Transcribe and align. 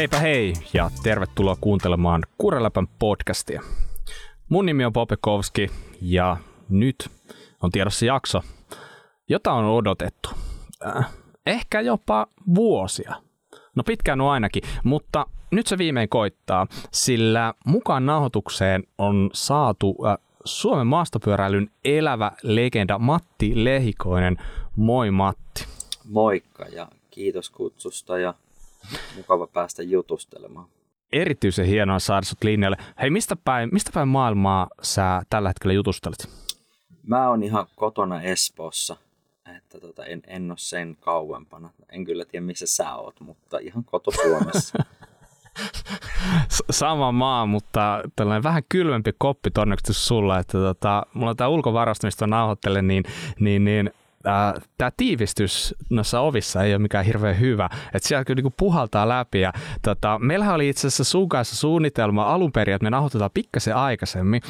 Heipä 0.00 0.18
hei 0.18 0.52
ja 0.74 0.90
tervetuloa 1.02 1.56
kuuntelemaan 1.60 2.22
Kureläpän 2.38 2.86
podcastia. 2.98 3.62
Mun 4.48 4.66
nimi 4.66 4.84
on 4.84 4.92
Popekovski 4.92 5.70
ja 6.02 6.36
nyt 6.68 7.10
on 7.62 7.70
tiedossa 7.70 8.06
jakso, 8.06 8.42
jota 9.28 9.52
on 9.52 9.64
odotettu. 9.64 10.30
Äh, 10.86 11.10
ehkä 11.46 11.80
jopa 11.80 12.26
vuosia. 12.54 13.14
No 13.74 13.82
pitkään 13.84 14.20
on 14.20 14.30
ainakin, 14.30 14.62
mutta 14.84 15.26
nyt 15.50 15.66
se 15.66 15.78
viimein 15.78 16.08
koittaa, 16.08 16.66
sillä 16.92 17.54
mukaan 17.66 18.06
nauhoitukseen 18.06 18.84
on 18.98 19.30
saatu 19.32 19.96
äh, 20.06 20.18
Suomen 20.44 20.86
maastopyöräilyn 20.86 21.70
elävä 21.84 22.32
legenda 22.42 22.98
Matti 22.98 23.64
Lehikoinen. 23.64 24.36
Moi 24.76 25.10
Matti. 25.10 25.66
Moikka 26.04 26.64
ja 26.64 26.88
kiitos 27.10 27.50
kutsusta 27.50 28.18
ja 28.18 28.34
mukava 29.16 29.46
päästä 29.46 29.82
jutustelemaan. 29.82 30.66
Erityisen 31.12 31.66
hienoa 31.66 31.98
saada 31.98 32.26
sut 32.26 32.44
linjalle. 32.44 32.76
Hei, 33.00 33.10
mistä 33.10 33.36
päin, 33.44 33.68
mistä 33.72 33.90
päin 33.94 34.08
maailmaa 34.08 34.68
sä 34.82 35.22
tällä 35.30 35.48
hetkellä 35.48 35.72
jutustelet? 35.74 36.28
Mä 37.06 37.28
oon 37.28 37.42
ihan 37.42 37.66
kotona 37.76 38.22
Espoossa, 38.22 38.96
että 39.56 39.80
tota, 39.80 40.04
en, 40.04 40.22
en 40.26 40.50
ole 40.50 40.58
sen 40.58 40.96
kauempana. 41.00 41.70
En 41.88 42.04
kyllä 42.04 42.24
tiedä, 42.24 42.46
missä 42.46 42.66
sä 42.66 42.94
oot, 42.94 43.20
mutta 43.20 43.58
ihan 43.58 43.84
koto 43.84 44.10
Suomessa. 44.10 44.78
sama 46.70 47.12
maa, 47.12 47.46
mutta 47.46 48.02
tällainen 48.16 48.42
vähän 48.42 48.62
kylmempi 48.68 49.10
koppi 49.18 49.50
todennäköisesti 49.50 50.04
sulla, 50.06 50.38
että 50.38 50.58
tota, 50.58 51.06
mulla 51.14 51.30
on 51.30 51.36
tämä 51.36 51.48
ulkovarasto, 51.48 52.06
mistä 52.06 52.26
nauhoittelen, 52.26 52.86
niin, 52.88 53.04
niin, 53.40 53.64
niin 53.64 53.90
tämä 54.78 54.90
tiivistys 54.96 55.74
noissa 55.90 56.20
ovissa 56.20 56.62
ei 56.62 56.72
ole 56.72 56.78
mikään 56.78 57.04
hirveän 57.04 57.40
hyvä. 57.40 57.68
Että 57.94 58.08
siellä 58.08 58.24
kyllä 58.24 58.38
niinku 58.38 58.54
puhaltaa 58.56 59.08
läpi. 59.08 59.40
Ja, 59.40 59.52
tota, 59.82 60.18
meillähän 60.18 60.54
oli 60.54 60.68
itse 60.68 60.86
asiassa 60.86 61.04
sun 61.04 61.28
kanssa 61.28 61.56
suunnitelma 61.56 62.22
alun 62.22 62.52
perin, 62.52 62.74
että 62.74 62.84
me 62.84 62.90
nauhoitetaan 62.90 63.30
pikkasen 63.34 63.76
aikaisemmin. 63.76 64.42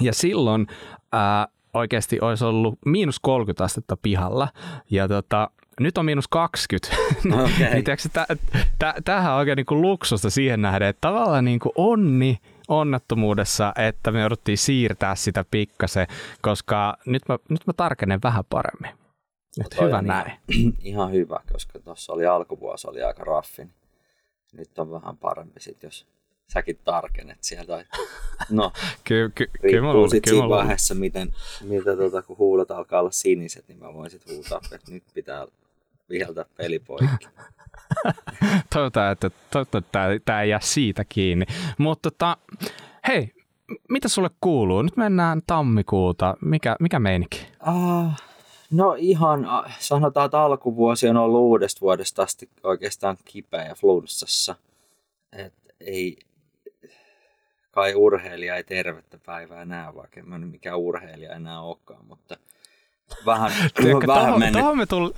Ja 0.00 0.14
silloin 0.14 0.66
ää, 1.12 1.48
oikeasti 1.74 2.20
olisi 2.20 2.44
ollut 2.44 2.78
miinus 2.86 3.20
30 3.20 3.64
astetta 3.64 3.96
pihalla. 3.96 4.48
Ja 4.90 5.08
tota, 5.08 5.50
nyt 5.80 5.98
on 5.98 6.04
miinus 6.04 6.28
20. 6.28 6.96
Okay. 7.26 7.74
niin 7.74 7.84
tämähän 9.04 9.32
on 9.32 9.38
oikein 9.38 9.56
niin 9.56 9.66
kuin 9.66 9.82
luksusta 9.82 10.30
siihen 10.30 10.62
nähden, 10.62 10.88
että 10.88 11.00
tavallaan 11.00 11.44
niin 11.44 11.58
kuin 11.58 11.72
onni 11.74 12.38
onnettomuudessa, 12.68 13.72
että 13.76 14.12
me 14.12 14.20
jouduttiin 14.20 14.58
siirtää 14.58 15.14
sitä 15.14 15.44
pikkasen, 15.50 16.06
koska 16.40 16.96
nyt 17.06 17.22
mä, 17.28 17.38
nyt 17.48 17.66
mä 17.66 17.72
tarkenen 17.72 18.20
vähän 18.22 18.44
paremmin. 18.50 18.99
Nyt 19.58 19.80
hyvä 19.80 20.02
näin. 20.02 20.32
Ihan 20.82 21.12
hyvä, 21.12 21.40
koska 21.52 21.78
tuossa 21.78 22.12
oli 22.12 22.26
alkuvuosi 22.26 22.88
oli 22.88 23.02
aika 23.02 23.24
raffi. 23.24 23.68
Nyt 24.52 24.78
on 24.78 24.90
vähän 24.90 25.16
parempi 25.16 25.60
sit, 25.60 25.82
jos 25.82 26.06
säkin 26.52 26.78
tarkennet 26.84 27.38
sieltä. 27.40 27.84
No, 28.50 28.72
ky, 29.04 29.32
ky, 29.34 29.50
riippuu 29.62 30.08
sitten 30.10 30.30
siinä 30.30 30.48
vaiheessa, 30.48 30.94
miten, 30.94 31.34
mitä 31.60 31.96
tuota, 31.96 32.22
kun 32.22 32.38
huulet 32.38 32.70
alkaa 32.70 33.00
olla 33.00 33.10
siniset, 33.10 33.68
niin 33.68 33.78
mä 33.78 33.94
voin 33.94 34.10
sitten 34.10 34.34
huutaa, 34.36 34.60
että 34.72 34.92
nyt 34.92 35.04
pitää 35.14 35.46
viheltää 36.10 36.44
peli 36.56 36.78
poikki. 36.78 37.28
Toivotaan, 38.74 39.12
että, 39.12 39.30
toivotaan, 39.50 39.84
että 40.12 40.24
tämä 40.24 40.42
ei 40.42 40.50
jää 40.50 40.60
siitä 40.62 41.04
kiinni. 41.08 41.46
Mutta 41.78 42.10
tota, 42.10 42.36
hei, 43.08 43.32
mitä 43.88 44.08
sulle 44.08 44.30
kuuluu? 44.40 44.82
Nyt 44.82 44.96
mennään 44.96 45.40
tammikuuta. 45.46 46.36
Mikä, 46.40 46.76
mikä 46.80 46.98
meininki? 46.98 47.46
Uh, 47.68 48.12
no 48.70 48.94
ihan, 48.98 49.46
sanotaan, 49.78 50.26
että 50.26 50.40
alkuvuosi 50.40 51.08
on 51.08 51.16
ollut 51.16 51.40
uudesta 51.40 51.80
vuodesta 51.80 52.22
asti 52.22 52.50
oikeastaan 52.62 53.16
kipeä 53.24 53.64
ja 53.64 53.74
flunssassa. 53.74 54.56
Et 55.32 55.54
ei, 55.80 56.18
kai 57.70 57.94
urheilija 57.94 58.56
ei 58.56 58.64
tervettä 58.64 59.18
päivää 59.26 59.64
näe, 59.64 59.94
vaikka 59.94 60.20
en 60.20 60.48
mikään 60.48 60.78
urheilija 60.78 61.34
enää 61.34 61.60
olekaan, 61.60 62.06
mutta– 62.06 62.36
vähän, 63.26 63.52
vähän 64.06 64.26
tohon, 64.26 64.38
mennyt. 64.38 64.62
Tohon 64.62 64.78
me, 64.78 64.86
tull, 64.86 65.10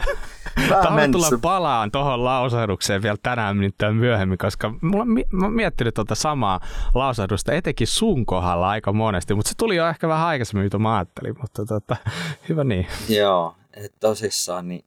tullaan 1.12 1.40
palaan 1.42 1.90
tuohon 1.90 2.24
lausahdukseen 2.24 3.02
vielä 3.02 3.16
tänään 3.22 3.56
minuuttia 3.56 3.92
myöhemmin, 3.92 4.38
koska 4.38 4.74
mulla, 4.80 5.04
mä 5.04 5.44
oon 5.44 5.52
miettinyt 5.52 5.94
tuota 5.94 6.14
samaa 6.14 6.60
lausahdusta 6.94 7.52
etenkin 7.52 7.86
sun 7.86 8.26
kohdalla 8.26 8.70
aika 8.70 8.92
monesti, 8.92 9.34
mutta 9.34 9.48
se 9.48 9.54
tuli 9.56 9.76
jo 9.76 9.88
ehkä 9.88 10.08
vähän 10.08 10.26
aikaisemmin, 10.26 10.64
mitä 10.64 10.78
mä 10.78 10.96
ajattelin, 10.96 11.34
mutta 11.40 11.66
tota, 11.66 11.96
hyvä 12.48 12.64
niin. 12.64 12.86
Joo, 13.08 13.54
että 13.76 13.96
tosissaan 14.00 14.68
niin 14.68 14.84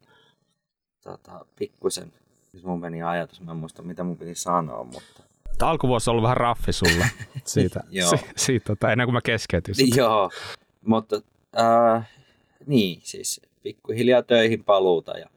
tota, 1.04 1.46
pikkusen, 1.56 2.14
nyt 2.54 2.64
mun 2.64 2.80
meni 2.80 3.04
ajatus, 3.04 3.42
mä 3.42 3.52
en 3.52 3.58
muista 3.58 3.82
mitä 3.82 4.04
mun 4.04 4.18
piti 4.18 4.36
sanoa, 4.36 4.84
mutta 4.84 5.24
alkuvuosi 5.62 6.10
on 6.10 6.12
ollut 6.12 6.24
vähän 6.24 6.38
raffi 6.38 6.74
sulla 6.74 7.06
siitä, 7.46 7.84
si, 8.10 8.26
siitä 8.36 8.66
tota, 8.66 8.92
ennen 8.92 9.08
kuin 9.08 9.14
mä 9.14 9.22
keskeytyin. 9.22 9.76
Joo, 9.96 10.32
mutta 10.86 11.22
äh, 11.60 12.10
niin, 12.66 13.00
siis 13.04 13.42
pikkuhiljaa 13.64 14.22
töihin 14.22 14.64
paluuta 14.64 15.18
ja, 15.18 15.30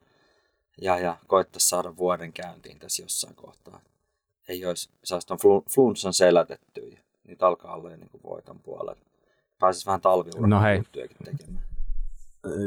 ja, 0.81 0.99
ja 0.99 1.17
koittaa 1.27 1.59
saada 1.59 1.97
vuoden 1.97 2.33
käyntiin 2.33 2.79
tässä 2.79 3.03
jossain 3.03 3.35
kohtaa. 3.35 3.81
Ei 4.47 4.65
olisi, 4.65 4.89
saisi 5.03 5.27
tuon 5.27 5.63
flunssan 5.69 6.13
selätetty 6.13 6.81
ja 6.81 6.99
niitä 7.27 7.47
alkaa 7.47 7.75
olla 7.75 7.91
jo 7.91 7.97
niin 7.97 8.09
kuin 8.09 8.23
voiton 8.23 8.59
puolella. 8.59 8.95
Pääsisi 9.59 9.85
vähän 9.85 10.01
talviuran 10.01 10.49
no 10.49 10.61
hei. 10.61 10.83
tekemään. 10.93 11.68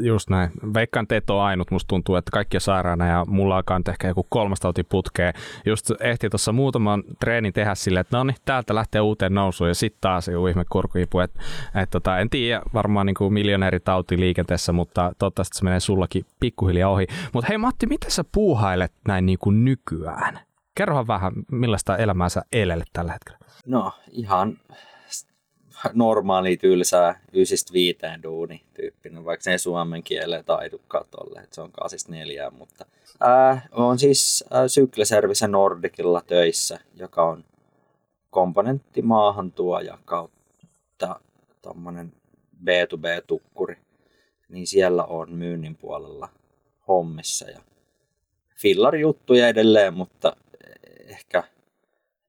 Just 0.01 0.31
näin. 0.31 0.51
Veikkaan, 0.75 1.05
että 1.05 1.17
et 1.17 1.31
ole 1.31 1.43
ainut. 1.43 1.71
Musta 1.71 1.89
tuntuu, 1.89 2.17
että 2.17 2.31
kaikki 2.31 2.57
on 2.57 2.61
sairaana 2.61 3.07
ja 3.07 3.25
mulla 3.29 3.57
alkaa 3.57 3.79
nyt 3.79 3.89
ehkä 3.89 4.09
joku 4.09 4.27
kolmas 4.29 4.61
tauti 4.61 4.83
putkee. 4.83 5.33
Just 5.67 5.91
ehti 6.01 6.31
tuossa 6.31 6.53
muutaman 6.53 7.03
treenin 7.21 7.53
tehdä 7.53 7.75
silleen, 7.75 8.01
että 8.01 8.17
no 8.17 8.25
niin, 8.25 8.37
täältä 8.45 8.75
lähtee 8.75 9.01
uuteen 9.01 9.35
nousuun 9.35 9.69
ja 9.69 9.75
sitten 9.75 10.01
taas 10.01 10.29
joku 10.29 10.47
ihme 10.47 10.65
kurkuipu. 10.73 11.21
Et, 11.21 11.31
et 11.75 11.91
tota, 11.91 12.19
en 12.19 12.31
tiedä, 12.31 12.63
varmaan 12.75 13.07
niin 13.07 13.15
kuin 13.15 13.33
miljonääritauti 13.33 14.21
liikenteessä, 14.21 14.73
mutta 14.73 15.13
toivottavasti 15.19 15.59
se 15.59 15.65
menee 15.65 15.81
sullakin 15.81 16.27
pikkuhiljaa 16.41 16.91
ohi. 16.91 17.07
Mutta 17.33 17.49
hei 17.49 17.59
Matti, 17.59 17.87
miten 17.87 18.11
sä 18.11 18.25
puuhailet 18.33 18.93
näin 19.09 19.27
niin 19.27 19.39
kuin 19.39 19.65
nykyään? 19.65 20.39
Kerrohan 20.75 21.07
vähän, 21.07 21.33
millaista 21.51 21.97
elämää 21.97 22.29
sä 22.29 22.43
elelet 22.53 22.89
tällä 22.93 23.13
hetkellä. 23.13 23.39
No 23.67 23.93
ihan 24.11 24.59
normaali 25.93 26.57
tylsää 26.57 27.21
ysistä 27.33 27.73
viiteen 27.73 28.23
duuni 28.23 28.63
tyyppinen, 28.75 29.25
vaikka 29.25 29.45
se 29.45 29.59
suomen 29.59 30.03
kieleen 30.03 30.45
taidukaan 30.45 31.07
tolle, 31.11 31.41
että 31.41 31.55
se 31.55 31.61
on 31.61 31.73
kaasista 31.73 32.13
neljää, 32.13 32.51
mutta 32.51 32.87
ää, 33.21 33.69
on 33.73 33.99
siis 33.99 34.45
ää, 34.51 34.69
Sykleservisen 34.69 35.53
Nordicilla 35.53 36.23
töissä, 36.27 36.79
joka 36.95 37.25
on 37.25 37.45
komponenttimaahantuoja 38.31 39.99
kautta 40.05 41.21
tommonen 41.63 42.13
B2B-tukkuri, 42.65 43.77
niin 44.49 44.67
siellä 44.67 45.05
on 45.05 45.33
myynnin 45.33 45.77
puolella 45.77 46.29
hommissa 46.89 47.51
ja 47.51 47.61
fillar-juttuja 48.57 49.49
edelleen, 49.49 49.95
mutta 49.95 50.37
ehkä 51.07 51.43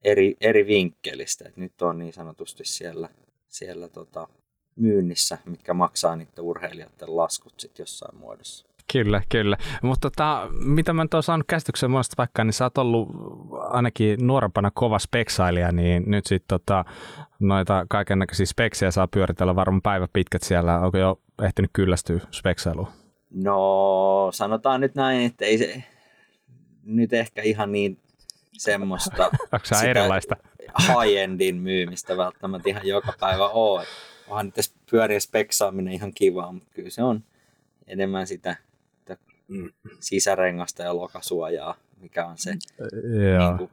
eri, 0.04 0.36
eri 0.42 0.68
vinkkelistä. 0.68 1.50
Et 1.50 1.58
nyt 1.58 1.82
on 1.82 1.98
niin 1.98 2.14
sanotusti 2.14 2.66
siellä 2.66 3.10
siellä 3.54 3.88
tota, 3.88 4.28
myynnissä, 4.76 5.38
mitkä 5.46 5.74
maksaa 5.74 6.16
niiden 6.16 6.44
urheilijoiden 6.44 7.18
laskut 7.18 7.54
sitten 7.58 7.84
jossain 7.84 8.18
muodossa. 8.18 8.66
Kyllä, 8.94 9.22
kyllä. 9.30 9.58
Mutta 9.84 10.10
tota, 10.10 10.48
mitä 10.52 10.94
mä 10.94 11.04
nyt 11.04 11.14
oon 11.14 11.24
saanut 11.24 11.48
käsityksen 11.48 11.92
monesta 11.92 12.14
paikkaa, 12.18 12.46
niin 12.46 12.54
sä 12.54 12.66
oot 12.66 12.78
ollut 12.78 13.10
ainakin 13.52 14.28
nuorempana 14.28 14.72
kova 14.74 15.00
speksailija, 15.00 15.72
niin 15.72 16.04
nyt 16.08 16.26
sitten 16.26 16.60
tota, 16.60 16.86
noita 17.40 17.86
näköisiä 18.16 18.46
speksejä 18.46 18.92
saa 18.92 19.08
pyöritellä 19.08 19.56
varmaan 19.56 19.82
päivä 19.82 20.08
pitkät 20.14 20.44
siellä. 20.44 20.80
Onko 20.80 20.98
jo 20.98 21.20
ehtinyt 21.44 21.72
kyllästyä 21.74 22.20
speksailuun? 22.32 22.88
No, 23.32 24.30
sanotaan 24.34 24.82
nyt 24.82 24.96
näin, 24.96 25.22
että 25.22 25.46
ei 25.46 25.58
se 25.58 25.84
nyt 26.84 27.14
ehkä 27.14 27.42
ihan 27.42 27.72
niin 27.72 27.98
semmoista... 28.58 29.26
Onko 29.54 29.66
se 29.66 29.90
erilaista? 29.90 30.36
High-endin 30.82 31.56
myymistä 31.56 32.18
välttämättä 32.18 32.70
ihan 32.70 32.88
joka 32.88 33.14
päivä 33.20 33.48
ole. 33.48 33.86
Onhan 34.28 34.46
nyt 34.46 34.56
pyöriä 34.92 35.20
speksaaminen 35.20 35.94
ihan 35.94 36.14
kivaa, 36.14 36.52
mutta 36.52 36.70
kyllä 36.74 36.90
se 36.90 37.04
on 37.04 37.24
enemmän 37.88 38.28
sitä, 38.28 38.56
sitä 39.00 39.18
sisärengasta 40.00 40.84
ja 40.84 40.96
lokasuojaa, 40.96 41.76
mikä 42.02 42.26
on 42.26 42.38
se 42.38 42.52
niin 42.52 43.58
kuin, 43.58 43.70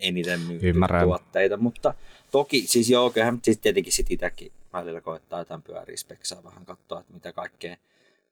eniten 0.00 0.40
myyty 0.40 0.72
tuotteita. 1.04 1.56
Mutta 1.56 1.94
toki, 2.30 2.66
siis 2.66 2.90
joo, 2.90 3.10
kyllähän 3.10 3.38
siis 3.42 3.58
tietenkin 3.58 3.92
sit 3.92 4.10
itsekin 4.10 4.52
välillä 4.72 5.00
koettaa 5.00 5.38
jotain 5.38 5.62
pyöriä 5.62 5.96
speksaa 5.96 6.44
vähän 6.44 6.64
katsoa, 6.64 7.00
että 7.00 7.12
mitä 7.12 7.32
kaikkea, 7.32 7.76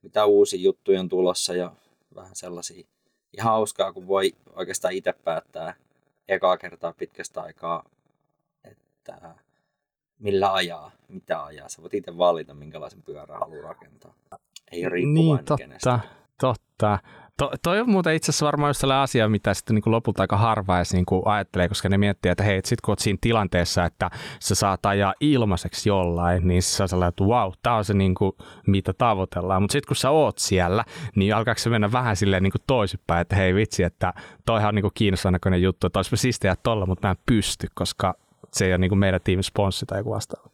mitä 0.03 0.25
uusia 0.25 0.61
juttuja 0.61 1.01
on 1.01 1.09
tulossa 1.09 1.55
ja 1.55 1.73
vähän 2.15 2.37
sellaisia 2.37 2.87
ihan 3.33 3.53
hauskaa, 3.53 3.93
kun 3.93 4.07
voi 4.07 4.33
oikeastaan 4.53 4.95
itse 4.95 5.13
päättää, 5.13 5.75
ekaa 6.29 6.57
kertaa 6.57 6.93
pitkästä 6.93 7.43
aikaa, 7.43 7.85
että 8.65 9.35
millä 10.19 10.53
ajaa, 10.53 10.91
mitä 11.09 11.45
ajaa. 11.45 11.69
Sä 11.69 11.83
voit 11.83 11.95
itse 11.95 12.19
valita, 12.19 12.55
minkälaisen 12.55 13.03
pyörän 13.03 13.39
haluaa 13.39 13.63
rakentaa. 13.63 14.15
Ei 14.73 14.85
ole 14.85 14.89
riippuvainen 14.89 15.25
niin, 15.25 15.45
totta, 15.45 15.57
kenestä. 15.57 16.01
totta. 16.41 16.99
To, 17.41 17.51
toi 17.63 17.81
on 17.81 17.91
muuten 17.91 18.15
itse 18.15 18.31
asiassa 18.31 18.47
varmaan 18.47 18.71
just 18.71 18.81
sellainen 18.81 19.03
asia, 19.03 19.29
mitä 19.29 19.55
sitten 19.55 19.75
niin 19.75 19.83
kuin 19.83 19.93
lopulta 19.93 20.23
aika 20.23 20.37
harva 20.37 20.77
edes 20.77 20.93
niin 20.93 21.07
kuin 21.07 21.23
ajattelee, 21.25 21.69
koska 21.69 21.89
ne 21.89 21.99
miettii, 21.99 22.31
että 22.31 22.45
hei, 22.45 22.61
sit 22.65 22.81
kun 22.81 22.93
oot 22.93 22.99
siinä 22.99 23.19
tilanteessa, 23.21 23.85
että 23.85 24.11
sä 24.41 24.55
saat 24.55 24.87
ajaa 24.87 25.15
ilmaiseksi 25.21 25.89
jollain, 25.89 26.49
niin 26.49 26.63
sä 26.63 26.87
sellainen, 26.87 27.09
että 27.09 27.25
wow, 27.25 27.53
tää 27.63 27.75
on 27.75 27.85
se 27.85 27.95
niin 27.95 28.15
kuin, 28.15 28.33
mitä 28.67 28.93
tavoitellaan. 28.93 29.63
Mutta 29.63 29.73
sitten 29.73 29.89
kun 29.89 29.97
sä 29.97 30.11
oot 30.11 30.39
siellä, 30.39 30.85
niin 31.17 31.35
alkaako 31.35 31.59
se 31.59 31.71
mennä 31.71 31.93
vähän 31.93 32.17
silleen 32.17 32.43
niin 32.43 32.53
kuin 32.53 32.63
toisinpäin, 32.67 33.21
että 33.21 33.37
hei 33.37 33.55
vitsi, 33.55 33.83
että 33.83 34.13
toihan 34.47 34.69
on 34.69 34.75
niin 34.75 34.83
kuin 34.83 34.95
kiinnostavaa 34.95 35.33
näköinen 35.33 35.63
juttu, 35.63 35.87
että 35.87 35.99
olisipa 35.99 36.17
siistiä 36.17 36.57
tolla, 36.63 36.87
mutta 36.87 37.09
mä 37.09 37.11
en 37.11 37.19
pysty, 37.27 37.67
koska 37.75 38.15
se 38.53 38.67
ei 38.67 38.73
ole 38.73 38.79
niin 38.79 38.91
kuin 38.91 38.99
meidän 38.99 39.21
tiimin 39.25 39.45
sponssi 39.45 39.87
tai 39.87 39.99
joku 39.99 40.11
vastaava. 40.11 40.51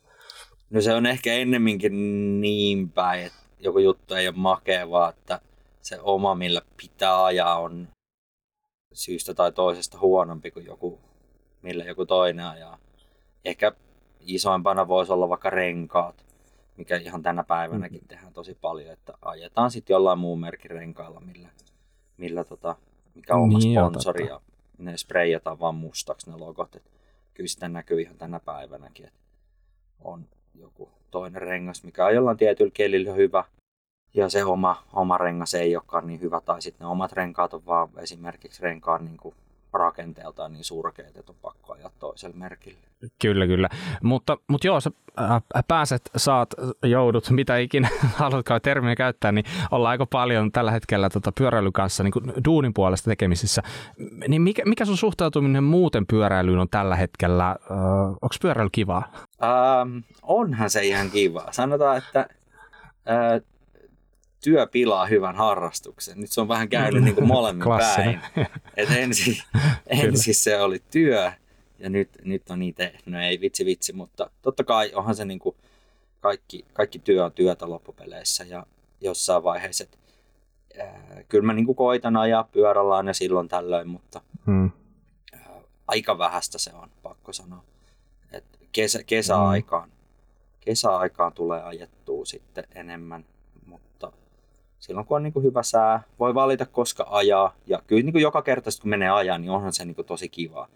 No 0.70 0.80
se 0.80 0.94
on 0.94 1.06
ehkä 1.06 1.32
ennemminkin 1.32 2.40
niin 2.40 2.90
päin, 2.90 3.26
että 3.26 3.38
joku 3.60 3.78
juttu 3.78 4.14
ei 4.14 4.28
ole 4.28 4.36
makea, 4.36 4.86
että 5.08 5.40
se 5.86 6.00
oma, 6.02 6.34
millä 6.34 6.62
pitää 6.76 7.24
ajaa, 7.24 7.58
on 7.58 7.88
syystä 8.92 9.34
tai 9.34 9.52
toisesta 9.52 9.98
huonompi 9.98 10.50
kuin 10.50 10.66
joku, 10.66 11.00
millä 11.62 11.84
joku 11.84 12.06
toinen 12.06 12.46
ajaa. 12.46 12.78
Ehkä 13.44 13.72
isoimpana 14.20 14.88
voisi 14.88 15.12
olla 15.12 15.28
vaikka 15.28 15.50
renkaat, 15.50 16.26
mikä 16.76 16.96
ihan 16.96 17.22
tänä 17.22 17.44
päivänäkin 17.44 18.00
mm. 18.00 18.08
tehdään 18.08 18.32
tosi 18.32 18.54
paljon, 18.60 18.92
että 18.92 19.12
ajetaan 19.22 19.70
sitten 19.70 19.94
jollain 19.94 20.18
muun 20.18 20.40
merkin 20.40 20.70
renkailla, 20.70 21.20
millä, 21.20 21.48
millä 22.16 22.44
tota, 22.44 22.76
mikä 23.14 23.34
on 23.34 23.42
oma 23.42 23.58
niin 23.58 23.80
sponsori 23.80 24.26
ja 24.26 24.40
ne 24.78 24.96
spreijataan 24.96 25.60
vaan 25.60 25.74
mustaksi 25.74 26.30
ne 26.30 26.36
logot. 26.36 26.76
Et 26.76 26.90
kyllä 27.34 27.48
sitä 27.48 27.68
näkyy 27.68 28.00
ihan 28.00 28.18
tänä 28.18 28.40
päivänäkin, 28.40 29.06
että 29.06 29.20
on 30.00 30.28
joku 30.54 30.90
toinen 31.10 31.42
rengas, 31.42 31.84
mikä 31.84 32.06
on 32.06 32.14
jollain 32.14 32.36
tietyllä 32.36 32.70
kelillä 32.74 33.12
hyvä, 33.12 33.44
ja 34.16 34.28
se 34.28 34.44
oma, 34.44 34.82
oma 34.92 35.18
rengas 35.18 35.54
ei 35.54 35.76
olekaan 35.76 36.06
niin 36.06 36.20
hyvä, 36.20 36.40
tai 36.40 36.62
sitten 36.62 36.84
ne 36.84 36.90
omat 36.90 37.12
renkaat 37.12 37.54
on 37.54 37.66
vaan 37.66 37.88
esimerkiksi 37.96 38.62
renkaan 38.62 39.04
niin 39.04 39.16
kuin 39.16 39.34
rakenteeltaan 39.72 40.52
niin 40.52 40.64
surkeat, 40.64 41.16
että 41.16 41.32
on 41.32 41.36
pakko 41.42 41.72
ajaa 41.72 41.90
toiselle 41.98 42.36
merkille. 42.36 42.78
Kyllä, 43.22 43.46
kyllä. 43.46 43.68
Mutta, 44.02 44.36
mutta 44.48 44.66
joo, 44.66 44.80
sä 44.80 44.90
pääset, 45.68 46.10
saat, 46.16 46.54
joudut, 46.82 47.30
mitä 47.30 47.56
ikinä 47.56 47.88
haluatkaan 48.14 48.60
termiä 48.60 48.96
käyttää, 48.96 49.32
niin 49.32 49.44
ollaan 49.70 49.90
aika 49.90 50.06
paljon 50.06 50.52
tällä 50.52 50.70
hetkellä 50.70 51.10
tota 51.10 51.32
pyöräilyn 51.32 51.72
kanssa 51.72 52.02
niin 52.02 52.12
kuin 52.12 52.32
duunin 52.44 52.74
puolesta 52.74 53.10
tekemisissä. 53.10 53.62
Niin 54.28 54.42
mikä, 54.42 54.62
mikä 54.64 54.84
sun 54.84 54.96
suhtautuminen 54.96 55.64
muuten 55.64 56.06
pyöräilyyn 56.06 56.58
on 56.58 56.68
tällä 56.68 56.96
hetkellä? 56.96 57.48
Äh, 57.50 57.56
Onko 58.08 58.34
pyöräily 58.42 58.70
kivaa? 58.72 59.12
Ähm, 59.42 59.98
onhan 60.22 60.70
se 60.70 60.84
ihan 60.84 61.10
kivaa. 61.10 61.52
Sanotaan, 61.52 61.98
että 61.98 62.20
äh, 63.08 63.42
työ 64.44 64.66
pilaa 64.66 65.06
hyvän 65.06 65.36
harrastuksen. 65.36 66.20
Nyt 66.20 66.32
se 66.32 66.40
on 66.40 66.48
vähän 66.48 66.68
käynyt 66.68 67.04
niin 67.04 67.14
kuin 67.14 67.26
molemmin 67.26 67.68
päin. 67.78 68.20
Et 68.76 68.90
ensin, 68.90 69.36
ensin 69.86 70.34
se 70.34 70.60
oli 70.60 70.82
työ 70.90 71.32
ja 71.78 71.90
nyt, 71.90 72.10
nyt 72.24 72.50
on 72.50 72.58
niitä, 72.58 72.90
no 73.06 73.20
ei 73.20 73.40
vitsi 73.40 73.64
vitsi, 73.64 73.92
mutta 73.92 74.30
totta 74.42 74.64
kai 74.64 74.92
onhan 74.94 75.14
se 75.14 75.24
niin 75.24 75.38
kuin 75.38 75.56
kaikki, 76.20 76.64
kaikki 76.72 76.98
työ 76.98 77.24
on 77.24 77.32
työtä 77.32 77.70
loppupeleissä 77.70 78.44
ja 78.44 78.66
jossain 79.00 79.42
vaiheessa, 79.42 79.84
että 79.84 79.98
kyllä 81.28 81.46
mä 81.46 81.52
niin 81.52 81.66
kuin 81.66 81.76
koitan 81.76 82.16
ajaa 82.16 82.44
pyörällä 82.44 82.96
aina 82.96 83.12
silloin 83.12 83.48
tällöin, 83.48 83.88
mutta 83.88 84.20
hmm. 84.46 84.70
aika 85.86 86.18
vähästä 86.18 86.58
se 86.58 86.72
on, 86.74 86.90
pakko 87.02 87.32
sanoa. 87.32 87.64
Et 88.32 88.44
kesä, 88.72 89.02
kesäaikaan, 89.02 89.88
hmm. 89.88 89.98
kesäaikaan 90.60 91.32
tulee 91.32 91.62
ajettua 91.62 92.24
sitten 92.24 92.64
enemmän 92.74 93.24
silloin 94.78 95.06
kun 95.06 95.16
on 95.16 95.22
niin 95.22 95.32
kuin 95.32 95.44
hyvä 95.44 95.62
sää, 95.62 96.02
voi 96.18 96.34
valita 96.34 96.66
koska 96.66 97.06
ajaa. 97.10 97.54
Ja 97.66 97.82
kyllä 97.86 98.02
niin 98.02 98.12
kuin 98.12 98.22
joka 98.22 98.42
kerta, 98.42 98.70
kun 98.82 98.90
menee 98.90 99.10
ajaa, 99.10 99.38
niin 99.38 99.50
onhan 99.50 99.72
se 99.72 99.84
niin 99.84 99.94
kuin 99.94 100.06
tosi 100.06 100.28
kiva. 100.28 100.68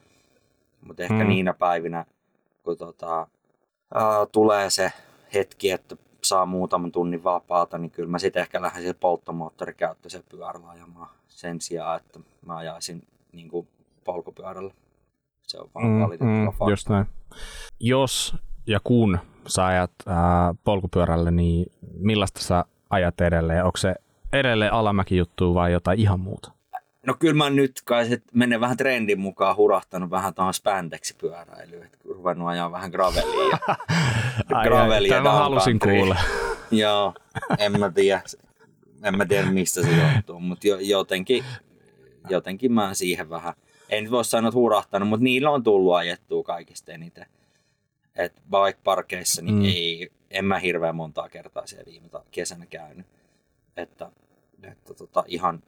Mutta 0.86 1.02
ehkä 1.02 1.14
hmm. 1.14 1.28
niinä 1.28 1.54
päivinä, 1.54 2.04
kun 2.62 2.76
tota, 2.76 3.26
ää, 3.94 4.26
tulee 4.32 4.70
se 4.70 4.92
hetki, 5.34 5.70
että 5.70 5.96
saa 6.22 6.46
muutaman 6.46 6.92
tunnin 6.92 7.24
vapaata, 7.24 7.78
niin 7.78 7.90
kyllä 7.90 8.08
mä 8.08 8.18
sitten 8.18 8.40
ehkä 8.40 8.62
lähden 8.62 8.82
sille 8.82 8.94
polttomoottorikäyttöisen 9.00 10.22
pyörällä 10.28 10.68
ajamaan 10.68 11.08
sen 11.28 11.60
sijaan, 11.60 11.96
että 11.96 12.20
mä 12.46 12.56
ajaisin 12.56 13.02
niin 13.32 13.48
kuin 13.48 13.68
polkupyörällä. 14.04 14.74
Se 15.42 15.58
on 15.58 15.70
vaan 15.74 15.86
mm, 15.86 16.00
valitettava 16.00 16.66
mm, 16.66 16.70
Just 16.70 16.88
näin. 16.88 17.06
Jos 17.80 18.34
ja 18.66 18.80
kun 18.84 19.18
sä 19.46 19.66
ajat 19.66 19.90
ää, 20.06 20.54
polkupyörälle, 20.64 21.30
niin 21.30 21.72
millaista 21.98 22.40
sä 22.40 22.64
ajat 22.90 23.20
edelleen? 23.20 23.64
Onko 23.64 23.76
se 23.76 23.94
edelleen 24.32 24.72
alamäki 24.72 25.16
juttu 25.16 25.54
vai 25.54 25.72
jotain 25.72 26.00
ihan 26.00 26.20
muuta? 26.20 26.52
No 27.06 27.14
kyllä 27.18 27.34
mä 27.34 27.50
nyt 27.50 27.72
kai 27.84 28.08
se 28.08 28.22
menee 28.34 28.60
vähän 28.60 28.76
trendin 28.76 29.20
mukaan 29.20 29.56
hurahtanut 29.56 30.10
vähän 30.10 30.34
tuohon 30.34 30.54
spandex-pyöräilyyn, 30.54 31.84
että 31.84 31.98
ruvennut 32.04 32.48
ajaa 32.48 32.72
vähän 32.72 32.90
gravelia. 32.90 33.58
Ja 34.48 34.62
gravelia 34.64 35.14
Tämä 35.16 35.32
halusin 35.32 35.78
kuulla. 35.78 36.16
Joo, 36.70 37.14
en 37.58 37.80
mä 37.80 37.90
tiedä, 37.90 38.22
en 39.02 39.16
mä 39.16 39.26
tiedä 39.26 39.50
mistä 39.50 39.82
se 39.82 39.88
johtuu, 39.90 40.40
mutta 40.40 40.66
jotenkin, 40.80 41.44
jotenkin 42.28 42.72
mä 42.72 42.94
siihen 42.94 43.30
vähän, 43.30 43.54
en 43.88 44.10
voi 44.10 44.24
sanoa, 44.24 44.48
että 44.48 44.58
hurahtanut, 44.58 45.08
mutta 45.08 45.24
niillä 45.24 45.50
on 45.50 45.62
tullut 45.62 45.94
ajettua 45.94 46.42
kaikista 46.42 46.92
eniten. 46.92 47.26
Et 48.16 48.32
bike-parkeissa 48.50 49.42
niin 49.42 49.54
mm. 49.54 49.64
ei, 49.64 50.10
en 50.30 50.44
mä 50.44 50.58
hirveän 50.58 50.96
montaa 50.96 51.28
kertaa 51.28 51.66
siellä 51.66 51.86
viime 51.86 52.08
kesänä 52.30 52.66
käynyt. 52.66 53.06
Että, 53.76 54.10
että 54.62 54.94
tota, 54.94 55.24
ihan 55.26 55.62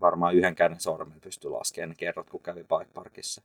varmaan 0.00 0.34
yhden 0.34 0.54
käden 0.54 0.80
sormen 0.80 1.20
pystyi 1.20 1.50
laskemaan 1.50 1.88
ne 1.88 1.94
kerrot, 1.94 2.30
kun 2.30 2.42
kävi 2.42 2.60
bike 2.60 2.90
parkissa. 2.94 3.42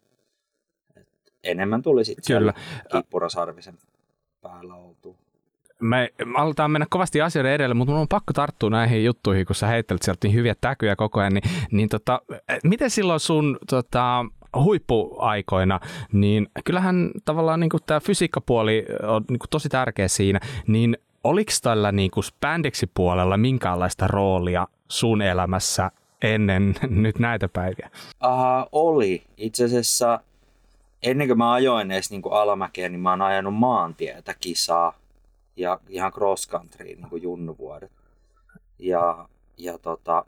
Et 0.96 1.08
enemmän 1.44 1.81
tuli 1.81 2.06
sitten 2.06 2.38
Kyllä. 2.38 2.54
kippurasarvisen 2.92 3.78
päällä 4.42 4.75
oltu. 4.75 5.18
Me 5.80 6.10
aletaan 6.36 6.72
mennä 6.72 6.88
kovasti 6.90 7.22
asioiden 7.22 7.52
edelle, 7.52 7.74
mutta 7.74 7.96
on 7.96 8.08
pakko 8.08 8.34
tarttua 8.34 8.70
näihin 8.70 9.06
juttuihin, 9.06 9.46
kun 9.46 9.56
sä 9.56 9.68
heittelet 9.68 10.02
sieltä 10.02 10.28
niin 10.28 10.36
hyviä 10.36 10.56
täkyjä 10.62 10.96
koko 10.96 11.20
ajan. 11.20 11.34
Niin, 11.34 11.44
niin 11.72 11.90
tota, 11.90 12.22
miten 12.64 12.90
silloin 12.90 13.20
sun 13.20 13.58
tota, 13.70 14.25
huippuaikoina, 14.55 15.79
niin 16.11 16.47
kyllähän 16.65 17.11
tavallaan 17.25 17.59
niin 17.59 17.69
tämä 17.85 18.00
fysiikkapuoli 18.00 18.85
on 19.07 19.25
niin 19.29 19.39
tosi 19.50 19.69
tärkeä 19.69 20.07
siinä, 20.07 20.39
niin 20.67 20.97
oliko 21.23 21.51
tällä 21.61 21.91
niin 21.91 22.11
spandeksi-puolella 22.23 23.38
minkäänlaista 23.38 24.07
roolia 24.07 24.67
sun 24.88 25.22
elämässä 25.22 25.91
ennen 26.22 26.75
nyt 27.03 27.19
näitä 27.19 27.48
päiviä? 27.48 27.89
Uh, 28.24 28.69
oli. 28.72 29.24
Itse 29.38 29.65
asiassa 29.65 30.19
ennen 31.03 31.27
kuin 31.27 31.38
mä 31.38 31.51
ajoin 31.53 31.91
edes 31.91 32.12
niin 32.12 32.22
kuin 32.22 32.33
alamäkeä, 32.33 32.89
niin 32.89 33.00
mä 33.00 33.10
oon 33.10 33.22
ajanut 33.22 33.55
maantietä 33.55 34.36
kisaa 34.39 34.93
ja 35.55 35.79
ihan 35.89 36.12
cross 36.12 36.50
country 36.50 36.86
niin 36.86 37.10
kuin 37.10 37.24
junnuvuodet. 37.24 37.91
Ja, 38.79 39.27
ja 39.57 39.77
tota, 39.77 40.25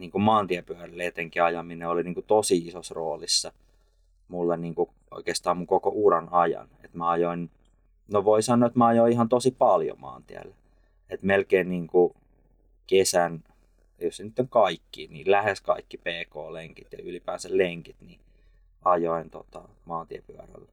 niin 0.00 0.10
kuin 0.10 0.22
maantiepyörällä 0.22 1.04
etenkin 1.04 1.42
ajaminen 1.42 1.88
oli 1.88 2.02
niin 2.02 2.14
kuin 2.14 2.26
tosi 2.26 2.56
isossa 2.56 2.94
roolissa 2.94 3.52
mulle 4.28 4.56
niin 4.56 4.74
kuin 4.74 4.90
oikeastaan 5.10 5.56
mun 5.56 5.66
koko 5.66 5.90
uran 5.94 6.28
ajan. 6.30 6.68
Et 6.84 6.94
mä 6.94 7.10
ajoin, 7.10 7.50
no 8.12 8.24
voi 8.24 8.42
sanoa, 8.42 8.66
että 8.66 8.78
mä 8.78 8.86
ajoin 8.86 9.12
ihan 9.12 9.28
tosi 9.28 9.50
paljon 9.50 10.00
maantiellä. 10.00 10.54
Et 11.10 11.22
melkein 11.22 11.68
niin 11.68 11.86
kuin 11.86 12.14
kesän, 12.86 13.44
jos 14.00 14.16
se 14.16 14.24
nyt 14.24 14.38
on 14.38 14.48
kaikki, 14.48 15.08
niin 15.10 15.30
lähes 15.30 15.60
kaikki 15.60 15.96
PK-lenkit 15.96 16.92
ja 16.92 16.98
ylipäänsä 17.02 17.48
lenkit, 17.52 17.96
niin 18.00 18.20
ajoin 18.84 19.30
tota, 19.30 19.62
maantiepyörällä. 19.84 20.68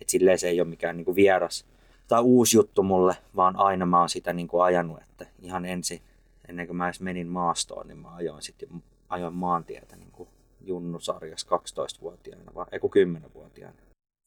Et 0.00 0.08
silleen 0.08 0.38
se 0.38 0.48
ei 0.48 0.60
ole 0.60 0.68
mikään 0.68 0.96
niin 0.96 1.04
kuin 1.04 1.16
vieras 1.16 1.66
tai 2.08 2.22
uusi 2.22 2.56
juttu 2.56 2.82
mulle, 2.82 3.16
vaan 3.36 3.56
aina 3.56 3.86
mä 3.86 3.98
oon 3.98 4.08
sitä 4.08 4.32
niin 4.32 4.48
kuin 4.48 4.64
ajanut, 4.64 5.02
että 5.02 5.26
ihan 5.42 5.64
ensin 5.64 6.00
ennen 6.48 6.66
kuin 6.66 6.76
mä 6.76 6.86
edes 6.86 7.00
menin 7.00 7.28
maastoon, 7.28 7.88
niin 7.88 7.98
mä 7.98 8.14
ajoin 8.14 8.42
sitten 8.42 8.68
ajoin 9.08 9.34
maantietä 9.34 9.96
niin 9.96 10.12
kuin 10.12 10.28
junnusarjassa 10.60 11.56
12-vuotiaana, 11.56 12.54
vai 12.54 12.66
ei 12.72 12.78
10-vuotiaana. 12.78 13.76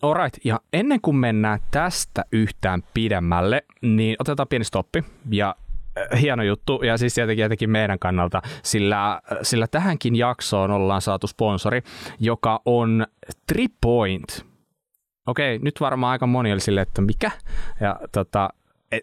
Alright, 0.01 0.45
ja 0.45 0.59
ennen 0.73 1.01
kuin 1.01 1.15
mennään 1.15 1.59
tästä 1.71 2.25
yhtään 2.31 2.83
pidemmälle, 2.93 3.63
niin 3.81 4.15
otetaan 4.19 4.47
pieni 4.47 4.65
stoppi 4.65 5.03
ja 5.29 5.55
äh, 5.97 6.21
hieno 6.21 6.43
juttu, 6.43 6.81
ja 6.83 6.97
siis 6.97 7.13
tietenkin, 7.13 7.41
tietenkin 7.41 7.69
meidän 7.69 7.99
kannalta, 7.99 8.41
sillä, 8.63 9.11
äh, 9.13 9.19
sillä 9.41 9.67
tähänkin 9.67 10.15
jaksoon 10.15 10.71
ollaan 10.71 11.01
saatu 11.01 11.27
sponsori, 11.27 11.81
joka 12.19 12.61
on 12.65 13.05
TriPoint. 13.47 14.45
Okei, 15.27 15.59
nyt 15.59 15.81
varmaan 15.81 16.11
aika 16.11 16.27
moni 16.27 16.51
oli 16.53 16.59
silleen, 16.59 16.87
että 16.87 17.01
mikä? 17.01 17.31
Ja 17.79 17.99
tota, 18.11 18.49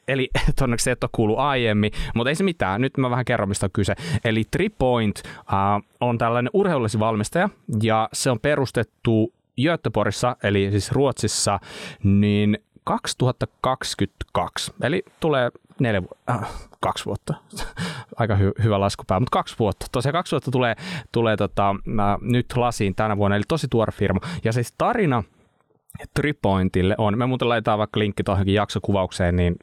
eli 0.09 0.31
todennäköisesti 0.59 0.91
et 0.91 1.05
ole 1.05 1.11
kuullut 1.13 1.39
aiemmin, 1.39 1.93
mutta 2.15 2.29
ei 2.29 2.35
se 2.35 2.45
mitään. 2.45 2.81
Nyt 2.81 2.97
mä 2.97 3.11
vähän 3.11 3.25
kerron, 3.25 3.49
mistä 3.49 3.67
on 3.67 3.71
kyse. 3.73 3.95
Eli 4.25 4.45
TriPoint 4.51 5.23
uh, 5.27 5.85
on 6.01 6.19
tällainen 6.19 6.51
urheilullisi 6.53 6.99
valmistaja, 6.99 7.49
ja 7.83 8.09
se 8.13 8.31
on 8.31 8.41
perustettu 8.41 9.33
Göteborgissa, 9.63 10.37
eli 10.43 10.71
siis 10.71 10.93
Ruotsissa, 10.93 11.61
niin 12.03 12.59
2022. 12.85 14.73
Eli 14.83 15.03
tulee 15.21 15.51
neljä, 15.81 16.03
äh, 16.31 16.51
kaksi 16.81 17.05
vuotta. 17.05 17.35
aika 18.17 18.35
hy- 18.35 18.63
hyvä 18.63 18.81
laskupää, 18.81 19.21
mutta 19.21 19.31
kaksi 19.31 19.57
vuotta. 19.59 19.87
Tosiaan 19.93 20.13
kaksi 20.13 20.33
vuotta 20.33 20.51
tulee, 20.51 20.77
tulee 21.13 21.37
tota, 21.37 21.71
äh, 21.71 21.77
nyt 22.21 22.47
lasiin 22.57 22.95
tänä 22.95 23.17
vuonna, 23.17 23.37
eli 23.37 23.45
tosi 23.49 23.69
tuore 23.69 23.93
firma. 23.93 24.21
Ja 24.45 24.53
siis 24.53 24.75
tarina 24.79 25.23
Tripointille 26.15 26.95
on, 26.99 27.19
me 27.19 27.27
muuten 27.27 27.49
laitetaan 27.49 27.79
vaikka 27.79 28.01
linkki 28.01 28.25
tuohonkin 28.25 28.55
jaksokuvaukseen, 28.55 29.37
niin 29.37 29.57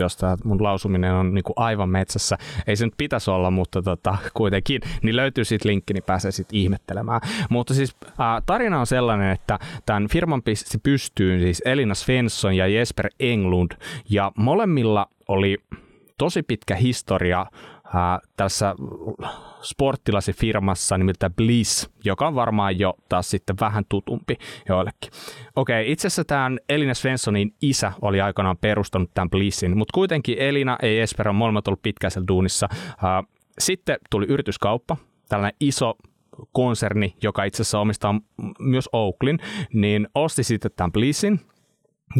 jos 0.00 0.16
tämä 0.16 0.36
mun 0.44 0.62
lausuminen 0.62 1.12
on 1.12 1.34
niin 1.34 1.44
kuin 1.44 1.54
aivan 1.56 1.88
metsässä, 1.88 2.38
ei 2.66 2.76
se 2.76 2.84
nyt 2.84 2.94
pitäisi 2.96 3.30
olla, 3.30 3.50
mutta 3.50 3.82
tota, 3.82 4.16
kuitenkin, 4.34 4.80
niin 5.02 5.16
löytyy 5.16 5.44
siitä 5.44 5.68
linkki, 5.68 5.94
niin 5.94 6.02
pääsee 6.02 6.30
sitten 6.30 6.58
ihmettelemään. 6.58 7.20
Mutta 7.50 7.74
siis 7.74 7.96
ää, 8.18 8.42
tarina 8.46 8.80
on 8.80 8.86
sellainen, 8.86 9.30
että 9.30 9.58
tämän 9.86 10.08
firman 10.08 10.42
pisti 10.42 10.78
pystyyn 10.78 11.40
siis 11.40 11.62
Elina 11.64 11.94
Svensson 11.94 12.56
ja 12.56 12.66
Jesper 12.66 13.08
Englund, 13.20 13.72
ja 14.10 14.32
molemmilla 14.36 15.06
oli 15.28 15.58
tosi 16.18 16.42
pitkä 16.42 16.74
historia 16.74 17.46
ää, 17.94 18.18
tässä 18.36 18.74
sporttilasifirmassa 19.66 20.98
nimeltä 20.98 21.30
Bliss, 21.30 21.90
joka 22.04 22.26
on 22.26 22.34
varmaan 22.34 22.78
jo 22.78 22.94
taas 23.08 23.30
sitten 23.30 23.56
vähän 23.60 23.84
tutumpi 23.88 24.36
joillekin. 24.68 25.10
Okei, 25.56 25.92
itse 25.92 26.06
asiassa 26.06 26.24
tämän 26.24 26.58
Elina 26.68 26.94
Svenssonin 26.94 27.54
isä 27.62 27.92
oli 28.02 28.20
aikanaan 28.20 28.56
perustanut 28.60 29.10
tämän 29.14 29.30
Blissin, 29.30 29.78
mutta 29.78 29.92
kuitenkin 29.94 30.38
Elina 30.38 30.78
ja 30.82 30.92
Jesper 30.92 31.28
on 31.28 31.34
molemmat 31.34 31.68
ollut 31.68 31.82
pitkäisellä 31.82 32.26
duunissa. 32.28 32.68
Sitten 33.58 33.96
tuli 34.10 34.26
yrityskauppa, 34.28 34.96
tällainen 35.28 35.56
iso 35.60 35.94
konserni, 36.52 37.16
joka 37.22 37.44
itse 37.44 37.62
asiassa 37.62 37.80
omistaa 37.80 38.20
myös 38.58 38.88
Oaklin, 38.92 39.38
niin 39.72 40.08
osti 40.14 40.42
sitten 40.42 40.70
tämän 40.76 40.92
Blissin, 40.92 41.40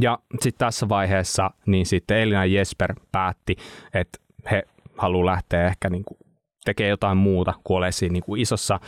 ja 0.00 0.18
sitten 0.40 0.58
tässä 0.58 0.88
vaiheessa 0.88 1.50
niin 1.66 1.86
sitten 1.86 2.16
Elina 2.16 2.44
ja 2.44 2.58
Jesper 2.58 2.94
päätti, 3.12 3.56
että 3.94 4.18
he 4.50 4.62
haluaa 4.98 5.26
lähteä 5.26 5.66
ehkä 5.66 5.90
niin 5.90 6.04
kuin 6.04 6.18
tekee 6.66 6.88
jotain 6.88 7.18
muuta 7.18 7.54
kuin 7.64 7.76
ole 7.76 7.92
siinä 7.92 8.12
niin 8.12 8.22
kuin 8.22 8.40
isossa, 8.40 8.80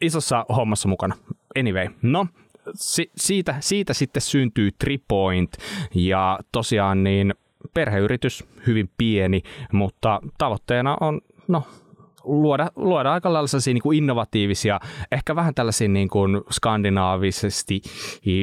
isossa 0.00 0.46
hommassa 0.56 0.88
mukana. 0.88 1.14
Anyway, 1.58 1.88
no 2.02 2.26
si- 2.74 3.10
siitä, 3.16 3.56
siitä 3.60 3.94
sitten 3.94 4.22
syntyy 4.22 4.70
Tripoint 4.78 5.52
ja 5.94 6.38
tosiaan 6.52 7.04
niin 7.04 7.34
perheyritys 7.74 8.44
hyvin 8.66 8.90
pieni, 8.98 9.42
mutta 9.72 10.20
tavoitteena 10.38 10.96
on 11.00 11.20
no, 11.48 11.62
luoda, 12.24 12.70
luoda 12.76 13.12
aika 13.12 13.32
lailla 13.32 13.46
sellaisia 13.46 13.74
niin 13.74 13.94
innovatiivisia, 13.94 14.80
ehkä 15.12 15.36
vähän 15.36 15.54
tällaisia 15.54 15.88
niin 15.88 16.08
kuin 16.08 16.40
skandinaavisesti 16.50 17.82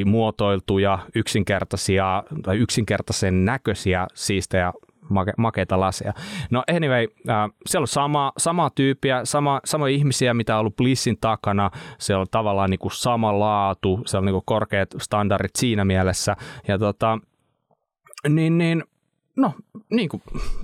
muotoiltuja, 0.04 0.98
yksinkertaisia 1.14 2.22
tai 2.42 2.56
yksinkertaisen 2.56 3.44
näköisiä 3.44 4.06
siistejä 4.14 4.72
make, 5.08 5.32
makeita 5.36 5.80
laseja. 5.80 6.12
No 6.50 6.62
anyway, 6.76 7.06
äh, 7.28 7.50
siellä 7.66 7.82
on 7.84 7.88
sama, 7.88 8.32
sama 8.38 8.70
tyyppiä, 8.70 9.20
sama, 9.24 9.60
sama 9.64 9.86
ihmisiä, 9.86 10.34
mitä 10.34 10.54
on 10.54 10.60
ollut 10.60 10.76
Blissin 10.76 11.18
takana. 11.20 11.70
Se 11.98 12.14
on 12.14 12.26
tavallaan 12.30 12.70
niin 12.70 12.78
kuin 12.78 12.92
sama 12.92 13.38
laatu, 13.38 14.00
se 14.06 14.18
on 14.18 14.24
niin 14.24 14.34
kuin 14.34 14.44
korkeat 14.46 14.88
standardit 15.00 15.56
siinä 15.58 15.84
mielessä. 15.84 16.36
Ja 16.68 16.78
tota, 16.78 17.18
niin, 18.28 18.58
niin 18.58 18.84
no, 19.36 19.52
niin 19.90 20.08
kuin 20.08 20.22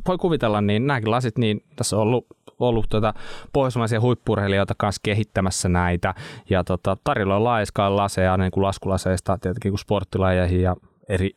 voi 0.09 0.19
kuvitella, 0.19 0.61
niin 0.61 0.87
nämäkin 0.87 1.11
lasit, 1.11 1.39
niin 1.39 1.65
tässä 1.77 1.97
on 1.97 2.03
ollut 2.03 2.27
ollut 2.59 2.87
tuota 2.89 3.15
pohjoismaisia 3.53 4.01
huippurheilijoita 4.01 4.75
kanssa 4.79 5.01
kehittämässä 5.03 5.69
näitä. 5.69 6.15
Ja 6.51 6.65
tota, 6.65 6.97
tarjolla 7.05 7.37
on 7.37 7.45
laajaskaan 7.45 7.97
laseja, 7.97 8.37
niin 8.37 8.51
kuin 8.51 8.65
laskulaseista 8.65 9.39
tietenkin 9.39 9.73
kuin 9.73 9.79
sporttilajeihin 9.79 10.63
ja 10.63 10.77
eri, 11.09 11.31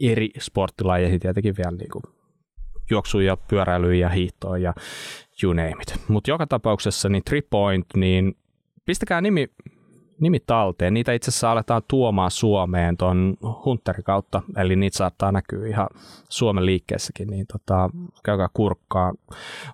eri 0.00 0.30
sporttilajeihin 0.38 1.20
tietenkin 1.20 1.54
vielä 1.58 1.76
niin 1.76 1.90
kuin 1.92 2.02
juoksuun 2.90 3.24
ja 3.24 3.36
pyöräilyyn 3.36 3.98
ja 3.98 4.08
hiihtoon 4.08 4.62
ja 4.62 4.74
you 5.42 5.52
name 5.52 5.70
it. 5.82 6.08
Mutta 6.08 6.30
joka 6.30 6.46
tapauksessa 6.46 7.08
niin 7.08 7.24
Tripoint, 7.24 7.86
niin 7.96 8.36
pistäkää 8.84 9.20
nimi, 9.20 9.48
nimi 10.20 10.40
talteen. 10.40 10.94
Niitä 10.94 11.12
itse 11.12 11.30
asiassa 11.30 11.52
aletaan 11.52 11.82
tuomaan 11.88 12.30
Suomeen 12.30 12.96
tuon 12.96 13.36
Hunterin 13.64 14.04
kautta, 14.04 14.42
eli 14.56 14.76
niitä 14.76 14.96
saattaa 14.96 15.32
näkyä 15.32 15.66
ihan 15.66 15.88
Suomen 16.28 16.66
liikkeessäkin, 16.66 17.28
niin 17.28 17.46
tota, 17.52 17.90
käykää 18.24 18.48
kurkkaa. 18.54 19.12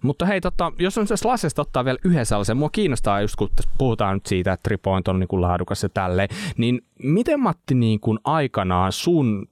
Mutta 0.02 0.26
hei, 0.26 0.40
tota, 0.40 0.73
jos 0.79 0.99
on 0.99 1.07
tässä 1.07 1.29
lasesta 1.29 1.62
ottaa 1.62 1.85
vielä 1.85 1.99
yhden 2.05 2.26
sellaisen, 2.26 2.57
mua 2.57 2.71
kiinnostaa 2.71 3.21
just 3.21 3.37
kun 3.37 3.49
puhutaan 3.79 4.17
nyt 4.17 4.26
siitä, 4.26 4.52
että 4.52 4.62
Tripoint 4.62 5.09
on 5.09 5.21
niin 5.21 5.40
laadukas 5.40 5.83
ja 5.83 5.88
tälleen, 5.88 6.29
niin 6.57 6.81
miten 7.02 7.40
Matti 7.40 7.75
niin 7.75 8.00
kuin 8.00 8.19
aikanaan 8.25 8.93
sun 8.93 9.47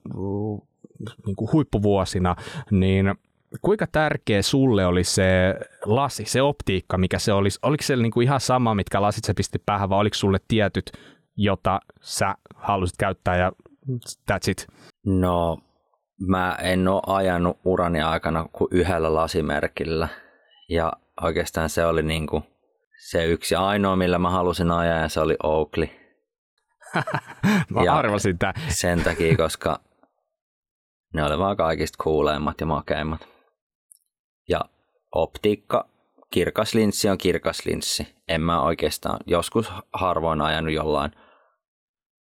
niin 1.25 1.35
kuin 1.35 1.51
huippuvuosina, 1.51 2.35
niin 2.71 3.15
kuinka 3.61 3.87
tärkeä 3.91 4.41
sulle 4.41 4.85
oli 4.85 5.03
se 5.03 5.55
lasi, 5.85 6.25
se 6.25 6.41
optiikka, 6.41 6.97
mikä 6.97 7.19
se 7.19 7.33
olisi? 7.33 7.59
Oliko 7.63 7.83
se 7.83 7.95
niin 7.95 8.11
kuin 8.11 8.23
ihan 8.23 8.39
sama, 8.39 8.75
mitkä 8.75 9.01
lasit 9.01 9.23
se 9.23 9.33
pisti 9.33 9.59
päähän, 9.65 9.89
vai 9.89 9.99
oliko 9.99 10.13
sulle 10.13 10.37
tietyt, 10.47 10.91
jota 11.35 11.79
sä 12.01 12.35
halusit 12.55 12.97
käyttää 12.97 13.37
ja 13.37 13.51
that's 14.31 14.51
it? 14.51 14.67
No, 15.05 15.57
mä 16.27 16.57
en 16.61 16.87
ole 16.87 17.01
ajanut 17.07 17.57
urani 17.65 18.01
aikana 18.01 18.45
kuin 18.51 18.67
yhdellä 18.71 19.13
lasimerkillä. 19.13 20.07
Ja 20.69 20.93
oikeastaan 21.21 21.69
se 21.69 21.85
oli 21.85 22.03
niin 22.03 22.27
kuin 22.27 22.43
se 23.09 23.25
yksi 23.25 23.55
ainoa, 23.55 23.95
millä 23.95 24.19
mä 24.19 24.29
halusin 24.29 24.71
ajaa, 24.71 24.99
ja 24.99 25.09
se 25.09 25.19
oli 25.19 25.35
Oakley. 25.43 25.87
mä 27.69 27.83
ja 27.83 27.95
arvasin 27.95 28.33
sitä. 28.33 28.53
Sen 28.67 29.03
takia, 29.03 29.37
koska 29.37 29.79
ne 31.13 31.23
oli 31.23 31.37
vaan 31.37 31.57
kaikista 31.57 32.03
kuuleimmat 32.03 32.59
ja 32.59 32.65
makeimmat. 32.65 33.38
Ja 34.49 34.61
optiikka, 35.15 35.89
kirkas 36.31 36.73
linssi 36.73 37.09
on 37.09 37.17
kirkas 37.17 37.65
linssi. 37.65 38.15
En 38.27 38.41
mä 38.41 38.61
oikeastaan 38.61 39.19
joskus 39.25 39.71
harvoin 39.93 40.41
ajanut 40.41 40.73
jollain, 40.73 41.11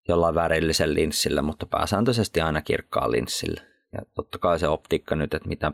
jollain 0.08 0.34
värillisellä 0.34 0.94
linssillä, 0.94 1.42
mutta 1.42 1.66
pääsääntöisesti 1.66 2.40
aina 2.40 2.62
kirkkaa 2.62 3.10
linssillä. 3.10 3.60
Ja 3.92 3.98
totta 4.14 4.38
kai 4.38 4.58
se 4.58 4.68
optiikka 4.68 5.16
nyt, 5.16 5.34
että 5.34 5.48
mitä 5.48 5.72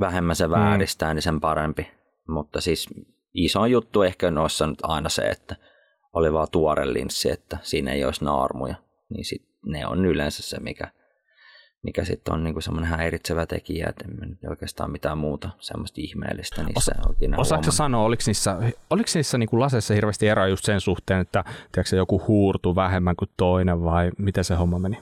vähemmän 0.00 0.36
se 0.36 0.46
mm. 0.46 0.50
vääristää, 0.50 1.12
mm. 1.12 1.14
niin 1.14 1.22
sen 1.22 1.40
parempi. 1.40 1.90
Mutta 2.28 2.60
siis 2.60 2.88
iso 3.34 3.66
juttu 3.66 4.02
ehkä 4.02 4.30
noissa 4.30 4.66
nyt 4.66 4.78
aina 4.82 5.08
se, 5.08 5.22
että 5.22 5.56
oli 6.12 6.32
vaan 6.32 6.48
tuore 6.52 6.92
linssi, 6.92 7.30
että 7.30 7.58
siinä 7.62 7.92
ei 7.92 8.04
olisi 8.04 8.24
naarmuja. 8.24 8.74
Niin 9.10 9.24
sit 9.24 9.48
ne 9.66 9.86
on 9.86 10.06
yleensä 10.06 10.42
se, 10.42 10.60
mikä 10.60 10.90
mikä 11.82 12.04
sitten 12.04 12.34
on 12.34 12.44
niinku 12.44 12.60
semmoinen 12.60 12.90
häiritsevä 12.90 13.46
tekijä, 13.46 13.86
että 13.88 14.04
en 14.22 14.30
nyt 14.30 14.38
oikeastaan 14.48 14.90
mitään 14.90 15.18
muuta 15.18 15.50
semmoista 15.60 16.00
ihmeellistä 16.00 16.62
niissä 16.62 16.92
Osa, 16.98 17.08
oikein 17.08 17.40
Osaatko 17.40 17.70
sanoa, 17.70 18.04
oliko 18.04 18.22
niissä, 18.26 18.56
oliko 18.90 19.08
niissä 19.14 19.38
niinku 19.38 19.60
laseissa 19.60 19.94
hirveästi 19.94 20.28
eroa 20.28 20.46
just 20.46 20.64
sen 20.64 20.80
suhteen, 20.80 21.20
että 21.20 21.44
tiedätkö, 21.72 21.96
joku 21.96 22.22
huurtu 22.28 22.74
vähemmän 22.74 23.16
kuin 23.16 23.30
toinen 23.36 23.84
vai 23.84 24.10
miten 24.18 24.44
se 24.44 24.54
homma 24.54 24.78
meni? 24.78 24.98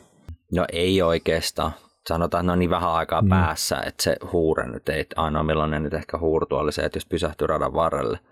No 0.52 0.64
ei 0.73 1.02
oikeastaan. 1.02 1.73
Sanotaan, 2.09 2.40
että 2.40 2.47
ne 2.47 2.52
on 2.52 2.59
niin 2.59 2.71
vähän 2.71 2.90
aikaa 2.90 3.23
mm. 3.23 3.28
päässä, 3.28 3.76
että 3.87 4.02
se 4.02 4.16
huure 4.33 4.66
nyt 4.66 4.88
ei, 4.88 5.06
ainoa 5.16 5.42
milloin 5.42 5.71
ne 5.71 5.80
nyt 5.80 5.95
ehkä 5.95 6.18
huurtu 6.18 6.56
oli 6.56 6.73
se, 6.73 6.83
että 6.83 6.97
jos 6.97 7.06
pysähtyy 7.06 7.47
radan 7.47 7.75
varrelle– 7.75 8.18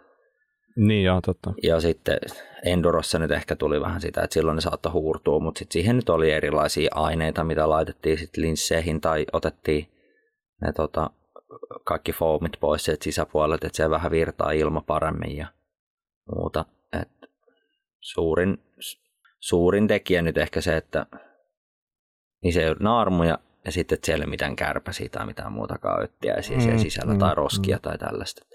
niin 0.77 1.05
joo, 1.05 1.21
totta. 1.21 1.55
Ja 1.63 1.81
sitten 1.81 2.19
Endurossa 2.65 3.19
nyt 3.19 3.31
ehkä 3.31 3.57
tuli 3.57 3.81
vähän 3.81 4.01
sitä, 4.01 4.23
että 4.23 4.35
silloin 4.35 4.55
ne 4.55 4.61
saattoi 4.61 4.93
huurtua, 4.93 5.41
mutta 5.41 5.59
sitten 5.59 5.73
siihen 5.73 5.97
nyt 5.97 6.09
oli 6.09 6.31
erilaisia 6.31 6.91
aineita, 6.95 7.45
mitä 7.45 7.69
laitettiin 7.69 8.19
sitten 8.19 8.45
linsseihin 8.45 9.01
tai 9.01 9.27
otettiin 9.33 9.89
ne 10.61 10.73
tota, 10.73 11.11
kaikki 11.85 12.13
foamit 12.13 12.53
pois 12.61 12.85
sieltä 12.85 13.05
sisäpuolelta, 13.05 13.67
että 13.67 13.77
se 13.77 13.91
vähän 13.91 14.11
virtaa 14.11 14.51
ilma 14.51 14.81
paremmin 14.87 15.37
ja 15.37 15.47
muuta. 16.37 16.65
Et 17.01 17.31
suurin, 18.01 18.63
suurin 19.41 19.89
tekijä 19.89 20.23
nyt 20.23 20.39
ehkä 20.39 20.61
se, 20.61 20.77
että 20.77 21.07
niin 22.43 22.53
se 22.53 22.63
ei 22.63 22.69
ole 22.69 22.77
naarmuja 22.81 23.39
ja 23.65 23.73
sitten, 23.73 23.97
että 23.97 24.07
siellä 24.07 24.23
ei 24.23 24.27
ole 24.27 24.31
mitään 24.31 24.57
kärpäsiä 24.57 25.09
tai 25.09 25.27
mitään 25.27 25.53
muutakaan 25.53 26.03
öttiä 26.03 26.35
mm, 26.35 26.79
sisällä 26.79 27.13
mm, 27.13 27.19
tai 27.19 27.35
roskia 27.35 27.77
mm. 27.77 27.81
tai 27.81 27.99
tällaista. 27.99 28.47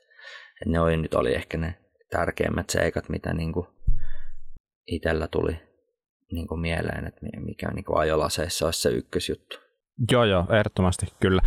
Et 0.62 0.68
ne 0.68 0.80
oli, 0.80 0.98
nyt 0.98 1.14
oli 1.14 1.36
ehkä 1.36 1.58
ne 1.58 1.76
tärkeimmät 2.10 2.70
seikat, 2.70 3.10
mitä 3.10 3.34
niin 3.34 3.54
kuin 3.54 3.68
itsellä 4.92 5.28
tuli 5.28 5.60
niin 6.32 6.48
kuin 6.48 6.62
mieleen, 6.62 7.08
että 7.08 7.22
mikä 7.40 7.72
niin 7.72 7.86
kuin 7.86 7.98
ajolaseissa 7.98 8.66
olisi 8.66 8.82
se 8.82 8.90
ykkösjuttu. 8.90 9.58
Joo, 10.12 10.24
joo, 10.24 10.46
ehdottomasti, 10.50 11.06
kyllä. 11.20 11.42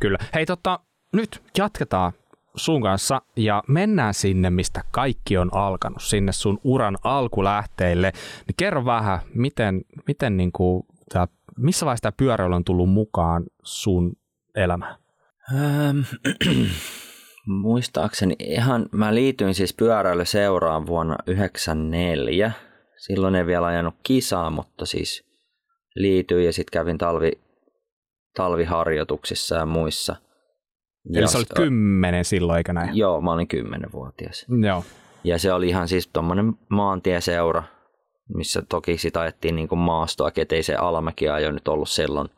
kyllä. 0.00 0.18
Hei, 0.34 0.46
tota, 0.46 0.80
nyt 1.12 1.42
jatketaan 1.58 2.12
sun 2.56 2.82
kanssa 2.82 3.22
ja 3.36 3.62
mennään 3.68 4.14
sinne, 4.14 4.50
mistä 4.50 4.84
kaikki 4.90 5.38
on 5.38 5.50
alkanut, 5.54 6.02
sinne 6.02 6.32
sun 6.32 6.58
uran 6.64 6.98
alkulähteille. 7.04 8.12
Niin 8.46 8.54
kerro 8.56 8.84
vähän, 8.84 9.18
miten, 9.34 9.84
miten 10.06 10.36
niin 10.36 10.52
kuin 10.52 10.82
tää, 11.12 11.28
missä 11.56 11.86
vaiheessa 11.86 12.02
tämä 12.02 12.12
pyöräily 12.16 12.54
on 12.54 12.64
tullut 12.64 12.90
mukaan 12.90 13.44
sun 13.62 14.12
elämään? 14.54 14.96
Ähm, 15.54 16.00
Muistaakseni 17.46 18.36
ihan, 18.38 18.86
mä 18.92 19.14
liityin 19.14 19.54
siis 19.54 19.74
pyöräilyseuraan 19.74 20.86
vuonna 20.86 21.16
1994. 21.24 22.52
Silloin 22.96 23.34
ei 23.34 23.46
vielä 23.46 23.66
ajanut 23.66 23.94
kisaa, 24.02 24.50
mutta 24.50 24.86
siis 24.86 25.24
liityin 25.94 26.44
ja 26.44 26.52
sitten 26.52 26.72
kävin 26.72 26.98
talvi, 26.98 27.32
talviharjoituksissa 28.36 29.56
ja 29.56 29.66
muissa. 29.66 30.16
Eli 31.14 31.22
Ja 31.22 31.28
sä 31.28 31.38
olit 31.38 31.48
kymmenen 31.56 32.24
silloin, 32.24 32.58
eikä 32.58 32.72
näin? 32.72 32.96
Joo, 32.96 33.20
mä 33.20 33.32
olin 33.32 33.48
kymmenenvuotias. 33.48 34.46
Joo. 34.62 34.84
Ja 35.24 35.38
se 35.38 35.52
oli 35.52 35.68
ihan 35.68 35.88
siis 35.88 36.06
tuommoinen 36.06 36.52
maantieseura, 36.68 37.62
missä 38.34 38.62
toki 38.68 38.98
sitä 38.98 39.20
ajettiin 39.20 39.56
niin 39.56 39.68
kuin 39.68 39.78
maastoa, 39.78 40.30
ettei 40.36 40.62
se 40.62 40.74
alamäkiajo 40.74 41.50
nyt 41.50 41.68
ollut 41.68 41.88
silloin. 41.88 42.28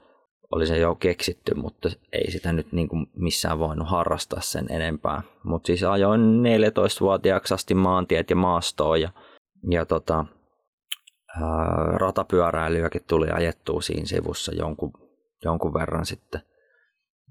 Oli 0.53 0.67
se 0.67 0.79
jo 0.79 0.95
keksitty, 0.95 1.55
mutta 1.55 1.89
ei 2.13 2.31
sitä 2.31 2.53
nyt 2.53 2.73
niin 2.73 2.89
kuin 2.89 3.07
missään 3.17 3.59
voinut 3.59 3.89
harrastaa 3.89 4.41
sen 4.41 4.67
enempää. 4.71 5.23
Mutta 5.45 5.67
siis 5.67 5.85
ajoin 5.85 6.21
14-vuotiaaksi 6.21 7.55
asti 7.55 7.75
maantiet 7.75 8.31
ja 8.31 8.37
maastoa 8.37 8.97
ja, 8.97 9.09
ja 9.71 9.85
tota, 9.85 10.25
ää, 11.41 11.99
ratapyöräilyäkin 11.99 13.05
tuli 13.09 13.31
ajettua 13.31 13.81
siinä 13.81 14.07
sivussa 14.07 14.55
jonkun, 14.55 14.93
jonkun 15.45 15.75
verran 15.75 16.07
sitten. 16.07 16.41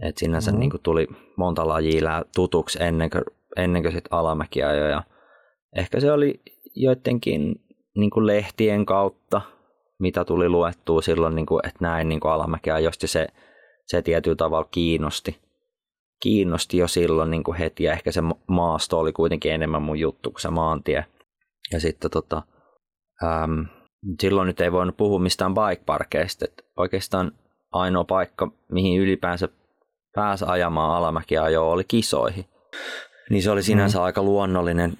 Et 0.04 0.18
sinänsä 0.18 0.52
Mhm. 0.52 0.58
mm. 0.58 0.60
niin 0.60 0.72
kuin 0.72 0.82
tuli 0.84 1.08
monta 1.38 1.68
lajia 1.68 2.26
tutuksi 2.36 2.84
ennen 2.84 3.10
kuin, 3.10 3.24
ennen 3.58 3.82
kuin 3.82 3.94
sit 3.94 4.06
alamäkiajoja. 4.12 5.04
Ehkä 5.76 6.00
se 6.00 6.12
oli 6.12 6.42
joidenkin 6.76 7.56
niin 7.96 8.10
kuin 8.10 8.28
lehtien 8.28 8.86
kautta, 8.86 9.42
mitä 10.00 10.26
tuli 10.26 10.50
luettua 10.50 11.02
silloin, 11.02 11.36
niin 11.36 11.46
kuin, 11.46 11.68
että 11.68 11.80
näin 11.82 12.10
niin 12.10 12.20
kuin 12.20 12.32
alamäkiajosta 12.32 13.08
se, 13.08 13.28
se 13.86 14.02
tietyllä 14.02 14.36
tavalla 14.36 14.68
kiinnosti. 14.72 15.40
Kiinnosti 16.22 16.78
jo 16.78 16.88
silloin 16.88 17.32
niin 17.32 17.44
kuin 17.44 17.58
heti 17.58 17.84
ja 17.84 17.94
ehkä 17.94 18.12
se 18.12 18.22
ma- 18.22 18.40
maasto 18.48 19.00
oli 19.00 19.14
kuitenkin 19.14 19.52
enemmän 19.54 19.82
mun 19.82 20.00
juttu 20.00 20.32
kuin 20.32 20.42
se 20.42 20.50
maantie. 20.50 21.06
Ja 21.72 21.80
sitten 21.80 22.12
tota, 22.12 22.44
äm, 23.24 23.66
silloin 24.22 24.48
nyt 24.48 24.62
ei 24.62 24.72
voinut 24.72 24.98
puhua 24.98 25.20
mistään 25.20 25.54
bikeparkeista. 25.54 26.46
että 26.46 26.64
Oikeastaan 26.78 27.32
ainoa 27.72 28.04
paikka, 28.04 28.52
mihin 28.72 29.02
ylipäänsä 29.02 29.50
pääsi 30.16 30.46
ajamaan 30.48 30.98
alamäkiajoa 30.98 31.72
oli 31.72 31.84
kisoihin. 31.84 32.46
Niin 33.30 33.44
se 33.44 33.52
oli 33.52 33.64
sinänsä 33.64 33.98
mm. 33.98 34.04
aika 34.04 34.24
luonnollinen, 34.24 34.98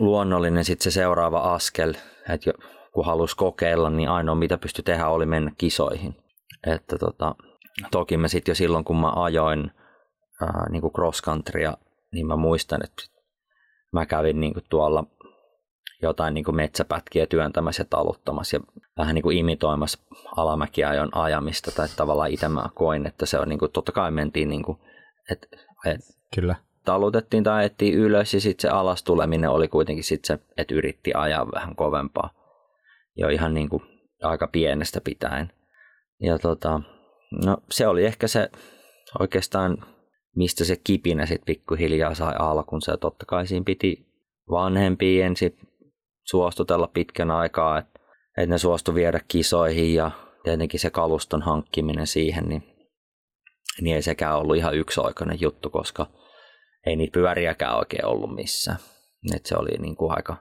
luonnollinen 0.00 0.64
sit 0.64 0.80
se 0.80 0.90
seuraava 0.90 1.54
askel, 1.54 1.94
että 2.28 2.52
kun 2.92 3.06
halusi 3.06 3.36
kokeilla, 3.36 3.90
niin 3.90 4.08
ainoa 4.08 4.34
mitä 4.34 4.58
pystyi 4.58 4.82
tehdä 4.82 5.08
oli 5.08 5.26
mennä 5.26 5.52
kisoihin. 5.58 6.16
Että 6.66 6.98
tota, 6.98 7.34
toki 7.90 8.16
mä 8.16 8.28
sitten 8.28 8.50
jo 8.50 8.56
silloin, 8.56 8.84
kun 8.84 9.00
mä 9.00 9.12
ajoin 9.16 9.70
ää, 10.40 10.66
niin 10.70 10.80
kuin 10.80 10.92
cross 10.92 11.22
countrya, 11.22 11.76
niin 12.12 12.26
mä 12.26 12.36
muistan, 12.36 12.80
että 12.84 13.02
mä 13.92 14.06
kävin 14.06 14.40
niin 14.40 14.52
kuin 14.52 14.64
tuolla 14.70 15.04
jotain 16.02 16.34
niin 16.34 16.44
kuin 16.44 16.56
metsäpätkiä 16.56 17.26
työntämässä 17.26 17.80
ja 17.80 17.86
taluttamassa 17.90 18.56
ja 18.56 18.60
vähän 18.96 19.14
niin 19.14 19.22
kuin 19.22 19.38
imitoimassa 19.38 19.98
alamäkiajon 20.36 21.16
ajamista 21.16 21.70
tai 21.70 21.88
tavallaan 21.96 22.30
itse 22.30 22.48
mä 22.48 22.68
koin, 22.74 23.06
että 23.06 23.26
se 23.26 23.38
on 23.38 23.48
niin 23.48 23.58
kuin, 23.58 23.72
totta 23.72 23.92
kai 23.92 24.10
mentiin 24.10 24.48
niin 24.48 24.62
kuin, 24.62 24.78
että, 25.30 25.46
että 25.86 26.06
Kyllä. 26.34 26.56
talutettiin 26.84 27.44
tai 27.44 27.58
ajettiin 27.58 27.94
ylös 27.94 28.34
ja 28.34 28.40
sitten 28.40 28.62
se 28.62 28.68
alas 28.68 29.02
tuleminen 29.02 29.50
oli 29.50 29.68
kuitenkin 29.68 30.04
sit 30.04 30.24
se, 30.24 30.38
että 30.56 30.74
yritti 30.74 31.12
ajaa 31.14 31.46
vähän 31.54 31.76
kovempaa 31.76 32.37
jo 33.18 33.28
ihan 33.28 33.54
niin 33.54 33.68
kuin 33.68 33.82
aika 34.22 34.46
pienestä 34.46 35.00
pitäen. 35.00 35.52
Ja 36.20 36.38
tota, 36.38 36.80
no 37.44 37.56
se 37.70 37.86
oli 37.86 38.04
ehkä 38.04 38.28
se 38.28 38.50
oikeastaan, 39.18 39.84
mistä 40.36 40.64
se 40.64 40.76
kipinä 40.84 41.26
sitten 41.26 41.46
pikkuhiljaa 41.46 42.14
sai 42.14 42.34
alkunsa. 42.38 42.90
Ja 42.90 42.96
totta 42.96 43.26
kai 43.26 43.46
siinä 43.46 43.64
piti 43.64 44.06
vanhempia 44.50 45.26
ensin 45.26 45.58
suostutella 46.24 46.86
pitkän 46.86 47.30
aikaa, 47.30 47.78
että 47.78 48.00
et 48.38 48.48
ne 48.48 48.58
suostu 48.58 48.94
viedä 48.94 49.20
kisoihin 49.28 49.94
ja 49.94 50.10
tietenkin 50.44 50.80
se 50.80 50.90
kaluston 50.90 51.42
hankkiminen 51.42 52.06
siihen, 52.06 52.48
niin, 52.48 52.62
niin 53.80 53.96
ei 53.96 54.02
sekään 54.02 54.38
ollut 54.38 54.56
ihan 54.56 54.74
yksioikoinen 54.74 55.40
juttu, 55.40 55.70
koska 55.70 56.06
ei 56.86 56.96
niitä 56.96 57.12
pyöriäkään 57.12 57.78
oikein 57.78 58.06
ollut 58.06 58.34
missään. 58.34 58.78
Et 59.34 59.46
se 59.46 59.56
oli 59.56 59.78
niin 59.78 59.96
kuin 59.96 60.12
aika, 60.12 60.36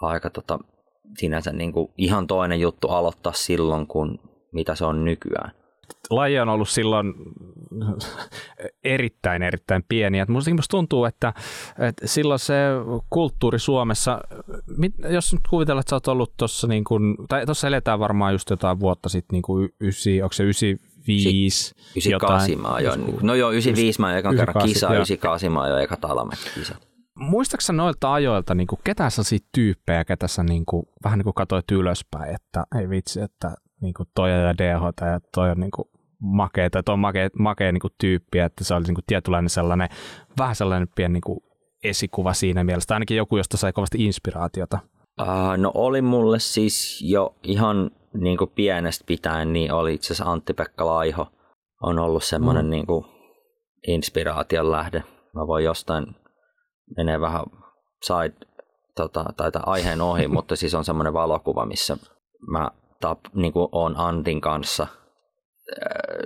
aika 0.00 0.30
tota, 0.30 0.58
sinänsä 1.18 1.52
niin 1.52 1.72
kuin 1.72 1.90
ihan 1.98 2.26
toinen 2.26 2.60
juttu 2.60 2.88
aloittaa 2.88 3.32
silloin, 3.32 3.86
kun 3.86 4.18
mitä 4.52 4.74
se 4.74 4.84
on 4.84 5.04
nykyään. 5.04 5.50
laji 6.10 6.38
on 6.38 6.48
ollut 6.48 6.68
silloin 6.68 7.14
erittäin, 8.84 9.42
erittäin 9.42 9.84
pieni. 9.88 10.18
Et 10.18 10.28
musta, 10.28 10.54
musta 10.54 10.70
tuntuu, 10.70 11.04
että, 11.04 11.32
että 11.78 12.06
silloin 12.06 12.38
se 12.40 12.54
kulttuuri 13.10 13.58
Suomessa, 13.58 14.20
mit- 14.76 14.94
jos 15.10 15.32
nyt 15.32 15.42
kuvitellaan, 15.50 15.80
että 15.80 15.90
sä 15.90 15.96
oot 15.96 16.08
ollut 16.08 16.32
tuossa, 16.36 16.66
niin 16.66 16.84
kun, 16.84 17.16
tai 17.28 17.46
tuossa 17.46 17.66
eletään 17.68 17.98
varmaan 17.98 18.32
just 18.34 18.50
jotain 18.50 18.80
vuotta 18.80 19.08
sitten, 19.08 19.34
niin 19.34 19.42
kuin 19.42 19.68
ysi, 19.80 20.22
onko 20.22 20.32
se 20.32 20.42
95? 20.42 21.74
98 21.90 22.60
mä 22.60 22.68
ajoin. 22.68 23.00
Joskus- 23.00 23.22
No 23.22 23.34
joo, 23.34 23.50
95 23.50 24.00
mä 24.00 24.06
ajoin 24.06 24.18
ekan 24.18 24.36
kerran 24.36 24.54
98, 24.56 24.74
kisa, 24.74 24.86
joo. 24.86 24.92
98 24.94 25.52
mä 25.52 25.60
ajoin 25.62 25.82
eka 25.82 25.96
talamäki-kisa. 25.96 26.74
Muistaaksä 27.18 27.72
noilta 27.72 28.12
ajoilta, 28.12 28.54
niin 28.54 28.66
kuin, 28.66 28.80
ketä 28.84 29.10
sellaisia 29.10 29.38
tyyppejä, 29.54 30.04
ketä 30.04 30.28
sä 30.28 30.42
niin 30.42 30.66
kuin, 30.66 30.86
vähän 31.04 31.18
niin 31.18 31.24
kuin 31.24 31.34
katsoit 31.34 31.70
ylöspäin, 31.70 32.34
että 32.34 32.64
ei 32.80 32.88
vitsi, 32.88 33.20
että 33.20 33.54
niin 33.80 33.94
kuin 33.94 34.08
toi 34.14 34.30
ja 34.30 34.58
DH 34.58 34.82
ja 35.00 35.20
toi 35.34 35.50
on 35.50 35.60
niin 35.60 35.70
kuin 35.70 35.88
makea 36.22 36.70
tai 36.70 36.82
toi 36.82 36.92
on 36.92 36.98
makea, 36.98 37.28
makea 37.38 37.72
niin 37.72 37.80
kuin 37.80 37.94
tyyppi, 38.00 38.38
että 38.38 38.64
se 38.64 38.74
oli 38.74 38.84
niin 38.84 38.94
kuin 38.94 39.04
tietynlainen 39.06 39.50
sellainen, 39.50 39.88
vähän 40.38 40.56
sellainen 40.56 40.88
pieni 40.94 41.12
niin 41.12 41.20
kuin 41.26 41.40
esikuva 41.84 42.32
siinä 42.32 42.64
mielessä, 42.64 42.94
ainakin 42.94 43.16
joku, 43.16 43.36
josta 43.36 43.56
sai 43.56 43.72
kovasti 43.72 44.04
inspiraatiota. 44.04 44.78
Uh, 45.20 45.56
no 45.56 45.70
oli 45.74 46.02
mulle 46.02 46.38
siis 46.38 47.02
jo 47.02 47.34
ihan 47.42 47.90
niin 48.14 48.38
kuin 48.38 48.50
pienestä 48.54 49.04
pitäen, 49.06 49.52
niin 49.52 49.72
oli 49.72 49.94
itse 49.94 50.06
asiassa 50.06 50.32
Antti-Pekka 50.32 50.86
Laiho. 50.86 51.26
On 51.82 51.98
ollut 51.98 52.24
semmoinen 52.24 52.64
mm. 52.64 52.70
niin 52.70 52.86
kuin 52.86 53.04
inspiraation 53.86 54.70
lähde. 54.70 55.02
Mä 55.34 55.46
voin 55.46 55.64
jostain, 55.64 56.06
menee 56.96 57.20
vähän 57.20 57.44
side, 58.02 58.46
tota, 58.94 59.24
tai 59.36 59.50
aiheen 59.66 60.00
ohi, 60.00 60.28
mutta 60.36 60.56
siis 60.56 60.74
on 60.74 60.84
semmoinen 60.84 61.12
valokuva, 61.12 61.66
missä 61.66 61.96
mä 62.50 62.70
tap, 63.00 63.18
niin 63.34 63.52
kuin 63.52 63.68
on 63.72 63.94
Antin 63.96 64.40
kanssa 64.40 64.82
äh, 64.82 64.88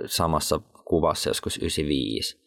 samassa 0.05 0.59
kuvassa 0.85 1.29
joskus 1.29 1.57
95 1.57 2.43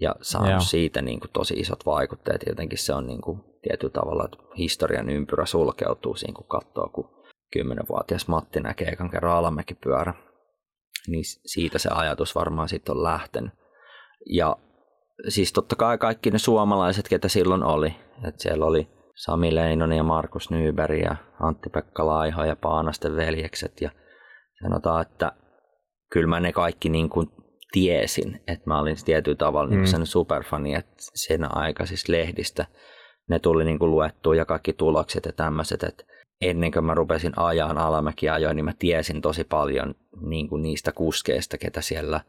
ja 0.00 0.14
saanut 0.22 0.50
Joo. 0.50 0.60
siitä 0.60 1.02
niin 1.02 1.20
kuin 1.20 1.30
tosi 1.32 1.54
isot 1.54 1.86
vaikutteet. 1.86 2.42
Jotenkin 2.46 2.78
se 2.78 2.94
on 2.94 3.06
niin 3.06 3.20
kuin 3.20 3.40
tietyllä 3.62 3.92
tavalla, 3.92 4.24
että 4.24 4.38
historian 4.58 5.10
ympyrä 5.10 5.46
sulkeutuu 5.46 6.16
siinä, 6.16 6.34
kun 6.34 6.46
katsoo, 6.46 6.88
kun 6.88 7.10
kymmenenvuotias 7.52 8.28
Matti 8.28 8.60
näkee 8.60 8.88
ekan 8.88 9.10
kerran 9.10 9.36
alamäkipyörä. 9.36 10.14
Niin 11.08 11.24
siitä 11.46 11.78
se 11.78 11.88
ajatus 11.92 12.34
varmaan 12.34 12.68
sitten 12.68 12.96
on 12.96 13.02
lähtenyt. 13.02 13.52
Ja 14.26 14.56
siis 15.28 15.52
totta 15.52 15.76
kai 15.76 15.98
kaikki 15.98 16.30
ne 16.30 16.38
suomalaiset, 16.38 17.08
ketä 17.08 17.28
silloin 17.28 17.62
oli. 17.62 17.96
Et 18.28 18.40
siellä 18.40 18.66
oli 18.66 18.88
Sami 19.14 19.54
Leinonen 19.54 19.96
ja 19.96 20.02
Markus 20.02 20.50
Nyberg 20.50 20.98
ja 20.98 21.16
Antti-Pekka 21.40 22.06
Laiho 22.06 22.44
ja 22.44 22.56
Paanasten 22.56 23.16
veljekset. 23.16 23.80
Ja 23.80 23.90
sanotaan, 24.62 25.02
että 25.02 25.32
kyllä 26.12 26.26
mä 26.26 26.40
ne 26.40 26.52
kaikki 26.52 26.88
niin 26.88 27.08
kuin 27.08 27.30
tiesin, 27.72 28.40
että 28.46 28.70
mä 28.70 28.80
olin 28.80 28.96
tietyllä 29.04 29.36
tavalla 29.36 29.70
mm. 29.70 29.76
niin 29.76 29.88
sen 29.88 30.06
superfani, 30.06 30.74
että 30.74 30.94
sen 31.14 31.56
aikaisista 31.56 32.12
lehdistä 32.12 32.66
ne 33.28 33.38
tuli 33.38 33.64
niin 33.64 33.78
kuin 33.78 33.90
luettua 33.90 34.34
ja 34.34 34.44
kaikki 34.44 34.72
tulokset 34.72 35.24
ja 35.24 35.32
tämmöiset, 35.32 35.82
että 35.82 36.04
ennen 36.40 36.72
kuin 36.72 36.84
mä 36.84 36.94
rupesin 36.94 37.32
ajaan 37.36 37.78
alamäkiajoin, 37.78 38.56
niin 38.56 38.64
mä 38.64 38.72
tiesin 38.78 39.20
tosi 39.20 39.44
paljon 39.44 39.94
niin 40.20 40.48
kuin 40.48 40.62
niistä 40.62 40.92
kuskeista, 40.92 41.58
ketä 41.58 41.80
siellä 41.80 42.20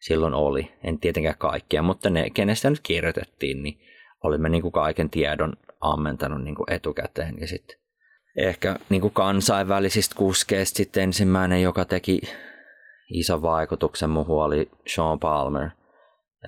silloin 0.00 0.34
oli. 0.34 0.72
En 0.84 0.98
tietenkään 0.98 1.38
kaikkia, 1.38 1.82
mutta 1.82 2.10
ne, 2.10 2.30
kenestä 2.30 2.70
nyt 2.70 2.80
kirjoitettiin, 2.82 3.62
niin 3.62 3.80
olimme 4.24 4.48
niin 4.48 4.62
kuin 4.62 4.72
kaiken 4.72 5.10
tiedon 5.10 5.52
ammentanut 5.80 6.42
niin 6.42 6.54
kuin 6.54 6.72
etukäteen. 6.72 7.40
Ja 7.40 7.48
sitten 7.48 7.76
ehkä 8.36 8.76
niin 8.88 9.00
kuin 9.00 9.14
kansainvälisistä 9.14 10.14
kuskeista 10.14 10.76
sitten 10.76 11.02
ensimmäinen, 11.02 11.62
joka 11.62 11.84
teki 11.84 12.20
ison 13.10 13.42
vaikutuksen 13.42 14.10
muuhun 14.10 14.44
oli 14.44 14.70
Sean 14.86 15.20
Palmer. 15.20 15.70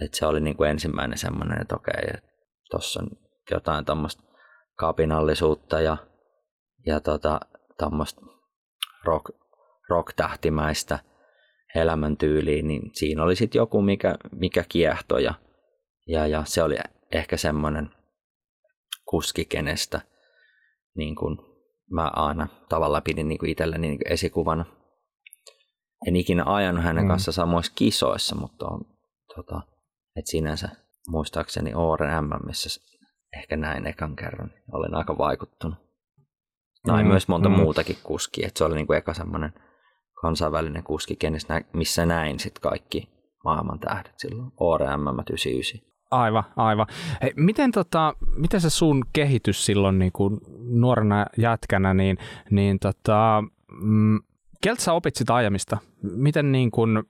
Et 0.00 0.14
se 0.14 0.26
oli 0.26 0.40
niin 0.40 0.56
kuin 0.56 0.70
ensimmäinen 0.70 1.18
semmoinen, 1.18 1.62
että 1.62 1.76
okei, 1.76 2.20
tuossa 2.70 3.02
on 3.02 3.08
jotain 3.50 3.84
tämmöistä 3.84 4.22
kapinallisuutta 4.76 5.80
ja, 5.80 5.96
ja 6.86 7.00
tota, 7.00 7.40
tämmöistä 7.78 8.20
rock, 9.04 9.30
rock-tähtimäistä 9.88 10.98
elämäntyyliä, 11.74 12.62
niin 12.62 12.90
siinä 12.92 13.22
oli 13.22 13.36
sitten 13.36 13.58
joku, 13.58 13.82
mikä, 13.82 14.14
mikä 14.36 14.64
kiehtoi 14.68 15.24
ja, 15.24 15.34
ja, 16.06 16.26
ja 16.26 16.42
se 16.46 16.62
oli 16.62 16.76
ehkä 17.12 17.36
semmoinen 17.36 17.90
kuski, 19.08 19.44
kenestä 19.44 20.00
niin 20.96 21.14
kuin 21.16 21.38
mä 21.90 22.10
aina 22.16 22.48
tavallaan 22.68 23.02
pidin 23.02 23.28
niin 23.28 23.38
kuin 23.38 23.50
itselleni 23.50 23.88
niin 23.88 23.98
kuin 23.98 24.12
esikuvana. 24.12 24.64
En 26.06 26.16
ikinä 26.16 26.42
ajanut 26.46 26.84
hänen 26.84 27.04
Mm. 27.04 27.08
kanssa 27.08 27.32
samoissa 27.32 27.72
kisoissa, 27.76 28.36
mutta 28.36 28.66
on, 28.66 28.80
tota, 29.36 29.62
et 30.16 30.26
sinänsä 30.26 30.68
muistaakseni 31.08 31.74
Ooren 31.74 32.24
M, 32.24 32.46
missä 32.46 32.80
ehkä 33.38 33.56
näin 33.56 33.86
ekan 33.86 34.16
kerran. 34.16 34.52
Olin 34.72 34.94
aika 34.94 35.18
vaikuttunut. 35.18 35.78
Näin 36.86 37.06
Mm, 37.06 37.10
myös 37.10 37.28
monta 37.28 37.48
mm. 37.48 37.54
muutakin 37.54 37.96
kuskia. 38.02 38.46
Et 38.46 38.56
se 38.56 38.64
oli 38.64 38.74
niinku 38.74 38.92
eka 38.92 39.14
semmoinen 39.14 39.52
kansainvälinen 40.22 40.82
kuski, 40.82 41.16
kenestä 41.16 41.54
nä- 41.54 41.64
missä 41.72 42.06
näin 42.06 42.38
sit 42.38 42.58
kaikki, 42.58 43.08
maailman 43.44 43.78
tähdet 43.78 44.14
silloin, 44.16 44.52
ORM 44.60 45.00
99. 45.00 45.80
Aivan, 46.10 46.44
aivan. 46.56 46.86
Hei, 47.22 47.32
miten, 47.36 47.72
tota, 47.72 48.14
miten 48.36 48.60
se 48.60 48.70
sun 48.70 49.04
kehitys 49.12 49.66
silloin 49.66 49.98
niin 49.98 50.12
kuin 50.12 50.40
nuorena 50.60 51.26
jätkänä, 51.38 51.94
niin, 51.94 52.18
niin 52.50 52.78
tota, 52.78 53.44
mm, 53.82 54.20
keltä 54.60 54.82
sä 54.82 54.92
opit 54.92 55.16
sitä 55.16 55.34
ajamista? 55.34 55.78
Miten, 56.02 56.52
niin 56.52 56.70
kuin, 56.70 57.02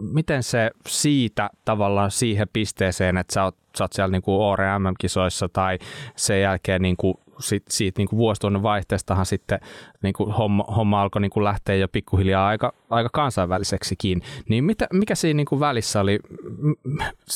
miten 0.00 0.42
se 0.42 0.70
siitä 0.88 1.50
tavallaan 1.64 2.10
siihen 2.10 2.48
pisteeseen, 2.52 3.16
että 3.16 3.34
sä 3.34 3.44
oot, 3.44 3.56
sä 3.78 3.84
oot 3.84 3.92
siellä 3.92 4.12
niin 4.12 4.22
kuin 4.22 4.40
ORM-kisoissa 4.40 5.48
tai 5.48 5.78
sen 6.16 6.40
jälkeen 6.40 6.82
niin 6.82 6.96
kuin 6.96 7.14
sit, 7.40 7.62
siitä 7.68 8.00
niin 8.00 8.08
kuin 8.08 8.62
vaihteestahan 8.62 9.26
sitten 9.26 9.60
niin 10.02 10.12
kuin 10.12 10.32
homma, 10.32 10.64
homma 10.76 11.02
alkoi 11.02 11.22
niin 11.22 11.30
kuin 11.30 11.44
lähteä 11.44 11.74
jo 11.74 11.88
pikkuhiljaa 11.88 12.46
aika, 12.46 12.72
aika 12.90 13.08
kansainväliseksikin. 13.12 14.22
Niin 14.48 14.64
mitä, 14.64 14.86
mikä 14.92 15.14
siinä 15.14 15.36
niin 15.36 15.46
kuin 15.46 15.60
välissä 15.60 16.00
oli? 16.00 16.18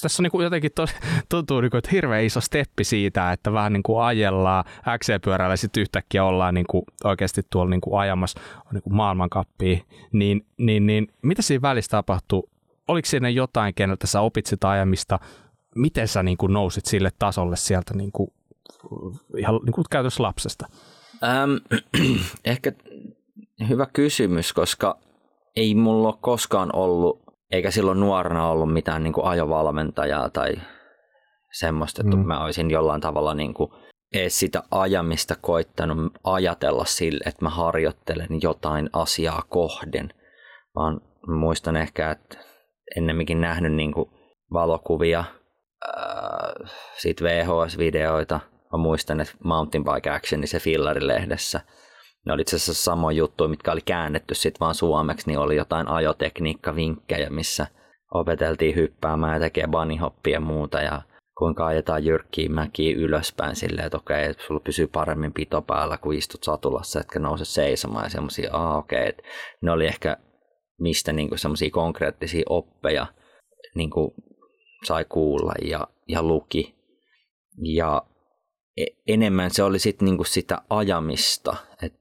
Tässä 0.03 0.23
on 0.23 0.25
niin 0.25 0.31
kuin 0.31 0.45
jotenkin 0.45 0.71
tos, 0.75 0.91
tuntuu, 1.29 1.61
niin 1.61 1.71
kuin, 1.71 1.79
että 1.79 1.91
hirveän 1.93 2.25
iso 2.25 2.41
steppi 2.41 2.85
siitä, 2.85 3.33
että 3.33 3.53
vähän 3.53 3.73
niin 3.73 3.83
kuin 3.83 4.05
ajellaan 4.05 4.65
XC-pyörällä 4.99 5.53
ja 5.53 5.57
sitten 5.57 5.81
yhtäkkiä 5.81 6.25
ollaan 6.25 6.55
niin 6.55 6.67
kuin 6.71 6.85
oikeasti 7.05 7.43
tuolla 7.51 7.71
niin 7.71 7.81
kuin 7.81 8.01
ajamassa 8.01 8.41
niin 8.73 8.83
kuin 8.83 8.95
maailmankappia. 8.95 9.79
Niin, 10.13 10.47
niin, 10.57 10.87
niin, 10.87 11.09
mitä 11.23 11.43
siinä 11.43 11.63
välissä 11.63 11.91
tapahtuu? 11.91 12.51
Oliko 12.89 13.07
siinä 13.07 13.29
jotain, 13.29 13.75
keneltä 13.75 14.07
sä 14.07 14.21
opit 14.21 14.47
sitä 14.47 14.71
ajamista? 14.71 15.19
Miten 15.75 16.09
sä 16.09 16.23
niin 16.23 16.37
kuin 16.37 16.53
nousit 16.53 16.87
sille 16.87 17.11
tasolle 17.19 17.57
sieltä 17.57 17.95
niin 17.95 18.13
kuin 18.13 18.33
ihan 19.39 19.61
niin 19.65 19.73
kuin 19.73 19.85
käytössä 19.91 20.23
lapsesta? 20.23 20.67
Ähm, 21.23 21.81
ehkä 22.45 22.73
hyvä 23.69 23.87
kysymys, 23.93 24.53
koska 24.53 24.99
ei 25.57 25.75
mulla 25.75 26.09
ole 26.09 26.17
koskaan 26.21 26.77
ollut, 26.77 27.23
eikä 27.51 27.71
silloin 27.71 28.01
nuorena 28.01 28.49
ollut 28.49 28.73
mitään 28.73 29.03
niin 29.03 29.13
kuin 29.13 29.27
ajovalmentajaa 29.27 30.31
tai 30.31 30.55
semmoista, 31.53 32.03
että 32.03 32.17
mm. 32.17 32.27
mä 32.27 32.45
olisin 32.45 32.71
jollain 32.71 33.01
tavalla 33.01 33.35
niin 33.35 33.55
kuin 33.55 33.71
edes 34.15 34.39
sitä 34.39 34.63
ajamista 34.71 35.35
koittanut 35.41 36.13
ajatella 36.25 36.85
sille, 36.85 37.25
että 37.27 37.45
mä 37.45 37.51
harjoittelen 37.51 38.43
jotain 38.43 38.91
asiaa 38.93 39.43
kohden, 39.49 40.15
vaan 40.75 41.01
muistan 41.27 41.77
ehkä, 41.77 42.11
että 42.11 42.39
ennemminkin 42.97 43.41
nähnyt 43.41 43.73
niin 43.73 43.93
kuin 43.93 44.11
valokuvia, 44.53 45.25
äh, 45.89 46.71
siitä 46.99 47.25
VHS-videoita– 47.25 48.41
mä 48.75 48.83
muistan, 48.83 49.21
että 49.21 49.35
Mountain 49.45 49.85
Bike 49.85 50.11
Action, 50.11 50.41
niin 50.41 50.49
se 50.49 50.59
Fillari-lehdessä, 50.59 51.61
ne 52.27 52.33
oli 52.33 52.43
itse 52.43 52.57
asiassa 52.57 52.85
samoja 52.85 53.17
juttuja, 53.17 53.49
mitkä 53.49 53.73
oli 53.73 53.81
käännetty 53.85 54.35
sitten 54.35 54.61
vaan 54.61 54.75
suomeksi, 54.75 55.27
niin 55.27 55.39
oli 55.39 55.57
jotain 55.57 55.89
ajotekniikkavinkkejä, 55.89 57.31
missä 57.31 57.67
opeteltiin 58.15 58.77
hyppäämään 58.77 59.35
ja 59.35 59.41
tekee 59.41 59.67
bunnyhoppia 59.67 60.33
ja 60.33 60.41
muuta 60.41 60.81
ja 60.81 61.03
kuinka 61.39 61.67
ajetaan 61.67 62.05
jyrkkiä 62.05 62.49
mäkiä 62.49 62.97
ylöspäin 62.97 63.57
silleen, 63.57 63.87
että 63.87 63.99
okei, 63.99 64.25
että 64.25 64.43
sulla 64.47 64.61
pysyy 64.61 64.87
paremmin 64.87 65.33
pito 65.33 65.63
päällä, 65.63 65.97
kun 65.97 66.15
istut 66.15 66.45
satulassa, 66.45 67.01
etkä 67.01 67.19
nouse 67.19 67.45
seisomaan 67.45 68.05
ja 68.05 68.11
semmoisia, 68.11 68.51
ah 68.53 68.77
okei, 68.77 69.09
että 69.09 69.23
ne 69.61 69.71
oli 69.71 69.87
ehkä 69.87 70.17
mistä 70.81 71.13
niinku 71.13 71.37
semmoisia 71.37 71.71
konkreettisia 71.71 72.43
oppeja 72.49 73.07
niinku 73.75 74.15
sai 74.85 75.05
kuulla 75.05 75.53
ja, 75.63 75.89
ja 76.09 76.23
luki. 76.23 76.75
Ja 77.75 78.03
enemmän 79.09 79.51
se 79.51 79.63
oli 79.63 79.79
sit 79.79 80.03
niinku 80.03 80.25
sitä 80.25 80.63
ajamista. 80.71 81.57
Et 81.83 81.95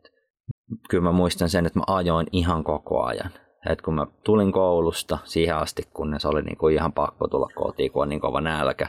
kyllä 0.89 1.03
mä 1.03 1.11
muistan 1.11 1.49
sen, 1.49 1.65
että 1.65 1.79
mä 1.79 1.83
ajoin 1.87 2.27
ihan 2.31 2.63
koko 2.63 3.03
ajan. 3.03 3.31
Et 3.69 3.81
kun 3.81 3.93
mä 3.93 4.07
tulin 4.23 4.51
koulusta 4.51 5.17
siihen 5.23 5.55
asti, 5.55 5.83
kunnes 5.93 6.25
oli 6.25 6.41
niinku 6.41 6.67
ihan 6.67 6.93
pakko 6.93 7.27
tulla 7.27 7.49
kotiin, 7.55 7.91
kun 7.91 8.01
on 8.01 8.09
niin 8.09 8.21
kova 8.21 8.41
nälkä, 8.41 8.87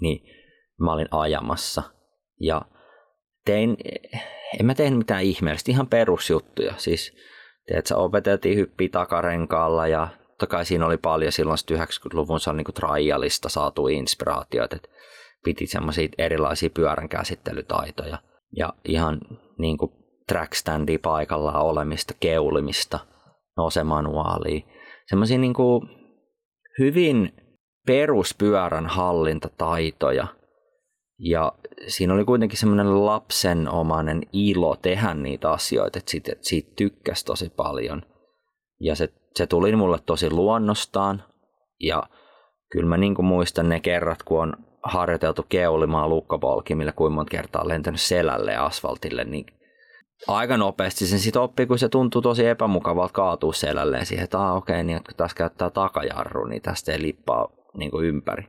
niin 0.00 0.22
mä 0.80 0.92
olin 0.92 1.08
ajamassa. 1.10 1.82
Ja 2.40 2.62
tein, 3.44 3.76
en 4.60 4.66
mä 4.66 4.74
tehnyt 4.74 4.98
mitään 4.98 5.22
ihmeellistä, 5.22 5.70
ihan 5.70 5.86
perusjuttuja. 5.86 6.74
Siis, 6.76 7.16
sä 7.84 7.96
opeteltiin 7.96 8.58
hyppiä 8.58 8.88
takarenkaalla 8.88 9.86
ja 9.86 10.08
totta 10.28 10.46
kai 10.46 10.64
siinä 10.64 10.86
oli 10.86 10.96
paljon 10.96 11.32
silloin 11.32 11.58
90-luvun 11.72 12.40
se 12.40 12.50
oli 12.50 12.56
niin 12.56 12.74
trialista 12.74 13.48
saatu 13.48 13.88
inspiraatioita, 13.88 14.76
että 14.76 14.88
piti 15.44 15.66
semmoisia 15.66 16.08
erilaisia 16.18 16.70
pyörän 16.70 17.08
käsittelytaitoja 17.08 18.18
ja 18.56 18.72
ihan 18.84 19.20
niin 19.58 19.78
kuin 19.78 19.92
trackstandia 20.28 20.98
paikallaan 21.02 21.62
olemista, 21.62 22.14
keulimista, 22.20 22.98
nousemanuaalia. 23.56 24.60
Semmoisia 25.06 25.38
niin 25.38 25.54
kuin 25.54 25.88
hyvin 26.78 27.32
peruspyörän 27.86 28.86
hallintataitoja. 28.86 30.26
Ja 31.18 31.52
siinä 31.86 32.14
oli 32.14 32.24
kuitenkin 32.24 32.58
semmoinen 32.58 33.06
lapsenomainen 33.06 34.22
ilo 34.32 34.76
tehdä 34.76 35.14
niitä 35.14 35.50
asioita, 35.50 35.98
että 35.98 36.10
siitä, 36.10 36.32
siitä 36.40 36.72
tykkäsi 36.76 37.24
tosi 37.24 37.50
paljon. 37.56 38.02
Ja 38.80 38.94
se, 38.94 39.12
se 39.34 39.46
tuli 39.46 39.76
mulle 39.76 39.98
tosi 40.06 40.30
luonnostaan. 40.30 41.22
Ja 41.80 42.02
kyllä 42.70 42.88
mä 42.88 42.96
niin 42.96 43.14
kuin 43.14 43.26
muistan 43.26 43.68
ne 43.68 43.80
kerrat, 43.80 44.22
kun 44.22 44.40
on 44.40 44.56
harjoiteltu 44.84 45.46
keulimaan 45.48 46.08
lukkopolkimilla, 46.08 46.92
kuin 46.92 47.12
monta 47.12 47.30
kertaa 47.30 47.68
lentänyt 47.68 48.00
selälle 48.00 48.56
asfaltille, 48.56 49.24
niin 49.24 49.46
aika 50.28 50.56
nopeasti 50.56 51.06
sen 51.06 51.18
sitten 51.18 51.42
oppii, 51.42 51.66
kun 51.66 51.78
se 51.78 51.88
tuntuu 51.88 52.22
tosi 52.22 52.46
epämukavalta 52.46 53.12
kaatua 53.12 53.52
selälleen 53.52 54.06
siihen, 54.06 54.24
että 54.24 54.38
ah, 54.38 54.56
okei, 54.56 54.74
okay, 54.74 54.82
niin 54.82 54.98
kun 55.04 55.14
tässä 55.16 55.36
käyttää 55.36 55.70
takajarru, 55.70 56.44
niin 56.44 56.62
tästä 56.62 56.92
ei 56.92 57.02
lippaa 57.02 57.48
niin 57.76 57.90
kuin 57.90 58.06
ympäri. 58.06 58.48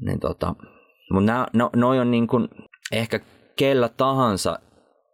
Niin 0.00 0.20
tota, 0.20 0.54
mutta 1.12 1.26
nämä, 1.26 1.46
no, 1.52 1.70
noi 1.76 1.98
on 1.98 2.10
niin 2.10 2.26
kuin, 2.26 2.48
ehkä 2.92 3.20
kellä 3.56 3.88
tahansa, 3.88 4.58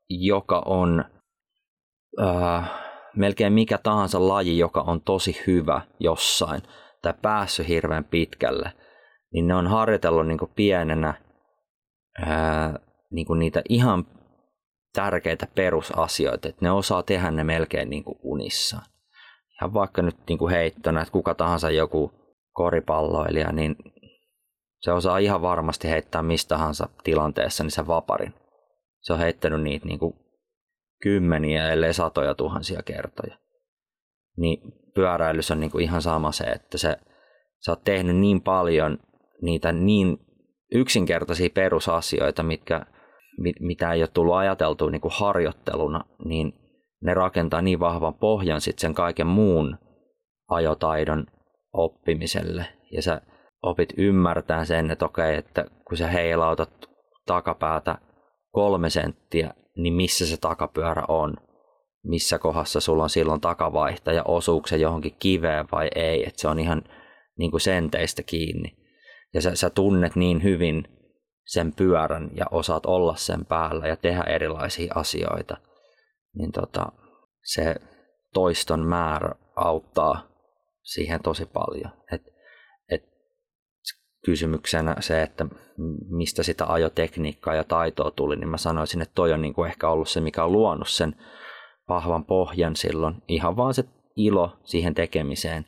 joka 0.09 0.63
on 0.67 1.05
äh, 2.23 2.71
melkein 3.17 3.53
mikä 3.53 3.79
tahansa 3.79 4.29
laji, 4.29 4.59
joka 4.59 4.81
on 4.81 5.01
tosi 5.01 5.43
hyvä 5.47 5.81
jossain 6.01 6.63
tai 7.03 7.15
päässyt 7.23 7.69
hirveän 7.69 8.05
pitkälle– 8.05 8.73
niin 9.33 9.49
ne 9.49 9.55
on 9.55 9.67
harjoitellut 9.67 10.27
niin 10.27 10.39
pienenä 10.57 11.15
ää, 12.27 12.79
niin 13.11 13.27
niitä 13.39 13.63
ihan 13.69 14.07
tärkeitä 14.95 15.47
perusasioita, 15.55 16.49
että 16.49 16.65
ne 16.65 16.71
osaa 16.71 17.03
tehdä 17.03 17.31
ne 17.31 17.45
melkein 17.45 17.91
niin 17.91 18.05
unissaan. 18.23 18.87
Ja 19.61 19.75
vaikka 19.75 20.03
nyt 20.03 20.17
niin 20.29 20.51
heittona, 20.51 21.01
että 21.01 21.13
kuka 21.13 21.35
tahansa 21.35 21.71
joku 21.71 22.13
koripalloilija, 22.53 23.53
niin 23.53 23.77
se 24.81 24.93
osaa 24.93 25.19
ihan 25.19 25.43
varmasti 25.43 25.89
heittää 25.89 26.23
mistä 26.23 26.49
tahansa 26.49 26.89
tilanteessa 27.05 27.65
niin 27.65 27.71
sen 27.71 27.87
vaparin. 27.87 28.35
Se 29.01 29.13
on 29.13 29.19
heittänyt 29.19 29.63
niitä 29.63 29.87
niin 29.87 29.99
kymmeniä, 31.03 31.73
ellei 31.73 31.95
satoja 31.95 32.35
tuhansia 32.35 32.83
kertoja. 32.83 33.39
Niin 34.37 34.61
pyöräilys 34.95 35.51
on 35.51 35.61
niin 35.61 35.81
ihan 35.81 36.03
sama 36.03 36.33
se, 36.33 36.45
että 36.45 36.79
se, 36.79 36.97
sä 37.65 37.73
oot 37.73 37.85
tehnyt 37.85 38.17
niin 38.17 38.41
paljon 38.41 38.99
niitä 39.43 39.73
niin 39.73 40.19
yksinkertaisia 40.75 41.51
perusasioita, 41.55 42.43
mitkä, 42.43 42.87
mit, 43.39 43.57
mitä 43.61 43.93
ei 43.93 44.03
ole 44.03 44.09
tullut 44.15 44.35
ajateltua 44.35 44.91
niin 44.91 45.01
kuin 45.01 45.13
harjoitteluna, 45.15 46.05
niin 46.25 46.53
ne 47.03 47.15
rakentaa 47.15 47.63
niin 47.63 47.81
vahvan 47.81 48.15
pohjan 48.15 48.61
sitten 48.61 48.81
sen 48.81 48.95
kaiken 48.95 49.27
muun 49.27 49.79
ajotaidon 50.49 51.27
oppimiselle. 51.73 52.67
Ja 52.93 53.03
sä 53.03 53.21
opit 53.63 53.93
ymmärtää 53.97 54.65
sen, 54.65 54.91
että 54.91 55.05
okei, 55.05 55.37
että 55.37 55.65
kun 55.89 55.97
sä 55.97 56.09
heilautat 56.09 56.71
takapäätä 57.27 57.99
kolme 58.51 58.91
senttiä, 58.91 59.55
niin 59.77 59.95
missä 59.95 60.27
se 60.27 60.37
takapyörä 60.37 61.05
on, 61.09 61.35
missä 62.05 62.39
kohdassa 62.39 62.81
sulla 62.81 63.03
on 63.03 63.11
silloin 63.11 63.41
takavaihtaja, 63.41 64.23
osuuko 64.25 64.67
se 64.67 64.77
johonkin 64.77 65.17
kiveen 65.19 65.67
vai 65.73 65.89
ei, 65.95 66.27
että 66.27 66.41
se 66.41 66.49
on 66.49 66.59
ihan 66.59 66.83
niin 67.39 67.51
kuin 67.51 67.61
senteistä 67.61 68.23
kiinni 68.23 68.82
ja 69.35 69.43
sä, 69.43 69.55
sä 69.55 69.71
tunnet 69.71 70.17
niin 70.17 70.43
hyvin 70.43 70.85
sen 71.47 71.73
pyörän 71.73 72.31
ja 72.35 72.47
osaat 72.51 72.87
olla 72.87 73.17
sen 73.17 73.47
päällä 73.47 73.87
ja 73.87 73.97
tehdä 73.97 74.23
erilaisia 74.23 74.93
asioita, 74.95 75.57
niin 76.35 76.53
tota, 76.53 76.93
se 77.45 77.75
toiston 78.33 78.87
määrä 78.87 79.35
auttaa 79.57 80.29
siihen 80.83 81.23
tosi 81.23 81.47
paljon. 81.47 81.93
Et, 82.13 82.23
et 82.91 83.03
kysymyksenä 84.25 84.97
se, 85.01 85.23
että 85.23 85.47
mistä 86.09 86.43
sitä 86.43 86.67
ajotekniikkaa 86.67 87.55
ja 87.55 87.65
taitoa 87.65 88.11
tuli, 88.11 88.37
niin 88.37 88.49
mä 88.49 88.59
sanoisin, 88.59 89.03
että 89.03 89.15
toi 89.15 89.33
on 89.33 89.43
niinku 89.43 89.65
ehkä 89.65 89.89
ollut 89.89 90.09
se, 90.09 90.21
mikä 90.21 90.45
on 90.45 90.53
luonut 90.53 90.89
sen 90.89 91.17
vahvan 91.89 92.25
pohjan 92.25 92.77
silloin. 92.77 93.15
Ihan 93.29 93.57
vaan 93.57 93.75
se 93.75 93.85
ilo 94.17 94.57
siihen 94.65 94.95
tekemiseen 94.95 95.65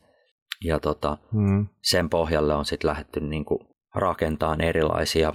ja 0.64 0.80
tota, 0.80 1.18
mm. 1.32 1.66
sen 1.82 2.10
pohjalle 2.10 2.54
on 2.54 2.64
sitten 2.64 2.88
lähdetty 2.88 3.20
niin 3.20 3.44
kuin 3.44 3.60
rakentamaan 3.94 4.60
erilaisia. 4.60 5.32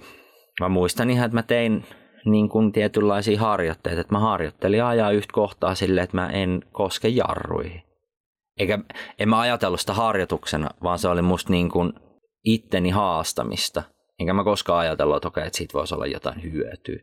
Mä 0.60 0.70
muistan 0.70 1.10
ihan, 1.10 1.26
että 1.26 1.36
mä 1.36 1.44
tein 1.44 1.86
niin 2.26 2.50
kuin 2.50 2.72
tietynlaisia 2.72 3.40
harjoitteita, 3.40 4.02
että 4.02 4.16
mä 4.16 4.20
harjoittelin 4.20 4.84
ajaa 4.84 5.12
yhtä 5.12 5.34
kohtaa 5.34 5.76
silleen, 5.76 6.04
että 6.04 6.18
mä 6.18 6.30
en 6.30 6.62
koske 6.72 7.08
jarruihin. 7.08 7.82
eikä 8.60 8.80
en 9.20 9.30
mä 9.30 9.40
ajatellut 9.40 9.80
sitä 9.80 9.94
harjoituksena, 9.94 10.70
vaan 10.84 11.00
se 11.00 11.08
oli 11.08 11.22
musta 11.22 11.52
niin 11.52 11.70
kuin 11.72 11.94
itteni 12.44 12.90
haastamista. 12.90 13.84
Enkä 14.20 14.34
mä 14.34 14.44
koskaan 14.44 14.80
ajatellut, 14.80 15.16
että 15.16 15.28
okei, 15.28 15.48
että 15.48 15.58
siitä 15.58 15.74
voisi 15.74 15.96
olla 15.96 16.06
jotain 16.06 16.44
hyötyä. 16.44 17.00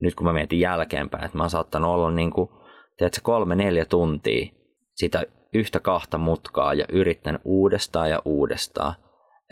Nyt 0.00 0.14
kun 0.14 0.26
mä 0.26 0.32
mietin 0.32 0.60
jälkeenpäin, 0.60 1.24
että 1.24 1.38
mä 1.38 1.42
oon 1.42 1.50
saattanut 1.50 1.90
olla 1.90 2.10
niin 2.10 2.30
kuin, 2.30 2.48
tiedätkö, 2.96 3.20
kolme, 3.22 3.56
neljä 3.56 3.84
tuntia 3.84 4.46
sitä 4.96 5.22
yhtä 5.54 5.80
kahta 5.80 6.18
mutkaa 6.18 6.74
ja 6.74 6.84
yritän 6.92 7.38
uudestaan 7.44 8.10
ja 8.10 8.22
uudestaan, 8.24 8.94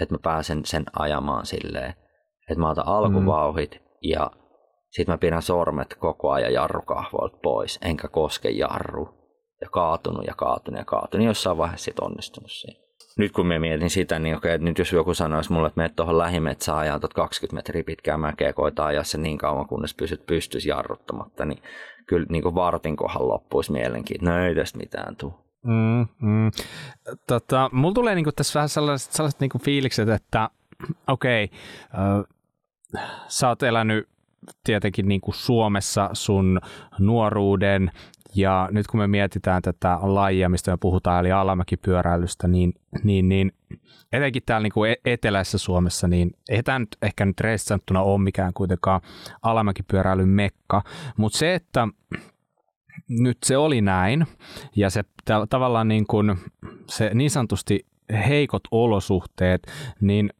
että 0.00 0.14
mä 0.14 0.18
pääsen 0.22 0.64
sen 0.64 0.84
ajamaan 0.98 1.46
silleen, 1.46 1.94
että 2.50 2.60
mä 2.60 2.70
otan 2.70 2.88
alkuvauhit 2.88 3.70
mm. 3.70 3.86
ja 4.02 4.30
sitten 4.90 5.12
mä 5.12 5.18
pidän 5.18 5.42
sormet 5.42 5.94
koko 5.98 6.30
ajan 6.30 6.52
jarrukahvoilta 6.52 7.38
pois, 7.42 7.78
enkä 7.82 8.08
koske 8.08 8.50
jarru. 8.50 9.08
Ja 9.60 9.68
kaatunut 9.70 10.26
ja 10.26 10.34
kaatunut 10.34 10.78
ja 10.78 10.84
kaatunut, 10.84 11.26
jossain 11.26 11.58
vaiheessa 11.58 11.84
sit 11.84 11.98
onnistunut 11.98 12.50
siinä. 12.50 12.83
Nyt 13.18 13.32
kun 13.32 13.46
mä 13.46 13.58
mietin 13.58 13.90
sitä, 13.90 14.18
niin 14.18 14.36
okei, 14.36 14.54
että 14.54 14.64
nyt 14.64 14.78
jos 14.78 14.92
joku 14.92 15.14
sanoisi 15.14 15.52
mulle, 15.52 15.66
että 15.66 15.80
menet 15.80 15.96
tuohon 15.96 16.18
lähimetsään 16.18 16.78
ajaa 16.78 17.00
20 17.14 17.54
metriä 17.54 17.84
pitkää 17.84 18.16
mäkeä, 18.16 18.52
koita 18.52 18.86
ajaa 18.86 19.04
se 19.04 19.18
niin 19.18 19.38
kauan, 19.38 19.66
kunnes 19.66 19.94
pysyt 19.94 20.26
pystyisi 20.26 20.68
jarruttamatta, 20.68 21.44
niin 21.44 21.62
kyllä 22.06 22.26
niin 22.28 22.42
kuin 22.42 22.54
vartin 22.54 22.96
kohan 22.96 23.28
loppuisi 23.28 23.72
mielenkiin, 23.72 24.24
no 24.24 24.38
ei 24.38 24.54
tästä 24.54 24.78
mitään 24.78 25.16
tule. 25.16 25.32
Mm, 25.64 26.06
mm. 26.20 26.50
Tota, 27.26 27.70
mulla 27.72 27.94
tulee 27.94 28.14
niinku 28.14 28.32
tässä 28.32 28.58
vähän 28.58 28.68
sellaiset, 28.68 29.12
sellaiset 29.12 29.40
niinku 29.40 29.58
fiilikset, 29.58 30.08
että 30.08 30.50
okei, 31.06 31.44
okay, 31.44 32.14
äh, 32.18 32.24
sä 33.28 33.48
oot 33.48 33.62
elänyt 33.62 34.08
tietenkin 34.64 35.08
niinku 35.08 35.32
Suomessa 35.32 36.10
sun 36.12 36.60
nuoruuden 36.98 37.90
ja 38.34 38.68
nyt 38.72 38.86
kun 38.86 39.00
me 39.00 39.06
mietitään 39.06 39.62
tätä 39.62 39.98
lajia, 40.02 40.48
mistä 40.48 40.70
me 40.70 40.76
puhutaan, 40.80 41.20
eli 41.20 41.32
alamäkipyöräilystä, 41.32 42.48
niin, 42.48 42.74
niin, 43.02 43.28
niin 43.28 43.52
etenkin 44.12 44.42
täällä 44.46 44.62
niin 44.62 44.72
kuin 44.72 44.96
eteläisessä 45.04 45.58
Suomessa, 45.58 46.08
niin 46.08 46.30
ei 46.48 46.62
tämä 46.62 46.78
nyt 46.78 46.96
ehkä 47.02 47.24
nyt 47.24 47.40
reissanttuna 47.40 48.02
ole 48.02 48.18
mikään 48.20 48.52
kuitenkaan 48.54 49.00
alamäkipyöräilyn 49.42 50.28
mekka, 50.28 50.82
mutta 51.16 51.38
se, 51.38 51.54
että 51.54 51.88
nyt 53.08 53.38
se 53.44 53.56
oli 53.56 53.80
näin, 53.80 54.26
ja 54.76 54.90
se 54.90 55.04
tavallaan 55.50 55.88
niin, 55.88 56.06
kuin, 56.06 56.36
se 56.90 57.10
niin 57.14 57.30
sanotusti 57.30 57.86
heikot 58.28 58.62
olosuhteet, 58.70 59.66
niin 60.00 60.30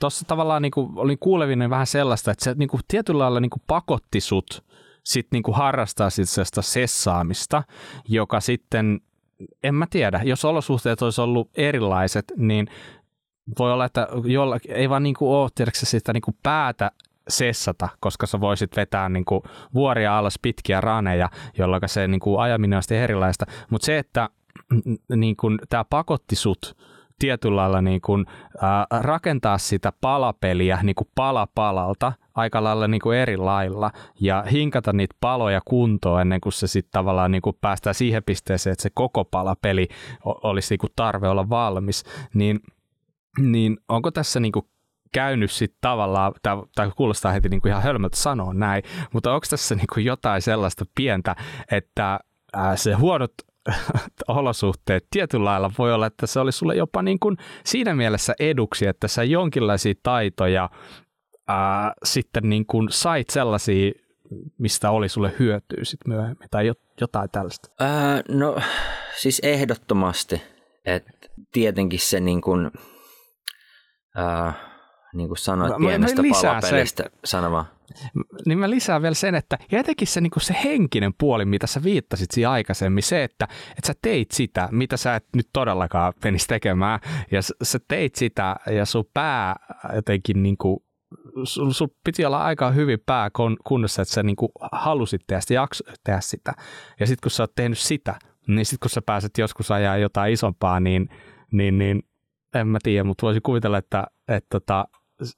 tuossa 0.00 0.24
tavallaan 0.26 0.62
niin 0.62 0.72
kuin, 0.72 0.92
olin 0.96 1.18
kuulevinen 1.18 1.70
vähän 1.70 1.86
sellaista, 1.86 2.30
että 2.30 2.44
se 2.44 2.54
niin 2.54 2.68
kuin, 2.68 2.80
tietyllä 2.88 3.18
lailla 3.18 3.40
niin 3.40 3.50
kuin 3.50 3.62
pakotti 3.66 4.20
sut 4.20 4.64
sit 5.06 5.26
niin 5.32 5.42
kuin 5.42 5.54
harrastaa 5.54 6.10
sit 6.10 6.28
sellaista 6.28 6.62
sessaamista, 6.62 7.62
joka 8.08 8.40
sitten, 8.40 9.00
en 9.62 9.74
mä 9.74 9.86
tiedä, 9.90 10.20
jos 10.24 10.44
olosuhteet 10.44 11.02
olisi 11.02 11.20
ollut 11.20 11.50
erilaiset, 11.56 12.24
niin 12.36 12.66
voi 13.58 13.72
olla, 13.72 13.84
että 13.84 14.08
jolla, 14.24 14.58
ei 14.68 14.90
vaan 14.90 15.02
niin 15.02 15.14
kuin 15.14 15.30
ole 15.30 15.50
tiedätkö, 15.54 15.86
sitä 15.86 16.12
niin 16.12 16.22
kuin 16.22 16.36
päätä 16.42 16.90
sessata, 17.28 17.88
koska 18.00 18.26
sä 18.26 18.40
voisit 18.40 18.76
vetää 18.76 19.08
niin 19.08 19.24
kuin 19.24 19.42
vuoria 19.74 20.18
alas 20.18 20.38
pitkiä 20.42 20.80
raneja, 20.80 21.30
jolloin 21.58 21.82
se 21.86 22.08
niin 22.08 22.20
kuin 22.20 22.40
ajaminen 22.40 22.76
on 22.76 22.96
erilaista. 22.96 23.46
Mutta 23.70 23.86
se, 23.86 23.98
että 23.98 24.28
niin 25.16 25.36
kuin, 25.36 25.58
tämä 25.68 25.84
pakotti 25.84 26.36
sut 26.36 26.76
tietyllä 27.18 27.56
lailla 27.56 27.82
niin 27.82 28.00
kuin, 28.00 28.26
rakentaa 29.00 29.58
sitä 29.58 29.92
palapeliä 30.00 30.78
niin 30.82 30.94
kuin 30.94 31.08
pala 31.14 31.48
palalta 31.54 32.12
aika 32.36 32.64
lailla 32.64 32.88
niin 32.88 33.00
kuin 33.00 33.18
eri 33.18 33.36
lailla 33.36 33.90
ja 34.20 34.44
hinkata 34.52 34.92
niitä 34.92 35.14
paloja 35.20 35.60
kuntoon 35.64 36.20
ennen 36.20 36.40
kuin 36.40 36.52
se 36.52 36.66
sitten 36.66 36.92
tavallaan 36.92 37.30
niin 37.30 37.42
kuin 37.42 37.56
päästään 37.60 37.94
siihen 37.94 38.22
pisteeseen, 38.24 38.72
että 38.72 38.82
se 38.82 38.90
koko 38.94 39.24
palapeli 39.24 39.88
olisi 40.24 40.72
niin 40.72 40.78
kuin 40.78 40.92
tarve 40.96 41.28
olla 41.28 41.48
valmis, 41.48 42.04
niin, 42.34 42.60
niin 43.38 43.76
onko 43.88 44.10
tässä 44.10 44.40
niin 44.40 44.52
kuin 44.52 44.66
käynyt 45.12 45.50
sitten 45.50 45.78
tavallaan, 45.80 46.32
tai 46.74 46.90
kuulostaa 46.96 47.32
heti 47.32 47.48
niin 47.48 47.60
kuin 47.60 47.70
ihan 47.70 47.82
hölmöltä 47.82 48.16
sanoa 48.16 48.54
näin, 48.54 48.82
mutta 49.12 49.34
onko 49.34 49.46
tässä 49.50 49.74
niin 49.74 49.86
kuin 49.94 50.04
jotain 50.04 50.42
sellaista 50.42 50.84
pientä, 50.94 51.36
että 51.70 52.20
se 52.76 52.92
huonot 52.92 53.32
olosuhteet 54.28 55.06
tietyllä 55.10 55.44
lailla 55.44 55.70
voi 55.78 55.94
olla, 55.94 56.06
että 56.06 56.26
se 56.26 56.40
oli 56.40 56.52
sulle 56.52 56.74
jopa 56.74 57.02
niin 57.02 57.18
kuin 57.20 57.36
siinä 57.64 57.94
mielessä 57.94 58.34
eduksi, 58.40 58.86
että 58.86 59.08
sä 59.08 59.24
jonkinlaisia 59.24 59.94
taitoja 60.02 60.70
ää, 61.48 61.92
sitten 62.04 62.48
niin 62.48 62.66
kuin 62.66 62.88
sait 62.90 63.30
sellaisia, 63.30 63.92
mistä 64.58 64.90
oli 64.90 65.08
sulle 65.08 65.32
hyötyä 65.38 65.84
sitten 65.84 66.14
myöhemmin 66.14 66.48
tai 66.50 66.72
jotain 67.00 67.30
tällaista? 67.30 67.68
Ää, 67.80 68.22
no 68.28 68.56
siis 69.20 69.40
ehdottomasti, 69.42 70.42
että 70.84 71.10
tietenkin 71.52 72.00
se 72.00 72.20
niin 72.20 72.40
kuin, 72.40 72.70
ää, 74.16 74.52
niin 75.14 75.28
kuin 75.28 75.38
sanoit 75.38 75.78
mä, 75.78 75.88
pienestä 75.88 76.22
mä 76.22 76.28
palapelistä 76.42 77.02
sen, 77.02 77.12
sanoma. 77.24 77.66
Niin 78.46 78.58
mä 78.58 78.70
lisään 78.70 79.02
vielä 79.02 79.14
sen, 79.14 79.34
että 79.34 79.58
ja 79.72 79.80
etenkin 79.80 80.08
se, 80.08 80.20
niin 80.20 80.30
kuin 80.30 80.42
se 80.42 80.56
henkinen 80.64 81.14
puoli, 81.18 81.44
mitä 81.44 81.66
sä 81.66 81.82
viittasit 81.82 82.30
siinä 82.30 82.50
aikaisemmin, 82.50 83.02
se, 83.02 83.24
että, 83.24 83.44
että 83.70 83.86
sä 83.86 83.94
teit 84.02 84.30
sitä, 84.30 84.68
mitä 84.72 84.96
sä 84.96 85.16
et 85.16 85.26
nyt 85.36 85.48
todellakaan 85.52 86.12
menisi 86.24 86.46
tekemään, 86.46 87.00
ja 87.30 87.40
sä 87.62 87.78
teit 87.88 88.14
sitä, 88.14 88.56
ja 88.70 88.84
sun 88.84 89.04
pää 89.14 89.56
jotenkin 89.94 90.42
niin 90.42 90.56
kuin 90.56 90.80
sul, 91.44 91.70
sul 91.70 91.88
piti 92.04 92.24
olla 92.24 92.44
aika 92.44 92.70
hyvin 92.70 92.98
pää 93.06 93.30
kunnossa, 93.64 94.02
että 94.02 94.14
sä 94.14 94.22
niin 94.22 94.36
kuin 94.36 94.52
halusit 94.72 95.20
tehdä 95.26 95.40
sitä, 95.40 95.62
tehdä 96.04 96.20
sitä. 96.20 96.52
Ja 97.00 97.06
sitten 97.06 97.22
kun 97.22 97.30
sä 97.30 97.42
oot 97.42 97.54
tehnyt 97.54 97.78
sitä, 97.78 98.14
niin 98.46 98.66
sitten 98.66 98.80
kun 98.80 98.90
sä 98.90 99.02
pääset 99.02 99.38
joskus 99.38 99.70
ajaa 99.70 99.96
jotain 99.96 100.32
isompaa, 100.32 100.80
niin, 100.80 101.08
niin, 101.52 101.78
niin 101.78 102.02
en 102.54 102.68
mä 102.68 102.78
tiedä, 102.82 103.04
mutta 103.04 103.26
voisin 103.26 103.42
kuvitella, 103.42 103.78
että, 103.78 104.06
että 104.28 104.48
tota, 104.50 104.84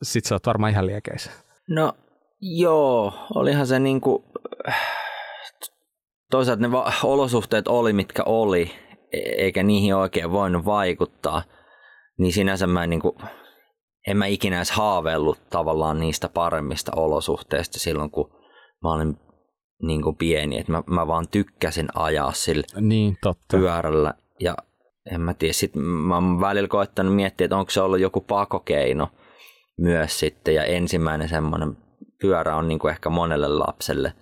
sit 0.03 0.25
sä 0.25 0.35
oot 0.35 0.47
varmaan 0.47 0.73
ihan 0.73 0.87
liekeissä. 0.87 1.31
No 1.69 1.93
joo, 2.41 3.15
olihan 3.35 3.67
se 3.67 3.79
niinku, 3.79 4.25
toisaalta 6.31 6.63
ne 6.63 6.73
va- 6.73 6.93
olosuhteet 7.03 7.69
oli 7.69 7.93
mitkä 7.93 8.23
oli, 8.27 8.71
e-, 9.13 9.19
eikä 9.19 9.63
niihin 9.63 9.95
oikein 9.97 10.31
voinut 10.31 10.65
vaikuttaa, 10.65 11.43
niin 12.19 12.33
sinänsä 12.33 12.67
mä 12.67 12.85
en, 12.85 12.91
niinku, 12.91 13.19
en 14.09 14.17
mä 14.17 14.27
ikinä 14.27 14.57
edes 14.57 14.71
haaveillut 14.71 15.39
tavallaan 15.51 16.01
niistä 16.01 16.29
paremmista 16.29 16.93
olosuhteista 16.97 17.79
silloin, 17.79 18.11
kun 18.11 18.31
mä 18.83 18.93
olin 18.93 19.17
niin 19.83 20.03
kuin 20.03 20.17
pieni, 20.17 20.59
että 20.59 20.73
mä, 20.73 20.83
mä 20.87 21.07
vaan 21.07 21.29
tykkäsin 21.29 21.89
ajaa 21.95 22.33
sillä 22.33 22.63
niin, 22.81 23.19
totta. 23.23 23.57
pyörällä. 23.57 24.15
Ja 24.41 24.57
en 25.13 25.21
mä 25.21 25.35
tiedä, 25.35 25.53
sit 25.53 25.73
mä 25.75 26.15
oon 26.15 26.41
välillä 26.41 26.69
koettanut 26.69 27.15
miettiä, 27.15 27.45
että 27.45 27.57
onko 27.57 27.71
se 27.71 27.81
ollut 27.81 28.01
joku 28.01 28.21
pakokeino 28.21 29.09
myös 29.79 30.21
sitten. 30.21 30.55
Ja 30.55 30.65
ensimmäinen 30.65 31.29
semmoinen 31.29 31.77
pyörä 32.21 32.57
on 32.57 32.69
niin 32.69 32.79
kuin 32.79 32.91
ehkä 32.91 33.11
monelle 33.11 33.49
lapselle 33.49 34.13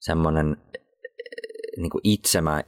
semmoinen 0.00 0.56
niin 1.76 1.90
kuin 1.90 2.00
itsemä, 2.04 2.64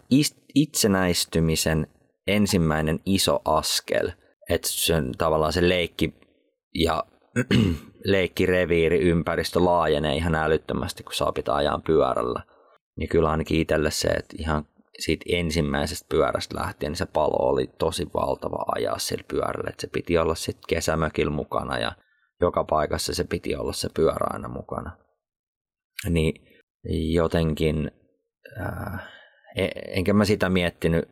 itsenäistymisen 0.54 1.86
ensimmäinen 2.26 3.00
iso 3.06 3.40
askel, 3.44 4.10
että 4.50 4.68
sen, 4.70 5.12
tavallaan 5.18 5.52
se 5.52 5.68
leikki 5.68 6.21
ja 6.74 7.04
leikkireviiri 8.04 9.00
ympäristö 9.00 9.64
laajenee 9.64 10.16
ihan 10.16 10.34
älyttömästi, 10.34 11.02
kun 11.02 11.14
saa 11.14 11.32
pitää 11.32 11.54
ajaa 11.54 11.80
pyörällä. 11.86 12.42
Niin 12.96 13.08
kyllä 13.08 13.30
ainakin 13.30 13.60
itselle 13.60 13.90
se, 13.90 14.08
että 14.08 14.36
ihan 14.38 14.64
siitä 14.98 15.24
ensimmäisestä 15.28 16.06
pyörästä 16.08 16.58
lähtien 16.58 16.90
niin 16.90 16.96
se 16.96 17.06
palo 17.06 17.48
oli 17.50 17.66
tosi 17.78 18.08
valtava 18.14 18.64
ajaa 18.74 18.98
sillä 18.98 19.24
pyörällä, 19.28 19.70
että 19.70 19.80
se 19.80 19.88
piti 19.92 20.18
olla 20.18 20.34
sitten 20.34 20.64
kesämökillä 20.68 21.32
mukana 21.32 21.78
ja 21.78 21.92
joka 22.40 22.64
paikassa 22.64 23.14
se 23.14 23.24
piti 23.24 23.56
olla 23.56 23.72
se 23.72 23.88
pyörä 23.94 24.26
aina 24.30 24.48
mukana. 24.48 24.96
Niin 26.10 26.34
jotenkin, 27.12 27.90
ää, 28.58 29.08
e, 29.56 29.68
enkä 29.86 30.12
mä 30.12 30.24
sitä 30.24 30.48
miettinyt, 30.48 31.08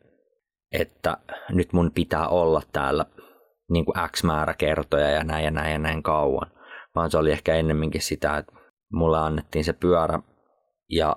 että 0.73 1.17
nyt 1.49 1.73
mun 1.73 1.91
pitää 1.95 2.29
olla 2.29 2.63
täällä 2.73 3.07
niin 3.71 3.85
kuin 3.85 3.95
X 4.11 4.25
määrä 4.25 4.55
kertoja 4.55 5.11
ja 5.11 5.25
näin 5.25 5.45
ja 5.45 5.51
näin 5.51 5.73
ja 5.73 5.79
näin 5.79 6.03
kauan, 6.03 6.51
vaan 6.95 7.11
se 7.11 7.19
oli 7.19 7.33
ehkä 7.33 7.55
ennemminkin 7.55 8.03
sitä, 8.03 8.37
että 8.37 8.53
mulle 8.93 9.19
annettiin 9.19 9.65
se 9.65 9.73
pyörä 9.73 10.19
ja 10.89 11.17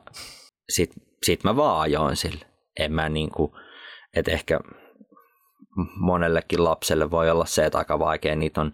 sit, 0.69 0.91
sit 1.23 1.43
mä 1.43 1.55
vaan 1.55 1.81
ajoin 1.81 2.15
sille. 2.15 2.45
En 2.79 2.91
mä 2.91 3.09
niin 3.09 3.31
kuin, 3.31 3.51
että 4.15 4.31
ehkä 4.31 4.59
monellekin 5.95 6.63
lapselle 6.63 7.11
voi 7.11 7.29
olla 7.29 7.45
se, 7.45 7.65
että 7.65 7.77
aika 7.77 7.99
vaikea 7.99 8.35
niitä 8.35 8.61
on 8.61 8.73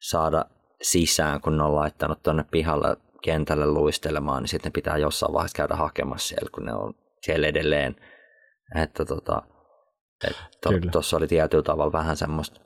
saada 0.00 0.44
sisään, 0.82 1.40
kun 1.40 1.56
ne 1.56 1.62
on 1.62 1.74
laittanut 1.74 2.22
tuonne 2.22 2.44
pihalle 2.50 2.96
kentälle 3.22 3.66
luistelemaan, 3.66 4.42
niin 4.42 4.48
sitten 4.48 4.72
pitää 4.72 4.96
jossain 4.96 5.32
vaiheessa 5.32 5.56
käydä 5.56 5.74
hakemassa 5.74 6.28
siellä, 6.28 6.50
kun 6.54 6.66
ne 6.66 6.74
on 6.74 6.94
siellä 7.20 7.46
edelleen. 7.46 7.96
Että 8.82 9.04
tota, 9.04 9.42
tuossa 10.92 11.10
to, 11.10 11.16
oli 11.16 11.26
tietyllä 11.26 11.62
tavalla 11.62 11.92
vähän 11.92 12.16
semmoista 12.16 12.60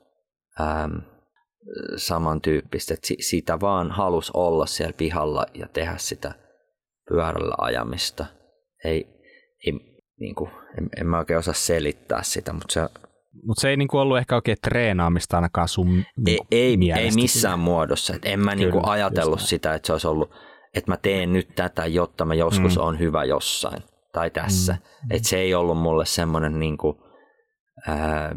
äm, 0.61 1.03
samantyyppistä, 1.97 2.95
että 2.95 3.09
sitä 3.21 3.61
vaan 3.61 3.91
halus 3.91 4.31
olla 4.31 4.67
siellä 4.67 4.93
pihalla 4.97 5.47
ja 5.55 5.69
tehdä 5.69 5.95
sitä 5.97 6.35
pyörällä 7.09 7.55
ajamista. 7.59 8.27
Ei, 8.85 9.07
ei, 9.67 9.73
niin 10.21 10.35
kuin, 10.35 10.51
en, 10.79 10.89
en 11.01 11.07
mä 11.07 11.19
oikein 11.19 11.39
osaa 11.39 11.55
selittää 11.55 12.23
sitä, 12.23 12.53
mutta 12.53 12.73
se... 12.73 12.81
Mutta 13.47 13.61
se 13.61 13.69
ei 13.69 13.77
niinku 13.77 13.99
ollut 13.99 14.19
ehkä 14.19 14.35
oikein 14.35 14.57
treenaamista 14.63 15.37
ainakaan 15.37 15.69
sun 15.69 16.05
niinku 16.27 16.47
ei, 16.51 16.79
ei, 16.81 16.93
ei 16.93 17.11
missään 17.11 17.59
muodossa. 17.59 18.15
Et 18.15 18.25
en 18.25 18.41
mä 18.41 18.51
Kyllä, 18.51 18.65
niinku 18.65 18.81
ajatellut 18.91 19.41
sitä, 19.41 19.75
että 19.75 19.87
se 19.87 19.93
olisi 19.93 20.07
ollut, 20.07 20.31
että 20.75 20.91
mä 20.91 20.97
teen 20.97 21.33
nyt 21.33 21.49
tätä, 21.55 21.87
jotta 21.87 22.25
mä 22.25 22.35
joskus 22.35 22.77
mm. 22.77 22.83
on 22.83 22.99
hyvä 22.99 23.25
jossain 23.25 23.83
tai 24.13 24.31
tässä. 24.31 24.73
Mm. 24.73 25.11
Et 25.11 25.25
se 25.25 25.39
ei 25.39 25.55
ollut 25.55 25.79
mulle 25.79 26.07
semmoinen, 26.07 26.59
niinku, 26.59 26.97
ää, 27.87 28.35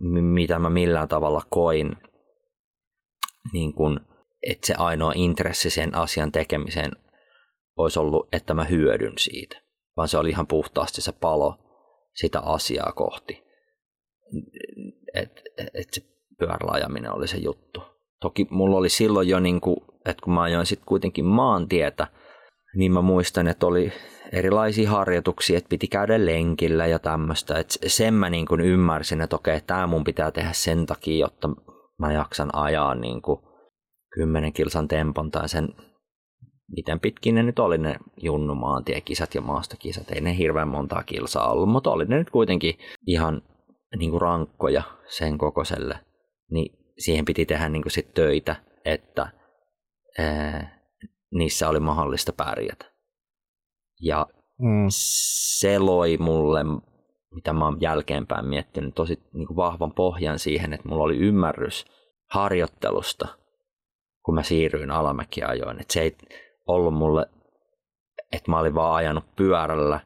mitä 0.00 0.58
mä 0.58 0.70
millään 0.70 1.08
tavalla 1.08 1.42
koin, 1.50 1.96
niin 3.52 3.72
kun, 3.72 4.00
että 4.42 4.66
se 4.66 4.74
ainoa 4.74 5.12
intressi 5.14 5.70
sen 5.70 5.94
asian 5.94 6.32
tekemiseen 6.32 6.92
olisi 7.76 7.98
ollut, 7.98 8.28
että 8.32 8.54
mä 8.54 8.64
hyödyn 8.64 9.12
siitä, 9.18 9.62
vaan 9.96 10.08
se 10.08 10.18
oli 10.18 10.30
ihan 10.30 10.46
puhtaasti 10.46 11.02
se 11.02 11.12
palo 11.12 11.56
sitä 12.14 12.40
asiaa 12.40 12.92
kohti. 12.92 13.42
Että 15.14 15.42
et 15.74 15.88
se 15.92 16.02
pyörällä 16.38 16.72
ajaminen 16.72 17.12
oli 17.12 17.28
se 17.28 17.36
juttu. 17.36 17.82
Toki 18.20 18.46
mulla 18.50 18.76
oli 18.76 18.88
silloin 18.88 19.28
jo, 19.28 19.40
niin 19.40 19.60
että 20.06 20.22
kun 20.24 20.34
mä 20.34 20.42
ajoin 20.42 20.66
sitten 20.66 20.86
kuitenkin 20.86 21.24
maantietä, 21.24 22.06
niin 22.76 22.92
mä 22.92 23.02
muistan, 23.02 23.48
että 23.48 23.66
oli 23.66 23.92
erilaisia 24.32 24.90
harjoituksia, 24.90 25.58
että 25.58 25.68
piti 25.68 25.88
käydä 25.88 26.26
lenkillä 26.26 26.86
ja 26.86 26.98
tämmöistä. 26.98 27.58
Että 27.58 27.74
sen 27.86 28.14
mä 28.14 28.30
niin 28.30 28.46
kuin 28.46 28.60
ymmärsin, 28.60 29.20
että 29.20 29.36
okei, 29.36 29.60
tämä 29.60 29.86
mun 29.86 30.04
pitää 30.04 30.30
tehdä 30.30 30.52
sen 30.52 30.86
takia, 30.86 31.16
jotta 31.16 31.48
mä 31.98 32.12
jaksan 32.12 32.54
ajaa 32.54 32.94
niin 32.94 33.22
kuin 33.22 33.40
10 34.14 34.52
kilsan 34.52 34.88
tempon 34.88 35.30
tai 35.30 35.48
sen 35.48 35.68
miten 36.76 37.00
pitkin 37.00 37.34
ne 37.34 37.42
nyt 37.42 37.58
oli 37.58 37.78
ne 37.78 37.96
junnumaantiekisat 38.22 39.34
ja 39.34 39.40
maastokisat. 39.40 40.10
Ei 40.10 40.20
ne 40.20 40.36
hirveän 40.36 40.68
montaa 40.68 41.02
kilsaa 41.02 41.52
ollut, 41.52 41.68
mutta 41.68 41.90
oli 41.90 42.04
ne 42.04 42.18
nyt 42.18 42.30
kuitenkin 42.30 42.74
ihan 43.06 43.42
niin 43.96 44.10
kuin 44.10 44.20
rankkoja 44.20 44.82
sen 45.08 45.38
kokoiselle. 45.38 45.98
Niin 46.50 46.94
siihen 46.98 47.24
piti 47.24 47.46
tehdä 47.46 47.68
niin 47.68 47.82
kuin 47.82 47.92
sit 47.92 48.14
töitä, 48.14 48.56
että 48.84 49.28
ää, 50.18 50.79
niissä 51.30 51.68
oli 51.68 51.80
mahdollista 51.80 52.32
pärjätä. 52.32 52.84
Ja 54.00 54.26
mm. 54.58 54.86
se 54.88 55.78
loi 55.78 56.16
mulle, 56.16 56.64
mitä 57.34 57.52
mä 57.52 57.64
oon 57.64 57.80
jälkeenpäin 57.80 58.46
miettinyt, 58.46 58.94
tosi 58.94 59.22
niin 59.32 59.46
kuin 59.46 59.56
vahvan 59.56 59.92
pohjan 59.92 60.38
siihen, 60.38 60.72
että 60.72 60.88
mulla 60.88 61.04
oli 61.04 61.16
ymmärrys 61.16 61.84
harjoittelusta, 62.30 63.28
kun 64.24 64.34
mä 64.34 64.42
siirryin 64.42 64.90
alamäkiajoin. 64.90 65.80
Että 65.80 65.92
se 65.92 66.00
ei, 66.00 66.16
ollut 66.66 66.94
mulle, 66.94 67.26
että 68.32 68.50
mä 68.50 68.58
olin 68.58 68.74
vaan 68.74 68.94
ajanut 68.94 69.24
pyörällä. 69.36 70.00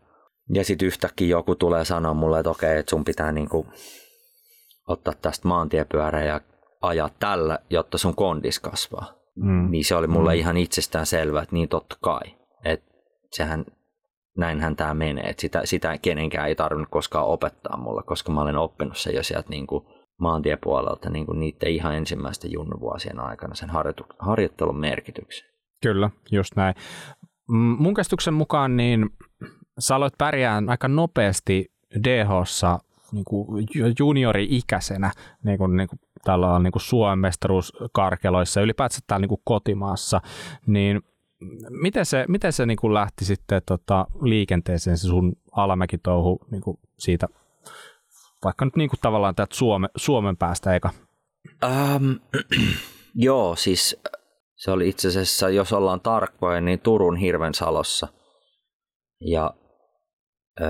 Ja 0.54 0.64
sitten 0.64 0.86
yhtäkkiä 0.86 1.28
joku 1.28 1.54
tulee 1.54 1.84
sanoa 1.84 2.14
mulle, 2.14 2.40
että 2.40 2.50
okei, 2.50 2.78
että 2.78 2.90
sun 2.90 3.04
pitää 3.04 3.32
niinku 3.32 3.66
ottaa 4.88 5.14
tästä 5.22 5.48
maantiepyörää 5.48 6.24
ja 6.24 6.40
ajaa 6.80 7.10
tällä, 7.20 7.58
jotta 7.70 7.98
sun 7.98 8.14
kondis 8.14 8.60
kasvaa. 8.60 9.23
Mm. 9.36 9.70
Niin 9.70 9.84
se 9.84 9.94
oli 9.94 10.06
mulle 10.06 10.34
mm. 10.34 10.38
ihan 10.38 10.56
itsestään 10.56 11.06
selvää, 11.06 11.42
että 11.42 11.54
niin 11.54 11.68
totta 11.68 11.96
kai. 12.00 12.36
Että 12.64 12.92
sehän, 13.30 13.64
näinhän 14.36 14.76
tämä 14.76 14.94
menee. 14.94 15.24
Että 15.24 15.40
sitä, 15.40 15.60
sitä 15.64 15.98
kenenkään 15.98 16.48
ei 16.48 16.54
tarvinnut 16.54 16.90
koskaan 16.90 17.26
opettaa 17.26 17.76
mulle, 17.76 18.02
koska 18.02 18.32
mä 18.32 18.40
olen 18.40 18.56
oppinut 18.56 18.96
sen 18.96 19.14
jo 19.14 19.22
sieltä 19.22 19.50
niinku 19.50 19.86
maantiepuolelta 20.20 21.10
niinku 21.10 21.32
niiden 21.32 21.72
ihan 21.72 21.94
ensimmäisten 21.94 22.52
junnuvuosien 22.52 23.20
aikana 23.20 23.54
sen 23.54 23.70
harjoittelun 24.18 24.80
merkityksen. 24.80 25.48
Kyllä, 25.82 26.10
just 26.30 26.56
näin. 26.56 26.74
Mun 27.78 27.94
käsityksen 27.94 28.34
mukaan 28.34 28.76
niin 28.76 29.10
sä 29.78 29.96
aloit 29.96 30.14
pärjään 30.18 30.68
aika 30.68 30.88
nopeasti 30.88 31.66
DHssa 32.04 32.78
niin 33.12 33.24
kuin 33.24 33.66
juniori-ikäisenä 33.98 35.10
niin 35.44 35.58
kuin, 35.58 35.76
niin 35.76 35.88
kuin 35.88 35.98
tällä 36.24 36.52
on 36.52 36.62
niin 36.62 36.72
Suomen 36.76 37.18
mestaruuskarkeloissa 37.18 38.60
ja 38.60 38.64
ylipäätään 38.64 39.00
täällä 39.06 39.22
niin 39.22 39.28
kuin 39.28 39.42
kotimaassa, 39.44 40.20
niin 40.66 41.02
miten 41.70 42.06
se, 42.06 42.24
miten 42.28 42.52
se 42.52 42.66
niin 42.66 42.76
kuin 42.76 42.94
lähti 42.94 43.24
sitten 43.24 43.62
tota, 43.66 44.06
liikenteeseen 44.22 44.98
se 44.98 45.08
sun 45.08 45.32
alamäkitouhu 45.52 46.38
niin 46.50 46.62
siitä, 46.98 47.28
vaikka 48.44 48.64
nyt 48.64 48.76
niin 48.76 48.90
kuin 48.90 49.00
tavallaan 49.00 49.34
täältä 49.34 49.56
Suome, 49.56 49.88
Suomen 49.96 50.36
päästä 50.36 50.74
eka? 50.74 50.90
Um, 51.64 52.20
joo, 53.14 53.56
siis 53.56 54.00
se 54.56 54.70
oli 54.70 54.88
itse 54.88 55.08
asiassa, 55.08 55.48
jos 55.48 55.72
ollaan 55.72 56.00
tarkkoja, 56.00 56.60
niin 56.60 56.80
Turun 56.80 57.16
Hirvensalossa. 57.16 58.08
Ja 59.20 59.54
öö, 60.60 60.68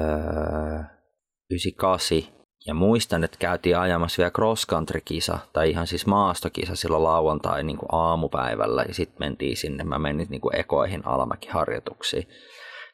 98. 1.51 2.34
Ja 2.67 2.75
muistan, 2.75 3.25
että 3.25 3.39
käytiin 3.39 3.79
ajamassa 3.79 4.21
vielä 4.21 4.31
cross 4.31 4.67
country 4.67 5.01
kisa 5.05 5.39
tai 5.53 5.71
ihan 5.71 5.87
siis 5.87 6.07
maastokisa 6.07 6.77
silloin 6.77 7.03
lauantai 7.03 7.63
niin 7.63 7.79
kuin 7.79 7.89
aamupäivällä. 7.93 8.85
Ja 8.89 8.95
sitten 8.95 9.17
mentiin 9.19 9.57
sinne, 9.57 9.85
mä 9.85 9.99
menin 9.99 10.27
niin 10.31 10.41
kuin 10.41 10.57
ekoihin 10.57 11.07
alamäkiharjoituksiin. 11.07 12.29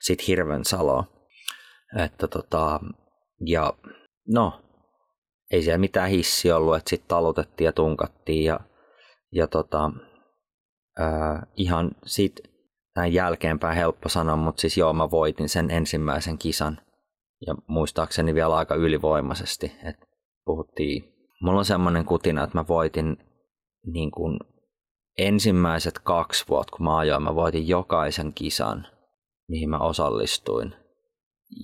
Sitten 0.00 0.26
Hirvensalo. 0.26 1.04
Että 1.96 2.28
tota, 2.28 2.80
ja 3.46 3.72
no, 4.28 4.60
ei 5.50 5.62
siellä 5.62 5.78
mitään 5.78 6.10
hissi 6.10 6.52
ollut, 6.52 6.76
että 6.76 6.90
sitten 6.90 7.08
talutettiin 7.08 7.66
ja 7.66 7.72
tunkattiin 7.72 8.44
ja, 8.44 8.60
ja 9.32 9.46
tota, 9.46 9.90
äh, 11.00 11.42
ihan 11.56 11.90
siitä 12.04 12.42
näin 12.96 13.12
jälkeenpäin 13.12 13.76
helppo 13.76 14.08
sanoa, 14.08 14.36
mutta 14.36 14.60
siis 14.60 14.76
joo, 14.76 14.92
mä 14.92 15.10
voitin 15.10 15.48
sen 15.48 15.70
ensimmäisen 15.70 16.38
kisan. 16.38 16.80
Ja 17.46 17.54
muistaakseni 17.66 18.34
vielä 18.34 18.56
aika 18.56 18.74
ylivoimaisesti, 18.74 19.72
että 19.84 20.06
puhuttiin. 20.44 21.14
Mulla 21.42 21.58
on 21.58 21.64
semmoinen 21.64 22.04
kutina, 22.04 22.44
että 22.44 22.58
mä 22.58 22.64
voitin 22.68 23.16
niin 23.86 24.10
kuin 24.10 24.38
ensimmäiset 25.18 25.98
kaksi 25.98 26.44
vuotta, 26.48 26.76
kun 26.76 26.86
mä 26.86 26.98
ajoin, 26.98 27.22
mä 27.22 27.34
voitin 27.34 27.68
jokaisen 27.68 28.32
kisan, 28.32 28.86
mihin 29.48 29.70
mä 29.70 29.78
osallistuin. 29.78 30.74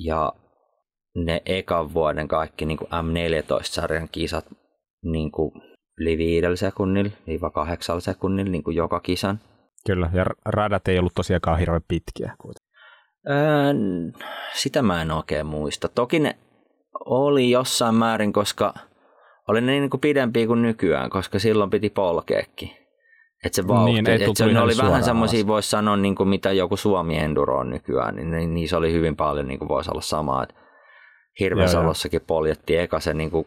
Ja 0.05 0.33
ne 1.15 1.43
ekan 1.47 1.95
vuoden 1.95 2.29
kaikki 2.29 2.67
niin 2.67 2.79
kuin 2.79 2.91
M14-sarjan 2.91 4.09
kisat 4.13 4.45
niin 5.03 5.33
kuin 5.33 5.53
yli 6.01 6.19
viidellä 6.19 6.57
sekunnilla, 6.57 7.11
viiva 7.27 7.51
kahdeksalla 7.51 8.01
sekunnilla 8.01 8.51
niin 8.51 8.65
kuin 8.65 8.77
joka 8.77 9.01
kisan. 9.01 9.41
Kyllä, 9.87 10.11
ja 10.15 10.27
radat 10.45 10.89
ei 10.89 10.99
ollut 10.99 11.15
tosiaankaan 11.15 11.59
hirveän 11.59 11.83
pitkiä. 11.89 12.37
Öö, 13.31 13.75
sitä 14.53 14.83
mä 14.83 15.03
en 15.03 15.11
oikein 15.11 15.47
muista. 15.47 15.89
Toki 15.89 16.19
ne 16.19 16.37
oli 17.05 17.51
jossain 17.51 17.95
määrin, 17.95 18.33
koska 18.33 18.75
oli 19.49 19.61
ne 19.61 19.73
niin 19.73 19.91
kuin 19.91 20.01
pidempiä 20.01 20.47
kuin 20.47 20.63
nykyään, 20.63 21.11
koska 21.11 21.39
silloin 21.39 21.71
piti 21.71 21.91
polkeekin. 21.91 22.71
Että 23.45 23.57
se 23.57 23.69
vauhti, 23.69 23.93
niin, 23.93 24.09
et 24.09 24.37
se, 24.37 24.47
ne 24.47 24.61
oli 24.61 24.73
vähän 24.83 25.05
semmoisia, 25.05 25.47
voisi 25.47 25.71
sanoa, 25.71 25.97
niin 25.97 26.15
kuin 26.15 26.29
mitä 26.29 26.53
joku 26.53 26.77
Suomi 26.77 27.19
Enduro 27.19 27.59
on 27.59 27.71
nykyään, 27.71 28.17
niin 28.17 28.55
niissä 28.55 28.77
oli 28.77 28.93
hyvin 28.93 29.17
paljon, 29.17 29.49
niin 29.49 29.59
kuin 29.59 29.69
voisi 29.69 29.91
olla 29.91 30.01
samaa, 30.01 30.43
että 30.43 30.55
Hirvesalossakin 31.41 32.21
poljettiin 32.27 32.81
eka 32.81 33.01
se 33.01 33.15
niin 33.15 33.31
kuin 33.31 33.47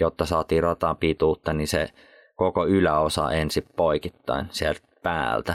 jotta 0.00 0.26
saatiin 0.26 0.62
rataan 0.62 0.96
pituutta, 0.96 1.52
niin 1.52 1.68
se 1.68 1.88
koko 2.36 2.66
yläosa 2.66 3.30
ensin 3.30 3.64
poikittain 3.76 4.46
sieltä 4.50 4.80
päältä. 5.02 5.54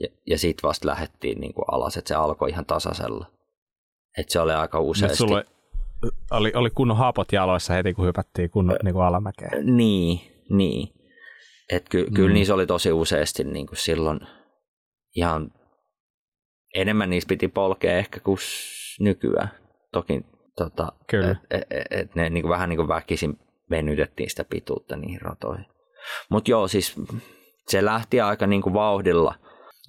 Ja, 0.00 0.08
ja 0.26 0.38
sitten 0.38 0.68
vasta 0.68 0.88
lähdettiin 0.88 1.40
niin 1.40 1.54
kuin 1.54 1.64
alas, 1.70 1.96
että 1.96 2.08
se 2.08 2.14
alkoi 2.14 2.50
ihan 2.50 2.66
tasaisella. 2.66 3.26
Että 4.18 4.32
se 4.32 4.40
oli 4.40 4.52
aika 4.52 4.80
useasti. 4.80 5.16
Sulle 5.16 5.44
oli, 6.30 6.52
oli 6.54 6.70
kunnon 6.70 6.96
hapot 6.96 7.32
jaloissa 7.32 7.72
heti, 7.72 7.94
kun 7.94 8.06
hypättiin 8.06 8.50
kunnon 8.50 8.76
niin 8.82 8.94
kuin 8.94 9.04
alamäkeen. 9.04 9.76
Niin, 9.76 10.20
niin. 10.50 10.88
Että 11.72 11.90
ky, 11.90 12.04
mm. 12.04 12.14
kyllä 12.14 12.34
niissä 12.34 12.54
oli 12.54 12.66
tosi 12.66 12.92
useasti 12.92 13.44
niin 13.44 13.66
kuin 13.66 13.78
silloin 13.78 14.20
ihan 15.16 15.50
enemmän 16.74 17.10
niissä 17.10 17.28
piti 17.28 17.48
polkea 17.48 17.98
ehkä 17.98 18.20
kuin 18.20 18.38
nykyään. 19.00 19.50
Toki 19.92 20.20
tota, 20.56 20.92
Kyllä. 21.06 21.36
Et, 21.50 21.62
et, 21.70 21.86
et 21.90 22.14
ne 22.14 22.30
niin 22.30 22.42
kuin, 22.42 22.50
vähän 22.50 22.68
niin 22.68 22.76
kuin 22.76 22.88
väkisin 22.88 23.38
venytettiin 23.70 24.30
sitä 24.30 24.44
pituutta 24.44 24.96
niihin 24.96 25.20
ratoihin. 25.20 25.66
Mutta 26.28 26.50
joo, 26.50 26.68
siis 26.68 26.94
se 27.68 27.84
lähti 27.84 28.20
aika 28.20 28.46
niin 28.46 28.62
kuin 28.62 28.74
vauhdilla, 28.74 29.34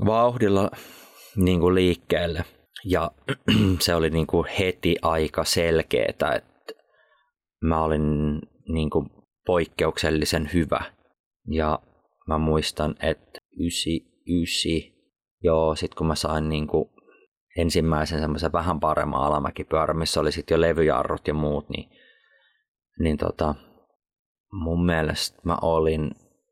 vauhdilla 0.06 0.72
niin 1.36 1.60
kuin 1.60 1.76
liikkeelle 1.76 2.44
ja 2.86 3.12
se 3.80 3.96
oli 3.96 4.10
niin 4.10 4.28
kuin 4.28 4.48
heti 4.60 4.96
aika 5.02 5.44
selkeää, 5.44 6.06
että 6.10 6.42
mä 7.62 7.84
olin 7.84 8.40
niin 8.68 8.90
kuin 8.90 9.10
poikkeuksellisen 9.46 10.50
hyvä. 10.54 10.82
Ja 11.52 11.80
mä 12.28 12.38
muistan, 12.38 12.96
että 13.00 13.40
99, 13.60 14.98
joo, 15.44 15.76
sit 15.76 15.96
kun 15.96 16.08
mä 16.08 16.16
sain 16.16 16.50
niin 16.50 16.68
kuin 16.68 16.90
ensimmäisen 17.58 18.20
semmoisen 18.20 18.54
vähän 18.54 18.80
paremman 18.80 19.22
alamäkipyörän, 19.22 19.98
missä 19.98 20.20
oli 20.20 20.32
sitten 20.32 20.56
jo 20.56 20.62
levyjarrut 20.62 21.28
ja 21.28 21.34
muut, 21.34 21.70
niin, 21.70 21.90
niin 23.00 23.18
tota, 23.18 23.56
mun 24.52 24.86
mielestä 24.86 25.40
mä 25.44 25.58
olin 25.62 26.12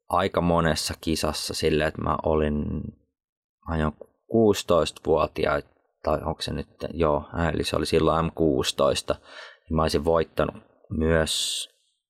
aika 0.10 0.42
monessa 0.42 0.94
kisassa 1.02 1.54
silleen, 1.54 1.88
että 1.88 2.02
mä 2.02 2.18
olin, 2.24 2.66
mä 3.68 3.76
ajoin 3.76 3.94
16-vuotiaita 4.34 5.70
tai 6.04 6.20
onko 6.26 6.42
se 6.42 6.54
nyt, 6.54 6.68
joo, 6.94 7.24
eli 7.54 7.64
se 7.64 7.76
oli 7.76 7.86
silloin 7.86 8.26
M16, 8.26 9.16
niin 9.70 9.76
mä 9.76 9.82
olisin 9.82 10.06
voittanut 10.06 10.56
myös 10.90 11.68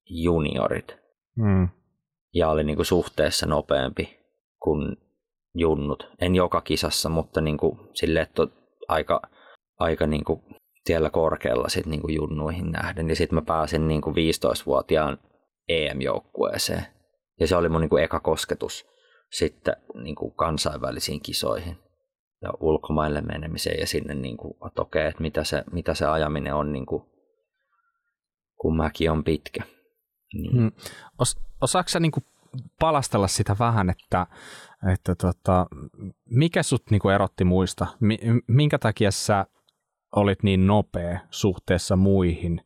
juniorit. 0.09 0.97
Mm. 1.35 1.69
Ja 2.33 2.49
oli 2.49 2.63
niin 2.63 2.75
kuin 2.75 2.85
suhteessa 2.85 3.45
nopeampi 3.45 4.19
kuin 4.59 4.97
junnut. 5.53 6.09
En 6.21 6.35
joka 6.35 6.61
kisassa, 6.61 7.09
mutta 7.09 7.41
niin 7.41 7.57
kuin 7.57 7.79
sille, 7.93 8.21
että 8.21 8.47
aika, 8.87 9.21
aika 9.79 10.07
niin 10.07 10.23
kuin 10.23 10.41
siellä 10.85 11.09
korkealla 11.09 11.69
sit 11.69 11.85
niin 11.85 12.01
kuin 12.01 12.15
junnuihin 12.15 12.71
nähden. 12.71 13.09
Ja 13.09 13.15
sitten 13.15 13.35
mä 13.35 13.41
pääsin 13.41 13.87
niin 13.87 14.01
kuin 14.01 14.15
15-vuotiaan 14.15 15.17
EM-joukkueeseen. 15.67 16.85
Ja 17.39 17.47
se 17.47 17.55
oli 17.55 17.69
mun 17.69 17.81
niin 17.81 17.89
kuin 17.89 18.03
eka 18.03 18.19
kosketus 18.19 18.87
sitten 19.31 19.75
niin 19.93 20.15
kuin 20.15 20.33
kansainvälisiin 20.35 21.21
kisoihin 21.21 21.77
ja 22.41 22.49
ulkomaille 22.59 23.21
menemiseen 23.21 23.79
ja 23.79 23.87
sinne, 23.87 24.13
niin 24.13 24.37
kuin, 24.37 24.53
että 24.67 24.81
okei, 24.81 25.07
että 25.07 25.21
mitä 25.21 25.43
se, 25.43 25.63
mitä 25.71 25.93
se 25.93 26.05
ajaminen 26.05 26.53
on, 26.53 26.73
niin 26.73 26.85
kuin, 26.85 27.03
kun 28.61 28.77
mäki 28.77 29.09
on 29.09 29.23
pitkä. 29.23 29.63
Niin. 30.33 30.57
Hmm. 30.57 30.71
Os, 31.19 31.37
osaatko 31.61 31.89
sä 31.89 31.99
niin 31.99 32.11
kuin 32.11 32.23
palastella 32.79 33.27
sitä 33.27 33.55
vähän, 33.59 33.89
että, 33.89 34.27
että 34.93 35.15
tota, 35.15 35.67
mikä 36.25 36.63
sut 36.63 36.91
niin 36.91 37.01
kuin 37.01 37.15
erotti 37.15 37.43
muista? 37.43 37.87
Minkä 38.47 38.79
takia 38.79 39.11
sä 39.11 39.45
olit 40.15 40.43
niin 40.43 40.67
nopea 40.67 41.19
suhteessa 41.29 41.95
muihin? 41.95 42.61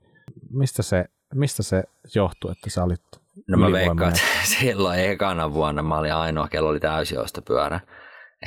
Mistä 0.49 0.83
se, 0.83 1.05
mistä 1.33 1.63
se 1.63 1.83
johtuu, 2.15 2.51
että 2.51 2.69
sä 2.69 2.83
olit 2.83 3.01
No 3.47 3.57
mä 3.57 3.71
veikkaan, 3.71 4.09
että 4.09 4.21
silloin 4.59 4.99
ekana 4.99 5.53
vuonna 5.53 5.83
mä 5.83 5.97
olin 5.97 6.13
ainoa, 6.13 6.47
kello 6.47 6.69
oli 6.69 6.79
täysiosta 6.79 7.41
pyörä. 7.41 7.79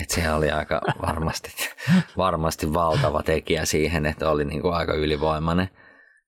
Että 0.00 0.14
se 0.14 0.32
oli 0.32 0.50
aika 0.50 0.80
varmasti, 1.06 1.52
varmasti 2.16 2.74
valtava 2.74 3.22
tekijä 3.22 3.64
siihen, 3.64 4.06
että 4.06 4.30
oli 4.30 4.44
niinku 4.44 4.68
aika 4.68 4.94
ylivoimainen, 4.94 5.70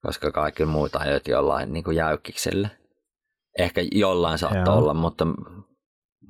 koska 0.02 0.32
kaikki 0.32 0.64
muut 0.64 0.96
ajoit 0.96 1.28
jollain 1.28 1.72
niinku 1.72 1.90
jäykkiksellä. 1.90 2.68
Ehkä 3.58 3.80
jollain 3.92 4.38
saattoi 4.38 4.74
olla, 4.74 4.94
mutta 4.94 5.24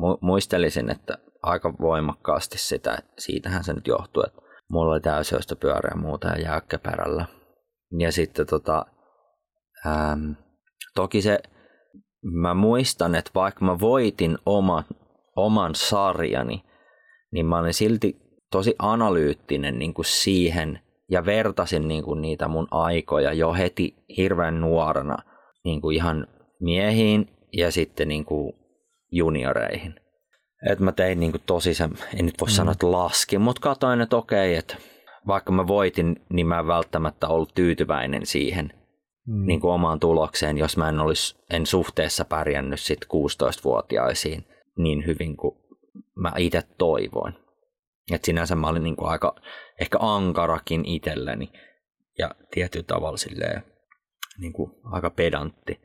mu- 0.02 0.18
muistelisin, 0.20 0.90
että 0.90 1.18
aika 1.42 1.72
voimakkaasti 1.80 2.58
sitä, 2.58 2.94
että 2.98 3.12
siitähän 3.18 3.64
se 3.64 3.72
nyt 3.72 3.86
johtuu, 3.86 4.22
että 4.26 4.40
mulla 4.70 4.92
oli 4.92 5.00
täysiosta 5.00 5.56
pyörä 5.56 5.90
ja 5.90 5.96
muuta 5.96 6.28
ja 6.28 6.40
jäykkäperällä. 6.40 7.26
Ja 7.98 8.12
sitten 8.12 8.46
tota, 8.46 8.86
ähm, 9.86 10.30
toki 10.94 11.22
se 11.22 11.38
mä 12.24 12.54
muistan, 12.54 13.14
että 13.14 13.30
vaikka 13.34 13.64
mä 13.64 13.80
voitin 13.80 14.38
oman, 14.46 14.84
oman 15.36 15.74
sarjani, 15.74 16.64
niin 17.32 17.46
mä 17.46 17.58
olin 17.58 17.74
silti 17.74 18.16
tosi 18.50 18.74
analyyttinen 18.78 19.78
niin 19.78 19.94
kuin 19.94 20.04
siihen 20.04 20.80
ja 21.10 21.26
vertasin 21.26 21.88
niin 21.88 22.04
kuin 22.04 22.20
niitä 22.20 22.48
mun 22.48 22.68
aikoja 22.70 23.32
jo 23.32 23.52
heti 23.52 23.94
hirveän 24.16 24.60
nuorena 24.60 25.16
niin 25.64 25.80
kuin 25.80 25.96
ihan 25.96 26.26
miehiin 26.60 27.28
ja 27.52 27.70
sitten 27.70 28.08
niin 28.08 28.24
kuin 28.24 28.52
junioreihin. 29.12 29.94
Et 30.70 30.80
mä 30.80 30.92
tein 30.92 31.20
niin 31.20 31.32
kuin 31.32 31.42
tosi 31.46 31.74
sen, 31.74 31.90
en 32.18 32.26
nyt 32.26 32.40
voi 32.40 32.48
mm. 32.48 32.52
sanoa, 32.52 32.72
että 32.72 32.92
laskin, 32.92 33.40
mutta 33.40 33.60
katsoin, 33.60 34.00
että 34.00 34.16
okei, 34.16 34.56
että 34.56 34.76
vaikka 35.26 35.52
mä 35.52 35.66
voitin, 35.66 36.16
niin 36.32 36.46
mä 36.46 36.58
en 36.58 36.66
välttämättä 36.66 37.28
ollut 37.28 37.54
tyytyväinen 37.54 38.26
siihen– 38.26 38.72
mm. 39.26 39.46
niin 39.46 39.60
kuin 39.60 39.72
omaan 39.72 40.00
tulokseen, 40.00 40.58
jos 40.58 40.76
mä 40.76 40.88
en 40.88 41.00
olisi 41.00 41.36
en 41.50 41.66
suhteessa 41.66 42.24
pärjännyt 42.24 42.80
sit 42.80 43.04
16-vuotiaisiin 43.04 44.44
niin 44.78 45.06
hyvin 45.06 45.36
kuin 45.36 45.56
mä 46.14 46.32
itse 46.36 46.62
toivoin. 46.78 47.34
Et 48.12 48.24
sinänsä 48.24 48.54
mä 48.54 48.68
olin 48.68 48.82
niin 48.82 48.96
kuin 48.96 49.08
aika 49.08 49.34
ehkä 49.80 49.98
ankarakin 50.00 50.84
itselleni 50.86 51.52
ja 52.18 52.30
tietyllä 52.50 52.84
tavalla 52.86 53.16
silleen, 53.16 53.62
niin 54.38 54.52
kuin 54.52 54.72
aika 54.84 55.10
pedantti. 55.10 55.80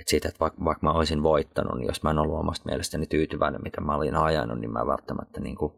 Et 0.00 0.08
siitä, 0.08 0.28
että 0.28 0.40
vaikka, 0.40 0.64
vaikka 0.64 0.86
mä 0.86 0.92
olisin 0.92 1.22
voittanut, 1.22 1.78
niin 1.78 1.86
jos 1.86 2.02
mä 2.02 2.10
en 2.10 2.18
ollut 2.18 2.38
omasta 2.38 2.68
mielestäni 2.68 3.06
tyytyväinen, 3.06 3.62
mitä 3.62 3.80
mä 3.80 3.94
olin 3.94 4.16
ajanut, 4.16 4.60
niin 4.60 4.72
mä 4.72 4.86
välttämättä 4.86 5.40
niin 5.40 5.56
kuin 5.56 5.72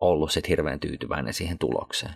ollut 0.00 0.32
sit 0.32 0.48
hirveän 0.48 0.80
tyytyväinen 0.80 1.34
siihen 1.34 1.58
tulokseen. 1.58 2.14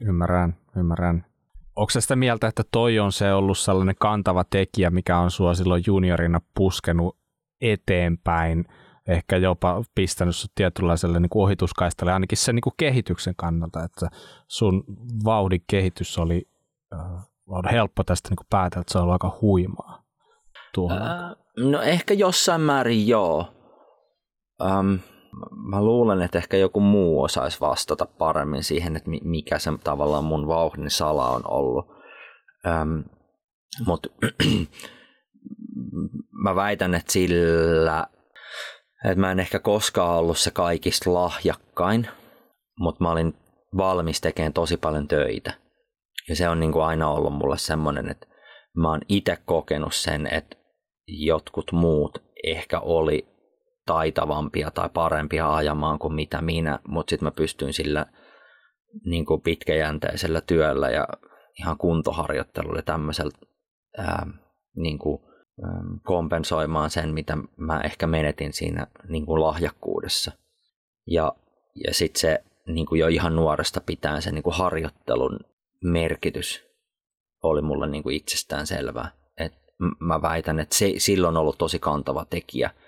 Ymmärrän, 0.00 0.56
ymmärrän. 0.76 1.33
Onko 1.76 1.90
se 1.90 2.00
sitä 2.00 2.16
mieltä, 2.16 2.46
että 2.46 2.62
toi 2.70 2.98
on 2.98 3.12
se 3.12 3.32
ollut 3.32 3.58
sellainen 3.58 3.94
kantava 3.98 4.44
tekijä, 4.44 4.90
mikä 4.90 5.18
on 5.18 5.30
sua 5.30 5.54
silloin 5.54 5.82
juniorina 5.86 6.40
puskenut 6.54 7.16
eteenpäin, 7.60 8.64
ehkä 9.08 9.36
jopa 9.36 9.82
pistänyt 9.94 10.36
sut 10.36 10.52
tietynlaiselle 10.54 11.20
niin 11.20 11.30
ohituskaistalle, 11.34 12.12
ainakin 12.12 12.38
sen 12.38 12.54
niin 12.54 12.62
kuin 12.62 12.74
kehityksen 12.76 13.34
kannalta, 13.36 13.84
että 13.84 14.08
sun 14.48 14.84
vauhdin 15.24 15.64
kehitys 15.66 16.18
oli 16.18 16.48
äh, 16.92 17.24
on 17.46 17.68
helppo 17.70 18.04
tästä 18.04 18.28
niin 18.28 18.36
kuin 18.36 18.46
päätellä, 18.50 18.80
että 18.80 18.92
se 18.92 18.98
on 18.98 19.02
ollut 19.02 19.12
aika 19.12 19.38
huimaa. 19.40 20.04
Äh, 20.90 21.36
no 21.56 21.82
ehkä 21.82 22.14
jossain 22.14 22.60
määrin 22.60 23.08
joo. 23.08 23.54
Um, 24.62 24.98
Mä 25.70 25.82
luulen, 25.82 26.22
että 26.22 26.38
ehkä 26.38 26.56
joku 26.56 26.80
muu 26.80 27.22
osaisi 27.22 27.60
vastata 27.60 28.06
paremmin 28.06 28.64
siihen, 28.64 28.96
että 28.96 29.10
mikä 29.24 29.58
se 29.58 29.70
tavallaan 29.84 30.24
mun 30.24 30.48
vauhdin 30.48 30.90
sala 30.90 31.28
on 31.28 31.42
ollut. 31.44 31.86
Ähm, 32.66 33.00
Mutta 33.86 34.08
mä 36.44 36.54
väitän, 36.54 36.94
että 36.94 37.12
sillä, 37.12 38.06
että 39.04 39.20
mä 39.20 39.32
en 39.32 39.40
ehkä 39.40 39.58
koskaan 39.58 40.18
ollut 40.18 40.38
se 40.38 40.50
kaikista 40.50 41.14
lahjakkain, 41.14 42.08
mutta 42.78 43.04
mä 43.04 43.10
olin 43.10 43.34
valmis 43.76 44.20
tekemään 44.20 44.52
tosi 44.52 44.76
paljon 44.76 45.08
töitä. 45.08 45.52
Ja 46.28 46.36
se 46.36 46.48
on 46.48 46.60
niin 46.60 46.72
kuin 46.72 46.84
aina 46.84 47.10
ollut 47.10 47.34
mulle 47.34 47.58
semmoinen, 47.58 48.08
että 48.08 48.26
mä 48.76 48.90
oon 48.90 49.00
itse 49.08 49.38
kokenut 49.46 49.94
sen, 49.94 50.26
että 50.26 50.56
jotkut 51.06 51.72
muut 51.72 52.22
ehkä 52.44 52.80
oli 52.80 53.33
taitavampia 53.86 54.70
tai 54.70 54.88
parempia 54.94 55.54
ajamaan 55.54 55.98
kuin 55.98 56.14
mitä 56.14 56.42
minä, 56.42 56.78
mutta 56.88 57.10
sitten 57.10 57.26
mä 57.26 57.30
pystyin 57.30 57.72
sillä 57.72 58.06
niin 59.04 59.26
kuin 59.26 59.40
pitkäjänteisellä 59.40 60.40
työllä 60.40 60.90
ja 60.90 61.08
ihan 61.58 61.78
kuntoharjoittelulla 61.78 62.78
ja 62.78 62.82
tämmöisellä 62.82 63.32
ää, 63.98 64.26
niin 64.76 64.98
kuin, 64.98 65.22
ää, 65.64 65.82
kompensoimaan 66.02 66.90
sen, 66.90 67.14
mitä 67.14 67.38
mä 67.56 67.80
ehkä 67.80 68.06
menetin 68.06 68.52
siinä 68.52 68.86
niin 69.08 69.26
kuin 69.26 69.40
lahjakkuudessa. 69.40 70.32
Ja, 71.06 71.32
ja 71.86 71.94
sitten 71.94 72.20
se 72.20 72.44
niin 72.66 72.86
kuin 72.86 72.98
jo 72.98 73.08
ihan 73.08 73.36
nuoresta 73.36 73.80
pitäen 73.80 74.22
se 74.22 74.32
niin 74.32 74.42
kuin 74.42 74.56
harjoittelun 74.56 75.40
merkitys 75.82 76.64
oli 77.42 77.62
mulle 77.62 77.86
niin 77.86 78.02
kuin 78.02 78.16
itsestään 78.16 78.66
selvää. 78.66 79.10
Et 79.38 79.52
mä 79.98 80.22
väitän, 80.22 80.60
että 80.60 80.74
se, 80.74 80.92
silloin 80.98 81.36
on 81.36 81.40
ollut 81.40 81.58
tosi 81.58 81.78
kantava 81.78 82.24
tekijä– 82.24 82.70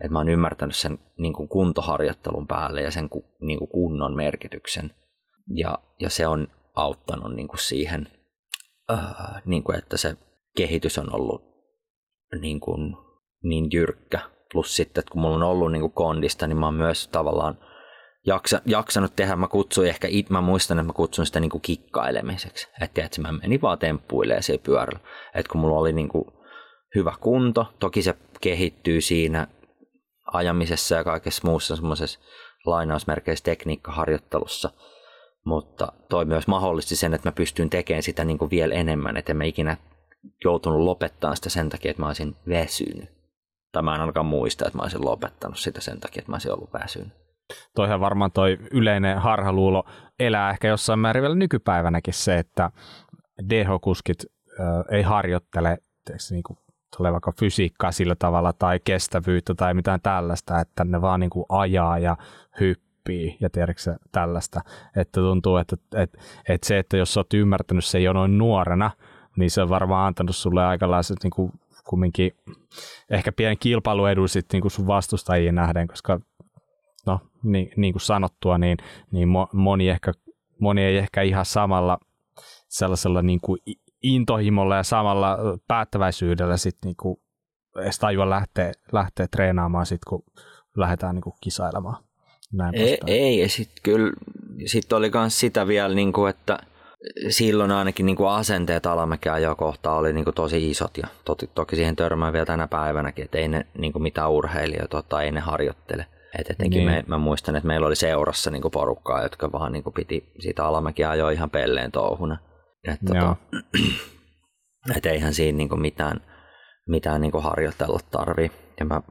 että 0.00 0.12
mä 0.12 0.18
oon 0.18 0.28
ymmärtänyt 0.28 0.76
sen 0.76 0.98
niin 1.18 1.32
kuin 1.32 1.48
kuntoharjoittelun 1.48 2.46
päälle 2.46 2.82
ja 2.82 2.90
sen 2.90 3.10
niin 3.40 3.58
kuin 3.58 3.68
kunnon 3.68 4.16
merkityksen. 4.16 4.94
Ja, 5.54 5.78
ja 6.00 6.10
se 6.10 6.26
on 6.26 6.48
auttanut 6.74 7.34
niin 7.34 7.48
kuin 7.48 7.58
siihen, 7.58 8.08
äh, 8.90 9.42
niin 9.44 9.62
kuin 9.62 9.78
että 9.78 9.96
se 9.96 10.16
kehitys 10.56 10.98
on 10.98 11.14
ollut 11.14 11.42
niin, 12.40 12.60
kuin, 12.60 12.96
niin 13.42 13.68
jyrkkä. 13.72 14.20
Plus 14.52 14.76
sitten, 14.76 15.00
että 15.00 15.12
kun 15.12 15.20
mulla 15.20 15.36
on 15.36 15.42
ollut 15.42 15.72
niin 15.72 15.80
kuin 15.80 15.92
kondista, 15.92 16.46
niin 16.46 16.58
mä 16.58 16.66
oon 16.66 16.74
myös 16.74 17.08
tavallaan 17.08 17.58
jaksa, 18.26 18.60
jaksanut 18.66 19.16
tehdä. 19.16 19.36
Mä 19.36 19.48
kutsuin 19.48 19.88
ehkä, 19.88 20.08
it, 20.10 20.30
mä 20.30 20.40
muistan, 20.40 20.78
että 20.78 20.86
mä 20.86 20.92
kutsun 20.92 21.26
sitä 21.26 21.40
niin 21.40 21.50
kuin 21.50 21.60
kikkailemiseksi. 21.60 22.68
Että, 22.80 23.04
että 23.04 23.20
mä 23.20 23.32
menin 23.32 23.62
vaan 23.62 23.78
temppuilemaan 23.78 24.42
siellä 24.42 24.62
pyörällä. 24.62 25.00
Että 25.34 25.52
kun 25.52 25.60
mulla 25.60 25.78
oli 25.78 25.92
niin 25.92 26.08
kuin 26.08 26.24
hyvä 26.94 27.14
kunto, 27.20 27.66
toki 27.78 28.02
se 28.02 28.14
kehittyy 28.40 29.00
siinä 29.00 29.46
ajamisessa 30.32 30.94
ja 30.94 31.04
kaikessa 31.04 31.48
muussa 31.48 31.76
semmoisessa 31.76 32.20
lainausmerkeissä 32.66 33.44
tekniikkaharjoittelussa. 33.44 34.70
Mutta 35.44 35.92
toi 36.08 36.24
myös 36.24 36.46
mahdollisti 36.46 36.96
sen, 36.96 37.14
että 37.14 37.28
mä 37.28 37.32
pystyn 37.32 37.70
tekemään 37.70 38.02
sitä 38.02 38.24
niin 38.24 38.38
kuin 38.38 38.50
vielä 38.50 38.74
enemmän, 38.74 39.16
että 39.16 39.34
mä 39.34 39.44
ikinä 39.44 39.76
joutunut 40.44 40.80
lopettaa 40.80 41.34
sitä 41.34 41.50
sen 41.50 41.68
takia, 41.68 41.90
että 41.90 42.02
mä 42.02 42.06
olisin 42.06 42.36
väsynyt. 42.48 43.08
Tai 43.72 43.82
mä 43.82 43.94
en 43.94 44.00
ainakaan 44.00 44.26
muista, 44.26 44.66
että 44.66 44.78
mä 44.78 44.82
olisin 44.82 45.04
lopettanut 45.04 45.58
sitä 45.58 45.80
sen 45.80 46.00
takia, 46.00 46.20
että 46.20 46.32
mä 46.32 46.34
olisin 46.34 46.52
ollut 46.52 46.72
väsynyt. 46.72 47.12
Toihan 47.74 48.00
varmaan 48.00 48.32
toi 48.32 48.58
yleinen 48.70 49.18
harhaluulo 49.18 49.84
elää 50.18 50.50
ehkä 50.50 50.68
jossain 50.68 50.98
määrin 50.98 51.22
vielä 51.22 51.34
nykypäivänäkin 51.34 52.14
se, 52.14 52.38
että 52.38 52.70
DH-kuskit 53.50 54.24
äh, 54.60 54.66
ei 54.90 55.02
harjoittele 55.02 55.78
niin 56.30 56.42
kuin 56.42 56.58
tulee 56.96 57.12
vaikka 57.12 57.32
fysiikkaa 57.38 57.92
sillä 57.92 58.14
tavalla 58.14 58.52
tai 58.52 58.80
kestävyyttä 58.84 59.54
tai 59.54 59.74
mitään 59.74 60.00
tällaista, 60.00 60.60
että 60.60 60.84
ne 60.84 61.00
vaan 61.00 61.20
niin 61.20 61.30
kuin 61.30 61.46
ajaa 61.48 61.98
ja 61.98 62.16
hyppii 62.60 63.36
ja 63.40 63.50
tiedätkö 63.50 63.96
tällaista, 64.12 64.60
että 64.96 65.20
tuntuu, 65.20 65.56
että, 65.56 65.76
että, 65.94 66.18
että 66.48 66.66
se, 66.66 66.78
että 66.78 66.96
jos 66.96 67.16
olet 67.16 67.34
ymmärtänyt 67.34 67.84
se 67.84 68.00
jo 68.00 68.12
noin 68.12 68.38
nuorena, 68.38 68.90
niin 69.36 69.50
se 69.50 69.62
on 69.62 69.68
varmaan 69.68 70.06
antanut 70.06 70.36
sulle 70.36 70.64
aikalaiset 70.64 71.16
niin 71.22 71.30
kuin 71.30 71.52
kumminkin 71.84 72.32
ehkä 73.10 73.32
pieni 73.32 73.56
kilpailuedu 73.56 74.28
sitten 74.28 74.56
niin 74.56 74.62
kuin 74.62 74.72
sun 74.72 74.86
vastustajien 74.86 75.54
nähden, 75.54 75.88
koska 75.88 76.20
no 77.06 77.20
niin, 77.42 77.70
niin 77.76 77.92
kuin 77.92 78.00
sanottua, 78.00 78.58
niin, 78.58 78.78
niin 79.10 79.28
moni, 79.52 79.88
ehkä, 79.88 80.12
moni 80.60 80.82
ei 80.82 80.98
ehkä 80.98 81.22
ihan 81.22 81.46
samalla 81.46 81.98
sellaisella 82.68 83.22
niin 83.22 83.40
kuin 83.40 83.60
intohimolla 84.02 84.76
ja 84.76 84.82
samalla 84.82 85.38
päättäväisyydellä 85.68 86.56
sitten 86.56 86.88
niin 86.88 86.96
kuin 86.96 87.16
edes 87.82 87.98
tajua 87.98 88.30
lähteä, 88.30 88.72
lähteä 88.92 89.26
treenaamaan 89.30 89.86
sit, 89.86 90.04
kun 90.08 90.24
lähdetään 90.76 91.14
niin 91.14 91.22
kuin 91.22 91.34
kisailemaan. 91.40 92.04
Näin 92.52 92.74
ei, 92.74 92.98
ei, 93.06 93.38
ja 93.38 93.48
sitten 93.48 93.82
kyllä 93.82 94.12
sit 94.66 94.92
oli 94.92 95.10
myös 95.14 95.40
sitä 95.40 95.66
vielä, 95.66 95.94
niin 95.94 96.12
kuin, 96.12 96.30
että 96.30 96.58
silloin 97.28 97.70
ainakin 97.70 98.06
niin 98.06 98.16
kuin 98.16 98.30
asenteet 98.30 98.86
alamäkeä 98.86 99.54
kohtaa 99.56 99.96
oli 99.96 100.12
niin 100.12 100.24
kuin 100.24 100.34
tosi 100.34 100.70
isot 100.70 100.96
ja 100.96 101.06
toki, 101.24 101.46
toki 101.46 101.76
siihen 101.76 101.96
törmää 101.96 102.32
vielä 102.32 102.46
tänä 102.46 102.68
päivänäkin, 102.68 103.24
että 103.24 103.38
ei 103.38 103.48
ne 103.48 103.66
niin 103.78 103.92
kuin 103.92 104.02
mitään 104.02 104.30
urheilijoita 104.30 105.02
tota, 105.02 105.22
ei 105.22 105.32
ne 105.32 105.40
harjoittele. 105.40 106.06
Et 106.38 106.50
etenkin 106.50 106.86
niin. 106.86 106.90
me, 106.90 107.04
mä 107.06 107.18
muistan, 107.18 107.56
että 107.56 107.66
meillä 107.66 107.86
oli 107.86 107.96
seurassa 107.96 108.50
niin 108.50 108.62
kuin 108.62 108.72
porukkaa, 108.72 109.22
jotka 109.22 109.52
vaan 109.52 109.72
niin 109.72 109.82
kuin 109.82 109.94
piti 109.94 110.32
siitä 110.38 110.64
alamäkiä 110.64 111.14
jo 111.14 111.28
ihan 111.28 111.50
pelleen 111.50 111.92
touhuna. 111.92 112.38
Että 112.84 113.06
tota, 113.06 113.36
et 114.96 115.06
eihän 115.06 115.34
siinä 115.34 115.56
niin 115.56 115.68
kuin 115.68 115.80
mitään, 115.80 116.20
mitään 116.88 117.20
niin 117.20 117.32
kuin 117.32 117.44
harjoitella 117.44 118.00
tarvii. 118.10 118.50
Ja 118.80 118.84
mä, 118.84 119.02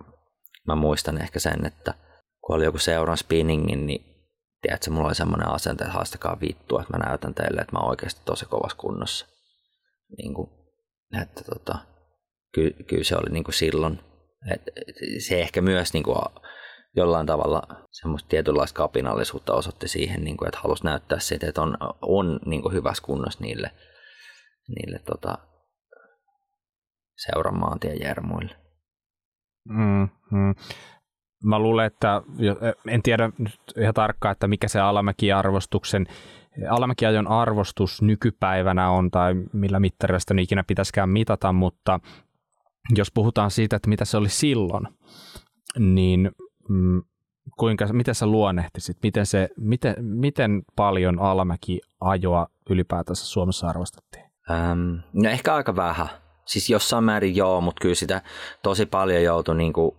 mä 0.68 0.76
muistan 0.76 1.22
ehkä 1.22 1.40
sen, 1.40 1.66
että 1.66 1.94
kun 2.42 2.56
oli 2.56 2.64
joku 2.64 2.78
seuran 2.78 3.18
spinningin, 3.18 3.88
niin 3.88 4.06
tiedätkö, 4.62 4.92
mulla 4.92 5.08
oli 5.08 5.16
semmoinen 5.16 5.48
asente, 5.48 5.84
että 5.84 5.94
haastakaa 5.94 6.42
vittua, 6.42 6.82
että 6.82 6.98
mä 6.98 7.06
näytän 7.06 7.34
teille, 7.34 7.62
että 7.62 7.74
mä 7.74 7.80
oon 7.80 7.90
oikeasti 7.90 8.22
tosi 8.26 8.46
kovassa 8.46 8.78
kunnossa. 8.78 9.26
Niin 10.18 10.34
kuin, 10.34 10.50
että 11.22 11.44
tota, 11.44 11.80
ky, 12.54 12.76
kyllä 12.88 13.04
se 13.04 13.16
oli 13.16 13.30
niin 13.30 13.44
kuin 13.44 13.56
silloin, 13.56 14.00
että 14.52 14.72
se 15.28 15.42
ehkä 15.42 15.62
myös 15.62 15.94
niin 15.94 16.04
kuin 16.04 16.18
jollain 16.98 17.28
tavalla 17.28 17.64
semmoista 17.92 18.30
tietynlaista 18.30 18.78
kapinallisuutta 18.78 19.54
osoitti 19.54 19.88
siihen, 19.88 20.24
niin 20.24 20.38
kuin, 20.38 20.48
että 20.48 20.60
halusi 20.64 20.84
näyttää 20.84 21.20
siitä, 21.20 21.48
että 21.48 21.62
on, 21.62 21.78
on 22.02 22.40
niin 22.46 22.62
kuin 22.62 22.74
hyvässä 22.74 23.04
kunnossa 23.04 23.44
niille, 23.44 23.72
niille 24.68 25.00
tota, 25.00 25.38
seuran 27.16 27.60
maantien 27.60 28.00
jermuille. 28.02 28.56
Mm, 29.70 30.10
mm 30.32 30.56
mä 31.44 31.60
luulen, 31.60 31.86
että 31.86 32.22
en 32.88 33.04
tiedä 33.04 33.32
nyt 33.38 33.60
ihan 33.82 33.94
tarkkaan, 33.94 34.32
että 34.32 34.48
mikä 34.48 34.68
se 34.68 34.80
alamäkiarvostuksen 34.80 36.08
alamäkiajon 36.70 37.28
arvostus 37.28 38.02
nykypäivänä 38.02 38.90
on 38.90 39.12
tai 39.12 39.36
millä 39.54 39.80
mittarilla 39.80 40.20
sitä 40.20 40.34
ikinä 40.40 40.64
pitäisikään 40.64 41.10
mitata, 41.10 41.54
mutta 41.54 42.00
jos 42.96 43.12
puhutaan 43.12 43.52
siitä, 43.52 43.76
että 43.76 43.90
mitä 43.90 44.06
se 44.06 44.18
oli 44.18 44.30
silloin, 44.30 44.88
niin 45.80 46.32
mm, 46.70 47.02
kuinka, 47.60 47.88
miten 47.94 48.16
sä 48.16 48.26
luonnehtisit, 48.26 48.98
miten, 49.04 49.26
se, 49.26 49.50
miten, 49.58 49.96
miten 50.00 50.64
paljon 50.76 51.20
alamäkiajoa 51.20 52.48
ylipäätänsä 52.70 53.26
Suomessa 53.26 53.68
arvostettiin? 53.68 54.26
Ähm, 54.52 54.96
no 55.14 55.30
ehkä 55.30 55.56
aika 55.56 55.76
vähän. 55.76 56.08
Siis 56.46 56.70
jossain 56.70 57.04
määrin 57.04 57.36
joo, 57.36 57.62
mutta 57.62 57.82
kyllä 57.82 57.96
sitä 57.96 58.22
tosi 58.64 58.86
paljon 58.86 59.24
joutui 59.24 59.56
niinku 59.56 59.98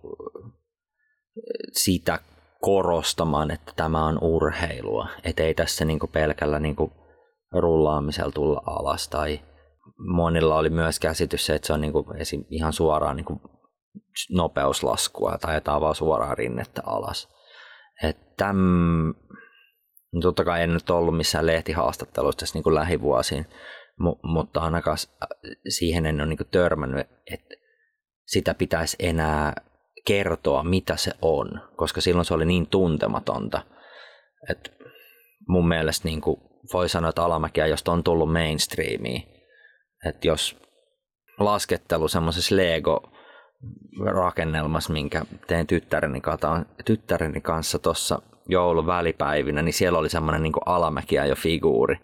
sitä 1.71 2.19
korostamaan, 2.61 3.51
että 3.51 3.73
tämä 3.75 4.05
on 4.05 4.17
urheilua. 4.21 5.07
Että 5.23 5.43
ei 5.43 5.53
tässä 5.53 5.85
niinku 5.85 6.07
pelkällä 6.07 6.59
niinku 6.59 6.91
rullaamisella 7.51 8.31
tulla 8.31 8.63
alas. 8.65 9.09
Tai 9.09 9.39
monilla 9.97 10.55
oli 10.55 10.69
myös 10.69 10.99
käsitys 10.99 11.45
se, 11.45 11.55
että 11.55 11.67
se 11.67 11.73
on 11.73 11.81
niinku 11.81 12.05
esim. 12.17 12.43
ihan 12.49 12.73
suoraan 12.73 13.15
niinku 13.15 13.41
nopeuslaskua 14.29 15.37
tai 15.37 15.55
jotain 15.55 15.81
vaan 15.81 15.95
suoraan 15.95 16.37
rinnettä 16.37 16.81
alas. 16.85 17.29
Että 18.03 18.53
no 20.13 20.21
totta 20.21 20.45
kai 20.45 20.63
en 20.63 20.73
nyt 20.73 20.89
ollut 20.89 21.17
missään 21.17 21.45
lehtihaastatteluissa 21.45 22.39
tässä 22.39 22.55
niinku 22.55 22.75
lähivuosiin, 22.75 23.45
mu- 24.01 24.19
mutta 24.23 24.59
ainakaan 24.59 24.97
siihen 25.69 26.05
en 26.05 26.21
ole 26.21 26.29
niinku 26.29 26.43
törmännyt, 26.43 27.07
että 27.33 27.55
sitä 28.25 28.53
pitäisi 28.53 28.97
enää 28.99 29.53
kertoa, 30.05 30.63
mitä 30.63 30.95
se 30.95 31.11
on, 31.21 31.61
koska 31.75 32.01
silloin 32.01 32.25
se 32.25 32.33
oli 32.33 32.45
niin 32.45 32.67
tuntematonta. 32.67 33.61
että 34.49 34.71
mun 35.47 35.67
mielestä 35.67 36.07
niin 36.07 36.21
kuin 36.21 36.41
voi 36.73 36.89
sanoa, 36.89 37.09
että 37.09 37.23
alamäkiä, 37.23 37.67
josta 37.67 37.91
on 37.91 38.03
tullut 38.03 38.31
mainstreamiin. 38.31 39.23
Että 40.05 40.27
jos 40.27 40.57
laskettelu 41.39 42.07
semmoisessa 42.07 42.55
Lego 42.55 43.11
rakennelmassa, 44.05 44.93
minkä 44.93 45.21
tein 45.47 45.67
tyttäreni, 45.67 46.21
kata, 46.21 46.65
tyttäreni 46.85 47.41
kanssa 47.41 47.79
tuossa 47.79 48.21
joulun 48.47 48.87
välipäivinä, 48.87 49.61
niin 49.61 49.73
siellä 49.73 49.99
oli 49.99 50.09
semmoinen 50.09 50.43
niin 50.43 50.53
alamäkiä 50.65 51.25
jo 51.25 51.35
figuuri, 51.35 51.95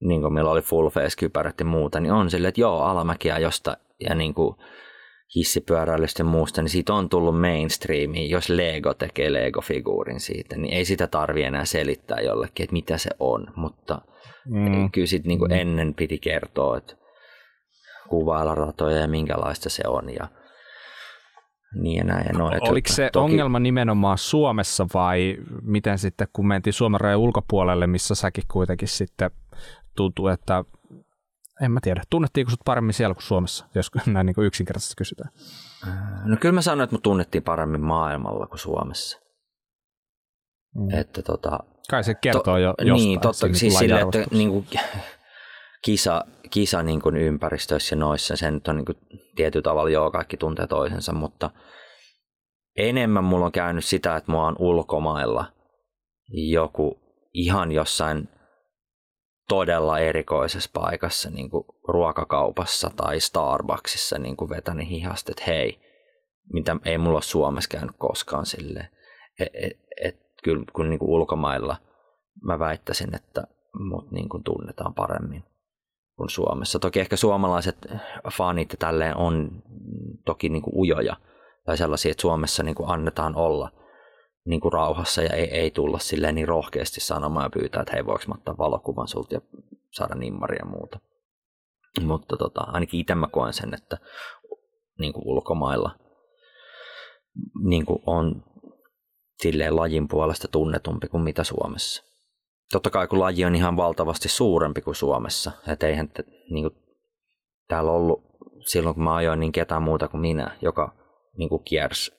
niin 0.00 0.20
kuin 0.20 0.32
meillä 0.32 0.50
oli 0.50 0.62
full 0.62 0.88
face 0.88 1.16
kypärät 1.18 1.60
ja 1.60 1.66
muuta, 1.66 2.00
niin 2.00 2.12
on 2.12 2.30
silleen, 2.30 2.48
että 2.48 2.60
joo, 2.60 2.80
alamäkiä 2.80 3.38
josta, 3.38 3.76
ja 4.08 4.14
niin 4.14 4.34
kuin 4.34 4.56
hissipyöräilystä 5.36 6.20
ja 6.20 6.24
muusta, 6.24 6.62
niin 6.62 6.70
siitä 6.70 6.94
on 6.94 7.08
tullut 7.08 7.40
mainstreami. 7.40 8.30
Jos 8.30 8.48
Lego 8.48 8.94
tekee 8.94 9.32
Lego-figuurin 9.32 10.20
siitä, 10.20 10.56
niin 10.56 10.74
ei 10.74 10.84
sitä 10.84 11.06
tarvi 11.06 11.42
enää 11.42 11.64
selittää 11.64 12.20
jollekin, 12.20 12.64
että 12.64 12.72
mitä 12.72 12.98
se 12.98 13.10
on. 13.18 13.46
Mutta 13.56 14.00
mm. 14.46 14.90
kyllä 14.90 15.06
sitten 15.06 15.28
niin 15.28 15.40
mm. 15.40 15.50
ennen 15.50 15.94
piti 15.94 16.18
kertoa, 16.18 16.76
että 16.76 16.94
kuvailla 18.08 18.54
ratoja 18.54 18.96
ja 18.96 19.08
minkälaista 19.08 19.70
se 19.70 19.82
on 19.86 20.14
ja 20.14 20.28
niin 21.74 21.96
ja 21.96 22.04
näin. 22.04 22.26
Ja 22.26 22.38
noin. 22.38 22.70
Oliko 22.70 22.92
se 22.92 23.10
toki... 23.12 23.24
ongelma 23.24 23.58
nimenomaan 23.58 24.18
Suomessa 24.18 24.86
vai 24.94 25.36
miten 25.62 25.98
sitten, 25.98 26.28
kun 26.32 26.46
mentiin 26.46 26.74
Suomen 26.74 27.00
rajan 27.00 27.18
ulkopuolelle, 27.18 27.86
missä 27.86 28.14
säkin 28.14 28.44
kuitenkin 28.48 28.88
sitten 28.88 29.30
tuntuu, 29.96 30.28
että 30.28 30.64
en 31.62 31.70
mä 31.70 31.80
tiedä. 31.82 32.02
Tunnettiinko 32.10 32.50
sut 32.50 32.60
paremmin 32.64 32.94
siellä 32.94 33.14
kuin 33.14 33.22
Suomessa, 33.22 33.66
jos 33.74 33.90
näin 34.06 34.26
niin 34.26 34.34
kuin 34.34 34.46
yksinkertaisesti 34.46 34.94
kysytään? 34.96 35.30
Äh, 35.88 36.26
no 36.26 36.36
kyllä 36.40 36.54
mä 36.54 36.62
sanoin, 36.62 36.84
että 36.84 36.94
mut 36.94 37.02
tunnettiin 37.02 37.42
paremmin 37.42 37.80
maailmalla 37.80 38.46
kuin 38.46 38.58
Suomessa. 38.58 39.20
Mm. 40.74 40.90
Että 40.90 41.22
tota, 41.22 41.58
Kai 41.90 42.04
se 42.04 42.14
kertoo 42.14 42.42
to, 42.42 42.58
jo 42.58 42.68
jostain. 42.68 42.94
Niin, 42.94 43.20
totta, 43.20 43.46
niin 43.46 43.56
siis 43.56 43.78
sille, 43.78 44.00
että 44.00 44.24
niin 44.30 44.48
kuin, 44.48 44.66
kisa, 45.84 46.24
kisa 46.50 46.82
niin 46.82 47.02
kuin 47.02 47.16
ympäristöissä 47.16 47.96
ja 47.96 48.00
noissa, 48.00 48.36
sen 48.36 48.54
nyt 48.54 48.68
on 48.68 48.76
niin 48.76 48.84
kuin, 48.84 48.98
tietyllä 49.34 49.62
tavalla 49.62 49.90
joo, 49.90 50.10
kaikki 50.10 50.36
tuntee 50.36 50.66
toisensa, 50.66 51.12
mutta 51.12 51.50
enemmän 52.76 53.24
mulla 53.24 53.46
on 53.46 53.52
käynyt 53.52 53.84
sitä, 53.84 54.16
että 54.16 54.32
mua 54.32 54.46
on 54.46 54.56
ulkomailla 54.58 55.44
joku 56.28 57.00
ihan 57.32 57.72
jossain 57.72 58.28
todella 59.48 59.98
erikoisessa 59.98 60.70
paikassa, 60.72 61.30
niin 61.30 61.50
kuin 61.50 61.64
ruokakaupassa 61.88 62.90
tai 62.96 63.20
Starbucksissa 63.20 64.18
niin 64.18 64.36
kuin 64.36 64.50
vetänyt 64.50 64.88
hihasta, 64.88 65.32
että 65.32 65.44
hei, 65.46 65.80
mitä 66.52 66.76
ei 66.84 66.98
mulla 66.98 67.16
ole 67.16 67.22
Suomessa 67.22 67.70
käynyt 67.70 67.96
koskaan 67.98 68.46
silleen. 68.46 68.88
Et, 69.40 69.48
et, 69.54 69.78
et, 70.04 70.16
kyllä 70.44 70.64
kun 70.72 70.90
niin 70.90 70.98
kuin 70.98 71.10
ulkomailla 71.10 71.76
mä 72.42 72.58
väittäisin, 72.58 73.14
että 73.14 73.44
mut 73.78 74.10
niin 74.10 74.28
kuin 74.28 74.44
tunnetaan 74.44 74.94
paremmin 74.94 75.44
kuin 76.16 76.30
Suomessa. 76.30 76.78
Toki 76.78 77.00
ehkä 77.00 77.16
suomalaiset 77.16 77.76
fanit 78.32 78.74
tälleen 78.78 79.16
on 79.16 79.62
toki 80.24 80.48
niin 80.48 80.62
kuin 80.62 80.74
ujoja 80.76 81.16
tai 81.64 81.76
sellaisia, 81.76 82.10
että 82.10 82.20
Suomessa 82.22 82.62
niin 82.62 82.74
kuin 82.74 82.90
annetaan 82.90 83.36
olla– 83.36 83.70
niin 84.44 84.60
kuin 84.60 84.72
rauhassa 84.72 85.22
ja 85.22 85.34
ei, 85.34 85.50
ei 85.50 85.70
tulla 85.70 85.98
silleen 85.98 86.34
niin 86.34 86.48
rohkeasti 86.48 87.00
sanomaan 87.00 87.44
ja 87.44 87.50
pyytää, 87.50 87.82
että 87.82 87.92
hei 87.92 88.06
voiko 88.06 88.24
mä 88.28 88.34
ottaa 88.34 88.58
valokuvan 88.58 89.08
sulta 89.08 89.34
ja 89.34 89.40
saada 89.90 90.14
nimmaria 90.14 90.58
ja 90.58 90.70
muuta. 90.70 91.00
Mutta 92.00 92.36
tota, 92.36 92.60
ainakin 92.60 93.00
itse 93.00 93.14
mä 93.14 93.28
koen 93.28 93.52
sen, 93.52 93.74
että 93.74 93.98
niin 94.98 95.12
kuin 95.12 95.26
ulkomailla 95.26 95.90
niin 97.64 97.86
kuin 97.86 97.98
on 98.06 98.44
silleen 99.42 99.76
lajin 99.76 100.08
puolesta 100.08 100.48
tunnetumpi 100.48 101.08
kuin 101.08 101.22
mitä 101.22 101.44
Suomessa. 101.44 102.11
Totta 102.72 102.90
kai 102.90 103.06
kun 103.06 103.20
laji 103.20 103.44
on 103.44 103.54
ihan 103.54 103.76
valtavasti 103.76 104.28
suurempi 104.28 104.80
kuin 104.80 104.94
Suomessa, 104.94 105.52
että 105.68 105.86
eihän 105.86 106.08
te, 106.08 106.24
niin 106.50 106.70
kuin, 106.70 106.82
täällä 107.68 107.92
ollut 107.92 108.22
silloin 108.66 108.94
kun 108.94 109.04
mä 109.04 109.14
ajoin 109.14 109.40
niin 109.40 109.52
ketään 109.52 109.82
muuta 109.82 110.08
kuin 110.08 110.20
minä, 110.20 110.56
joka 110.62 110.94
niin 111.36 111.48
kuin 111.48 111.64
kiersi 111.64 112.12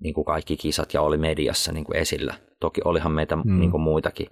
niin 0.00 0.14
kuin 0.14 0.24
kaikki 0.24 0.56
kisat 0.56 0.94
ja 0.94 1.02
oli 1.02 1.16
mediassa 1.16 1.72
niin 1.72 1.84
kuin 1.84 1.96
esillä. 1.96 2.34
Toki 2.60 2.80
olihan 2.84 3.12
meitä 3.12 3.36
mm. 3.36 3.60
niin 3.60 3.70
kuin 3.70 3.80
muitakin, 3.80 4.26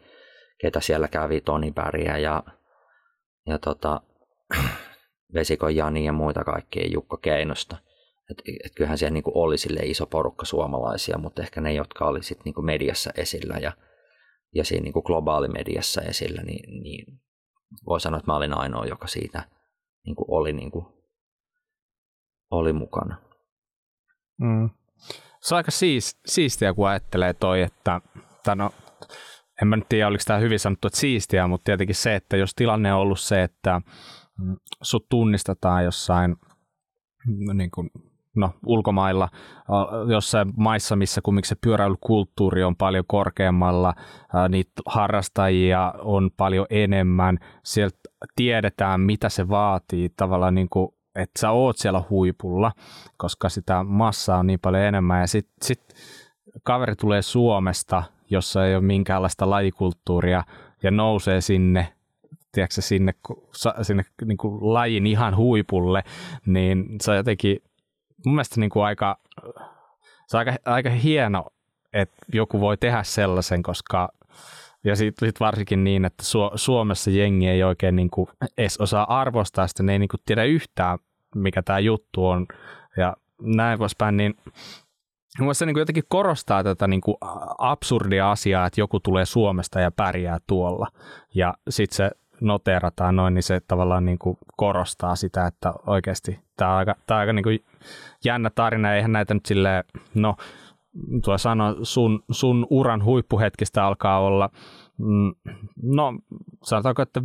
ketä 0.61 0.81
siellä 0.81 1.09
kävi, 1.09 1.41
Toni 1.41 1.73
Päriä 1.73 2.19
ja, 2.19 2.43
ja 3.47 3.59
tota, 3.59 4.01
Vesikon 5.35 5.77
Jani 5.77 6.05
ja 6.05 6.13
muita 6.13 6.45
kaikkia, 6.45 6.89
Jukka 6.93 7.17
Keinosta. 7.17 7.77
Et, 8.31 8.43
et 8.65 8.73
kyllähän 8.75 8.99
siellä 8.99 9.13
niin 9.13 9.25
kuin 9.25 9.37
oli 9.37 9.59
sille 9.59 9.81
iso 9.81 10.07
porukka 10.07 10.47
suomalaisia, 10.47 11.19
mutta 11.19 11.43
ehkä 11.43 11.61
ne, 11.61 11.73
jotka 11.73 12.05
oli 12.05 12.23
sit 12.23 12.39
niin 12.45 12.55
kuin 12.55 12.65
mediassa 12.65 13.11
esillä 13.17 13.55
ja, 13.61 13.73
ja 14.55 14.65
siinä 14.65 14.85
niin 14.85 14.93
kuin 14.93 15.03
globaalimediassa 15.07 16.03
esillä, 16.03 16.43
niin, 16.43 16.83
niin 16.83 17.21
voi 17.87 18.01
sanoa, 18.01 18.19
että 18.19 18.31
mä 18.31 18.37
olin 18.37 18.53
ainoa, 18.53 18.87
joka 18.87 19.07
siitä 19.07 19.49
niin 20.07 20.17
kuin 20.17 20.27
oli, 20.29 20.53
niin 20.53 20.71
kuin, 20.71 20.87
oli 22.51 22.73
mukana. 22.73 23.17
Mm. 24.39 24.71
se 25.41 25.55
on 25.55 25.57
aika 25.57 25.71
siis, 25.71 26.21
siistiä, 26.27 26.75
kun 26.75 26.89
ajattelee 26.89 27.35
toi, 27.35 27.63
että, 27.63 28.01
no, 28.55 28.71
en 29.63 29.69
mä 29.69 29.77
nyt 29.77 29.89
tiedä, 29.89 30.09
oliko 30.09 30.23
tämä 30.27 30.39
hyvin 30.39 30.59
sanottu, 30.59 30.87
että 30.87 31.01
siistiä, 31.01 31.47
mutta 31.47 31.65
tietenkin 31.65 31.97
se, 31.97 32.15
että 32.15 32.37
jos 32.37 32.55
tilanne 32.55 32.95
on 32.95 33.01
ollut 33.01 33.21
se, 33.21 33.43
että 33.43 33.81
mm, 34.39 34.57
sut 34.83 35.09
tunnistetaan 35.09 35.85
jossain 35.85 36.37
niin 37.55 37.71
kuin, 37.71 37.91
no, 38.37 38.51
ulkomailla, 38.67 39.29
jossain 40.09 40.53
maissa, 40.57 40.97
missä 40.97 41.21
kumminkin 41.25 41.49
se 41.49 41.57
pyöräilykulttuuri 41.61 42.65
on 42.65 42.77
paljon 42.77 43.05
korkeammalla, 43.07 43.95
niitä 44.49 44.83
harrastajia 44.87 45.95
on 45.99 46.31
paljon 46.37 46.67
enemmän, 46.71 47.39
sieltä 47.65 47.99
tiedetään, 48.37 49.01
mitä 49.01 49.29
se 49.29 49.49
vaatii 49.49 50.09
tavallaan 50.17 50.55
niin 50.55 50.69
kuin 50.69 50.89
että 51.15 51.41
sä 51.41 51.51
oot 51.51 51.77
siellä 51.77 52.03
huipulla, 52.11 52.73
koska 53.17 53.49
sitä 53.49 53.85
massaa 53.85 54.39
on 54.39 54.47
niin 54.47 54.61
paljon 54.61 54.83
enemmän. 54.83 55.21
Ja 55.21 55.27
sitten 55.27 55.55
sit 55.63 55.81
kaveri 56.63 56.97
tulee 56.97 57.23
Suomesta, 57.23 58.03
jossa 58.31 58.67
ei 58.67 58.75
ole 58.75 58.85
minkäänlaista 58.85 59.51
lajikulttuuria, 59.51 60.45
ja 60.83 60.91
nousee 60.91 61.41
sinne, 61.41 61.93
tiedätkö, 62.53 62.83
sinne, 62.83 63.15
sinne 63.83 64.05
niin 64.25 64.39
kuin 64.39 64.75
lajin 64.75 65.07
ihan 65.07 65.37
huipulle, 65.37 66.03
niin 66.47 66.87
se 67.03 67.11
on 67.11 67.17
jotenkin 67.17 67.63
mun 68.27 68.35
mielestä 68.35 68.61
niin 68.61 68.71
kuin 68.71 68.85
aika, 68.85 69.19
se 70.27 70.37
on 70.37 70.39
aika, 70.39 70.53
aika 70.65 70.91
hieno, 70.91 71.47
että 71.93 72.17
joku 72.33 72.61
voi 72.61 72.77
tehdä 72.77 73.03
sellaisen, 73.03 73.63
koska 73.63 74.09
ja 74.85 74.97
sitten 74.97 75.29
sit 75.29 75.41
varsinkin 75.41 75.85
niin, 75.85 76.05
että 76.05 76.25
Suomessa 76.55 77.11
jengi 77.11 77.49
ei 77.49 77.63
oikein 77.63 77.97
niin 77.97 78.11
kuin 78.11 78.29
edes 78.59 78.79
osaa 78.79 79.21
arvostaa 79.21 79.67
sitä, 79.67 79.83
ne 79.83 79.93
ei 79.93 79.99
niin 79.99 80.09
kuin 80.09 80.21
tiedä 80.27 80.45
yhtään, 80.45 80.99
mikä 81.35 81.63
tämä 81.63 81.79
juttu 81.79 82.27
on 82.27 82.47
ja 82.97 83.17
näin 83.43 83.79
poispäin, 83.79 84.17
niin 84.17 84.35
Mielestäni 85.39 85.59
se 85.59 85.67
niin 85.67 85.75
kuin 85.75 85.81
jotenkin 85.81 86.05
korostaa 86.09 86.65
tätä 86.65 86.89
niin 86.89 87.01
kuin 87.01 87.17
absurdia 87.59 88.31
asiaa, 88.31 88.67
että 88.67 88.81
joku 88.81 89.01
tulee 89.01 89.27
Suomesta 89.27 89.81
ja 89.81 89.91
pärjää 89.91 90.39
tuolla. 90.47 90.87
Ja 91.35 91.55
sitten 91.69 91.97
se 91.97 92.11
noteerataan 92.41 93.17
noin, 93.17 93.35
niin 93.35 93.43
se 93.43 93.61
tavallaan 93.69 94.05
niin 94.05 94.19
kuin 94.19 94.39
korostaa 94.57 95.17
sitä, 95.17 95.47
että 95.47 95.73
oikeasti 95.87 96.41
tämä 96.57 96.71
on 96.71 96.77
aika, 96.77 96.95
tämä 97.07 97.19
on 97.19 97.21
aika 97.21 97.33
niin 97.33 97.43
kuin 97.43 97.65
jännä 98.25 98.51
tarina. 98.51 98.95
Eihän 98.95 99.13
näitä 99.13 99.35
nyt 99.35 99.47
silleen, 99.47 99.85
no 100.15 100.37
tuo 101.25 101.39
sano, 101.39 101.77
sun, 101.83 102.23
sun 102.31 102.67
uran 102.71 103.05
huippuhetkistä 103.05 103.85
alkaa 103.85 104.21
olla, 104.21 104.51
mm, 104.99 105.35
no 105.83 106.15
sanotaanko, 106.63 107.03
että 107.03 107.21
15-20 107.21 107.23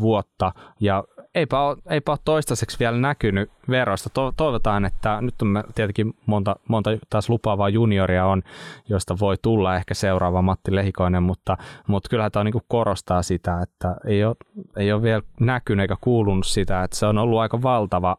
vuotta 0.00 0.52
ja 0.80 1.04
eipä 1.34 1.60
ole, 1.60 1.76
eipä 1.90 2.12
ole 2.12 2.18
toistaiseksi 2.24 2.78
vielä 2.78 2.98
näkynyt 2.98 3.50
veroista. 3.68 4.10
To, 4.10 4.32
toivotaan, 4.36 4.84
että 4.84 5.20
nyt 5.20 5.42
on 5.42 5.64
tietenkin 5.74 6.14
monta, 6.26 6.56
monta 6.68 6.90
taas 7.10 7.28
lupaavaa 7.28 7.68
junioria 7.68 8.26
on, 8.26 8.42
josta 8.88 9.18
voi 9.20 9.36
tulla 9.42 9.76
ehkä 9.76 9.94
seuraava 9.94 10.42
Matti 10.42 10.74
Lehikoinen, 10.74 11.22
mutta, 11.22 11.56
mutta 11.88 12.08
kyllähän 12.08 12.32
tämä 12.32 12.44
niin 12.44 12.54
korostaa 12.68 13.22
sitä, 13.22 13.60
että 13.62 13.96
ei 14.06 14.24
ole, 14.24 14.36
ei 14.76 14.92
ole 14.92 15.02
vielä 15.02 15.22
näkynyt 15.40 15.82
eikä 15.82 15.96
kuulunut 16.00 16.46
sitä, 16.46 16.82
että 16.82 16.96
se 16.96 17.06
on 17.06 17.18
ollut 17.18 17.38
aika 17.38 17.62
valtava 17.62 18.16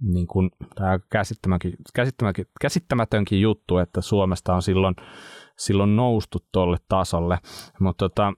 niin 0.00 0.26
kuin, 0.26 0.50
tämä 0.74 0.98
käsittämätönkin, 1.10 1.78
käsittämätönkin 2.60 3.40
juttu, 3.40 3.78
että 3.78 4.00
Suomesta 4.00 4.54
on 4.54 4.62
silloin, 4.62 4.94
silloin 5.56 5.96
noustu 5.96 6.38
tuolle 6.52 6.76
tasolle. 6.88 7.38
Mutta 7.80 8.08
tota, 8.08 8.32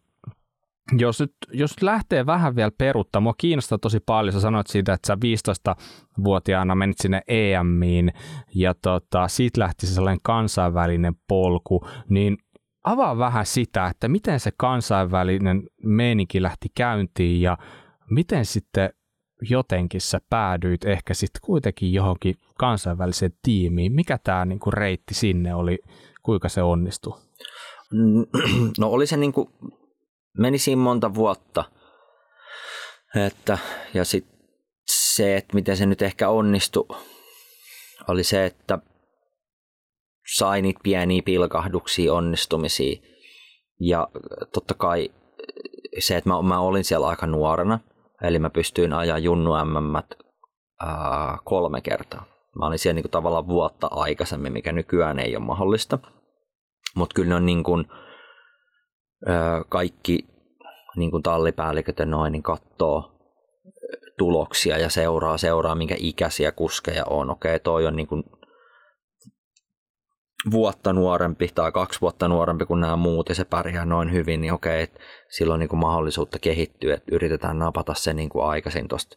jos 0.99 1.21
nyt, 1.21 1.35
jos 1.53 1.71
nyt 1.71 1.83
lähtee 1.83 2.27
vähän 2.27 2.57
vielä 2.57 2.71
peruttaa, 2.79 3.21
mua 3.21 3.35
kiinnostaa 3.39 3.79
tosi 3.79 4.01
paljon, 4.01 4.33
sä 4.33 4.41
sanoit 4.41 4.67
siitä, 4.67 4.93
että 4.93 5.07
sä 5.07 5.15
15-vuotiaana 5.15 6.75
menit 6.75 6.99
sinne 6.99 7.23
EMiin 7.29 8.13
ja 8.55 8.75
tota, 8.83 9.29
siitä 9.29 9.61
lähti 9.61 9.87
se 9.87 9.95
sellainen 9.95 10.21
kansainvälinen 10.23 11.15
polku, 11.29 11.87
niin 12.09 12.37
avaa 12.85 13.19
vähän 13.19 13.47
sitä, 13.47 13.87
että 13.87 14.09
miten 14.09 14.41
se 14.41 14.51
kansainvälinen 14.57 15.63
meininki 15.83 16.43
lähti 16.43 16.69
käyntiin 16.75 17.41
ja 17.41 17.59
miten 18.11 18.45
sitten 18.45 18.91
jotenkin 19.51 20.01
sä 20.01 20.21
päädyit 20.31 20.85
ehkä 20.85 21.15
sitten 21.15 21.41
kuitenkin 21.45 21.93
johonkin 21.93 22.35
kansainväliseen 22.59 23.33
tiimiin. 23.43 23.93
Mikä 23.93 24.19
tämä 24.25 24.45
niinku 24.45 24.71
reitti 24.71 25.15
sinne 25.15 25.55
oli, 25.55 25.79
kuinka 26.23 26.49
se 26.49 26.63
onnistui? 26.63 27.19
No 28.79 28.89
oli 28.89 29.07
se 29.07 29.17
niinku 29.17 29.51
meni 30.39 30.59
siinä 30.59 30.83
monta 30.83 31.15
vuotta. 31.15 31.65
Että, 33.27 33.59
ja 33.95 34.05
sitten 34.05 34.39
se, 34.87 35.37
että 35.37 35.55
miten 35.55 35.77
se 35.77 35.87
nyt 35.87 36.03
ehkä 36.03 36.29
onnistui, 36.29 36.87
oli 38.09 38.25
se, 38.25 38.45
että 38.45 38.79
sai 40.37 40.63
niitä 40.63 40.81
pieniä 40.83 41.23
pilkahduksia, 41.25 42.15
onnistumisia. 42.15 43.01
Ja 43.81 44.09
totta 44.53 44.75
kai 44.75 45.11
se, 45.99 46.17
että 46.17 46.31
mä, 46.31 46.43
mä 46.43 46.61
olin 46.61 46.85
siellä 46.85 47.09
aika 47.09 47.27
nuorena, 47.27 47.79
eli 48.23 48.39
mä 48.39 48.51
pystyin 48.51 48.93
ajaa 48.93 49.19
Junnu 49.19 49.51
MM 49.65 50.15
kolme 51.45 51.81
kertaa. 51.81 52.25
Mä 52.59 52.67
olin 52.67 52.79
siellä 52.79 52.95
niinku 52.95 53.09
tavallaan 53.09 53.49
vuotta 53.49 53.89
aikaisemmin, 53.91 54.53
mikä 54.53 54.73
nykyään 54.73 55.19
ei 55.19 55.37
ole 55.37 55.45
mahdollista. 55.45 55.99
Mutta 56.95 57.15
kyllä 57.15 57.29
ne 57.29 57.35
on 57.35 57.47
niin 57.47 57.65
kuin, 57.65 57.85
kaikki 59.69 60.19
niin 60.97 61.11
kuin 61.11 61.23
tallipäälliköt 61.23 61.99
ja 61.99 62.07
noin, 62.07 62.33
niin 62.33 62.43
katsoo 62.43 63.19
tuloksia 64.19 64.79
ja 64.79 64.89
seuraa, 64.89 65.39
seuraa 65.39 65.75
minkä 65.75 65.95
ikäisiä 65.99 66.53
kuskeja 66.53 67.05
on. 67.11 67.31
Okei, 67.31 67.61
toi 67.61 67.87
on 67.87 67.97
niin 67.97 68.07
kuin 68.07 68.25
vuotta 70.51 70.93
nuorempi 70.93 71.49
tai 71.55 71.73
kaksi 71.73 72.01
vuotta 72.01 72.29
nuorempi 72.29 72.67
kuin 72.67 72.81
nämä 72.81 72.97
muut 72.97 73.29
ja 73.29 73.35
se 73.35 73.45
pärjää 73.45 73.85
noin 73.85 74.13
hyvin, 74.13 74.41
niin 74.41 74.53
okei, 74.53 74.83
että 74.83 75.01
sillä 75.31 75.55
on 75.55 75.61
niin 75.61 75.69
kuin 75.69 75.81
mahdollisuutta 75.81 76.39
kehittyä, 76.39 76.95
että 76.95 77.15
yritetään 77.15 77.59
napata 77.59 77.95
se 77.95 78.15
niin 78.15 78.29
kuin 78.29 78.45
aikaisin 78.45 78.89
tuosta 78.89 79.17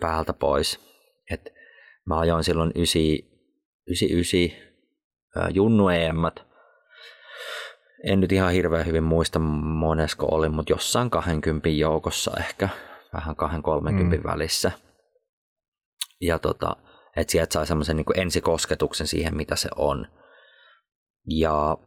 päältä 0.00 0.32
pois. 0.32 0.80
Et 1.30 1.52
mä 2.06 2.18
ajoin 2.18 2.44
silloin 2.44 2.72
99 2.76 4.40
Junnu 5.54 5.88
EMät, 5.88 6.47
en 8.04 8.20
nyt 8.20 8.32
ihan 8.32 8.52
hirveän 8.52 8.86
hyvin 8.86 9.04
muista 9.04 9.38
monesko 9.38 10.26
oli, 10.30 10.48
mutta 10.48 10.72
jossain 10.72 11.10
20 11.10 11.68
joukossa 11.68 12.32
ehkä, 12.38 12.68
vähän 13.14 13.36
230 13.36 14.16
mm. 14.16 14.22
välissä. 14.32 14.72
Ja 16.20 16.38
tota, 16.38 16.76
että 17.16 17.32
sieltä 17.32 17.52
sai 17.52 17.66
semmoisen 17.66 17.96
niin 17.96 18.20
ensikosketuksen 18.20 19.06
siihen, 19.06 19.36
mitä 19.36 19.56
se 19.56 19.68
on. 19.76 20.06
Ja 21.26 21.78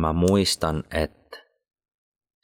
mä 0.00 0.12
muistan, 0.12 0.84
että 0.94 1.38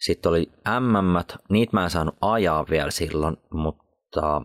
sitten 0.01 0.31
oli 0.31 0.53
MM, 0.81 1.37
niitä 1.51 1.71
mä 1.73 1.85
en 1.85 1.91
saanut 1.91 2.16
ajaa 2.21 2.66
vielä 2.71 2.91
silloin, 2.91 3.37
mutta 3.51 4.43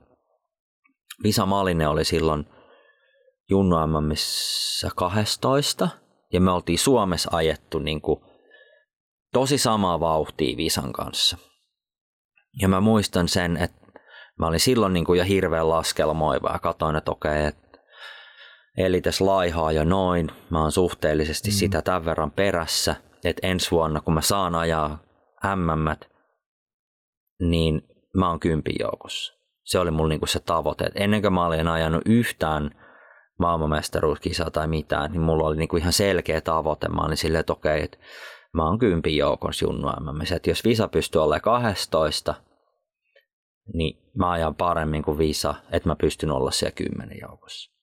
Visa 1.24 1.46
Malinen 1.46 1.90
oli 1.90 2.06
silloin 2.06 2.46
Junnu 3.50 3.76
MMissä 3.88 4.90
12– 4.96 5.90
ja 6.34 6.42
me 6.42 6.52
oltiin 6.52 6.80
Suomessa 6.80 7.30
ajettu 7.34 7.80
niin 7.80 8.02
kuin 8.02 8.22
tosi 9.34 9.58
samaa 9.58 10.00
vauhtia 10.00 10.58
Visan 10.58 10.94
kanssa. 10.94 11.38
Ja 12.62 12.68
mä 12.68 12.82
muistan 12.82 13.28
sen, 13.28 13.58
että 13.58 13.88
mä 14.40 14.48
olin 14.48 14.60
silloin 14.60 14.94
niin 14.94 15.06
kuin 15.06 15.18
jo 15.20 15.26
hirveän 15.26 15.70
laskelmoiva 15.70 16.50
ja 16.54 16.60
katsoin, 16.60 16.96
että 16.96 17.12
okei, 17.12 17.46
että 17.46 17.80
Elites 18.78 19.22
laihaa 19.22 19.72
jo 19.72 19.84
noin, 19.84 20.32
mä 20.50 20.62
oon 20.62 20.72
suhteellisesti 20.72 21.50
mm. 21.50 21.54
sitä 21.54 21.82
tämän 21.82 22.06
verran 22.06 22.32
perässä, 22.32 22.96
että 23.24 23.48
ensi 23.48 23.72
vuonna 23.72 24.02
kun 24.02 24.14
mä 24.14 24.22
saan 24.22 24.56
ajaa 24.56 25.04
MM, 25.56 26.08
niin 27.40 27.82
mä 28.18 28.30
oon 28.30 28.40
kympin 28.40 28.76
joukossa. 28.80 29.34
Se 29.64 29.80
oli 29.80 29.92
mulla 29.92 30.10
niinku 30.10 30.26
se 30.26 30.40
tavoite. 30.40 30.84
Et 30.84 30.94
ennen 30.96 31.22
kuin 31.22 31.34
mä 31.34 31.46
olin 31.46 31.68
ajanut 31.68 32.02
yhtään 32.06 32.83
maailmanmestaruuskisaa 33.40 34.52
tai 34.52 34.68
mitään, 34.68 35.12
niin 35.12 35.22
mulla 35.22 35.48
oli 35.48 35.58
niinku 35.58 35.78
ihan 35.78 35.94
selkeä 35.94 36.42
tavoite. 36.42 36.88
Mä 36.88 37.02
olin 37.02 37.18
silleen, 37.18 37.40
että 37.40 37.54
okei, 37.54 37.84
että 37.84 37.98
mä 38.54 38.66
oon 38.66 38.80
kympin 38.80 39.18
joukon 39.18 39.54
junnu 39.62 39.88
että 40.36 40.50
jos 40.50 40.66
Visa 40.66 40.88
pystyy 40.88 41.24
olemaan 41.24 41.42
12, 41.42 42.36
niin 43.74 44.12
mä 44.18 44.32
ajan 44.32 44.56
paremmin 44.56 45.04
kuin 45.04 45.18
Visa, 45.18 45.56
että 45.72 45.90
mä 45.90 45.96
pystyn 45.96 46.32
olla 46.32 46.52
siellä 46.52 46.76
kymmenen 46.76 47.18
joukossa. 47.22 47.74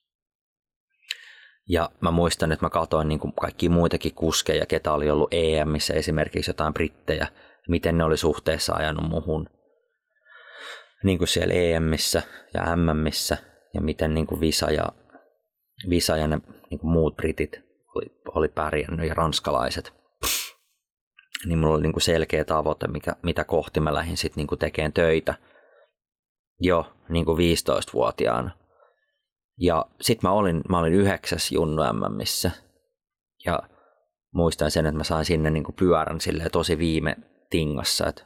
Ja 1.69 1.91
mä 2.01 2.11
muistan, 2.11 2.53
että 2.53 2.67
mä 2.67 2.71
katsoin 2.71 3.09
niin 3.09 3.33
kaikki 3.41 3.69
muitakin 3.69 4.15
kuskeja, 4.15 4.67
ketä 4.67 4.93
oli 4.93 5.11
ollut 5.11 5.35
EMissä, 5.35 5.95
esimerkiksi 5.95 6.51
jotain 6.51 6.75
brittejä, 6.75 7.27
miten 7.69 7.99
ne 7.99 8.05
oli 8.05 8.17
suhteessa 8.17 8.75
ajanut 8.75 9.09
muhun 9.09 9.49
niin 11.05 11.19
kuin 11.19 11.29
siellä 11.29 11.55
EMissä 11.55 12.23
ja 12.55 12.77
MMissä, 12.77 13.39
ja 13.75 13.81
miten 13.81 14.15
niin 14.15 14.27
kuin 14.27 14.41
Visa 14.41 14.71
ja 14.71 14.89
Visa 15.89 16.17
ja 16.17 16.27
ne 16.27 16.41
niin 16.71 16.81
kuin 16.81 16.91
muut 16.91 17.17
britit 17.17 17.61
oli, 17.95 18.21
oli 18.35 18.49
pärjännyt 18.49 19.09
ja 19.09 19.15
ranskalaiset. 19.15 19.93
Niin 21.47 21.59
mulla 21.59 21.75
oli 21.75 21.83
niin 21.83 21.93
kuin 21.93 22.03
selkeä 22.03 22.45
tavoite, 22.45 22.89
mikä, 22.89 23.17
mitä 23.23 23.45
kohti 23.45 23.81
mä 23.81 23.95
lähdin 23.95 24.17
sitten 24.17 24.47
niin 24.47 24.59
tekemään 24.59 24.93
töitä 24.93 25.35
jo 26.61 26.93
niin 27.09 27.25
kuin 27.25 27.39
15-vuotiaana. 27.39 28.51
Ja 29.59 29.87
sitten 30.01 30.31
mä 30.31 30.35
olin, 30.35 30.61
mä 30.69 30.79
olin 30.79 30.93
yhdeksäs 30.93 31.53
Junnu 31.53 31.83
MMissä. 31.93 32.51
Ja 33.47 33.63
muistan 34.35 34.71
sen, 34.71 34.87
että 34.87 34.97
mä 34.97 35.05
sain 35.05 35.25
sinne 35.25 35.51
niin 35.51 35.65
kuin 35.65 35.77
pyörän 35.77 36.19
tosi 36.53 36.79
viime 36.79 37.17
tingassa, 37.51 38.07
että 38.07 38.23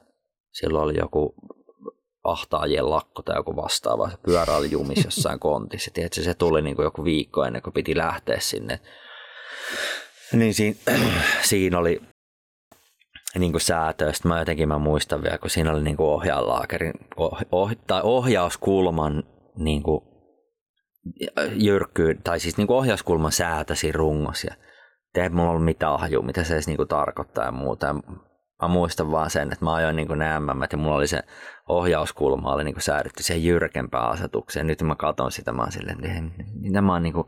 silloin 0.52 0.84
oli 0.84 0.96
joku 0.98 1.34
ahtaajien 2.24 2.90
lakko 2.90 3.22
tai 3.22 3.36
joku 3.36 3.56
vastaava. 3.56 4.10
Se 4.10 4.16
pyörä 4.16 4.56
oli 4.56 4.70
jumis 4.70 5.04
jossain 5.04 5.40
kontissa. 5.40 5.90
Tiedätkö, 5.94 6.22
se 6.22 6.34
tuli 6.34 6.62
niin 6.62 6.76
kuin 6.76 6.84
joku 6.84 7.04
viikko 7.04 7.44
ennen 7.44 7.62
kuin 7.62 7.74
piti 7.74 7.96
lähteä 7.96 8.40
sinne. 8.40 8.80
Niin 10.32 10.54
siinä, 10.54 10.76
siinä 11.42 11.78
oli 11.78 12.00
niin 13.38 13.52
kuin 13.52 13.60
säätö. 13.60 14.12
Sitten 14.12 14.28
mä 14.28 14.38
jotenkin 14.38 14.68
mä 14.68 14.78
muistan 14.78 15.22
vielä, 15.22 15.38
kun 15.38 15.50
siinä 15.50 15.72
oli 15.72 15.82
niin 15.82 15.96
kuin 15.96 16.08
ohjaalaakerin 16.08 16.92
oh, 17.16 17.38
oh, 17.52 17.70
tai 17.86 18.00
ohjauskulman 18.04 19.24
niin 19.56 19.82
kuin 19.82 20.00
jyrkkyy, 21.52 22.14
tai 22.24 22.40
siis 22.40 22.56
niin 22.56 22.66
kuin 22.66 22.76
ohjauskulman 22.76 23.32
säätäsi 23.32 23.92
rungos. 23.92 24.44
Ja 24.44 24.54
ei 25.14 25.28
mulla 25.28 25.50
ollut 25.50 25.64
mitään 25.64 26.00
hajua, 26.00 26.22
mitä 26.22 26.44
se 26.44 26.54
edes 26.54 26.66
niin 26.66 26.76
kuin 26.76 26.88
tarkoittaa 26.88 27.44
ja 27.44 27.52
muuta. 27.52 27.94
Mä 28.62 28.68
muistan 28.68 29.10
vaan 29.10 29.30
sen, 29.30 29.52
että 29.52 29.64
mä 29.64 29.74
ajoin 29.74 29.96
niin 29.96 30.06
kuin 30.06 30.18
ne 30.18 30.40
MM, 30.40 30.62
ja 30.72 30.78
mulla 30.78 30.96
oli 30.96 31.06
se 31.06 31.22
ohjauskulma 31.68 32.52
oli 32.52 32.64
niin 32.64 32.74
kuin 32.74 32.82
säädetty 32.82 33.22
siihen 33.22 33.44
jyrkempään 33.44 34.10
asetukseen. 34.10 34.66
Nyt 34.66 34.82
mä 34.82 34.94
katson 34.94 35.32
sitä, 35.32 35.52
mä 35.52 35.62
oon 35.62 35.72
silleen, 35.72 36.04
että 36.04 36.42
mitä 36.60 36.82
mä 36.82 36.92
oon 36.92 37.02
niin, 37.02 37.12
kuin, 37.12 37.26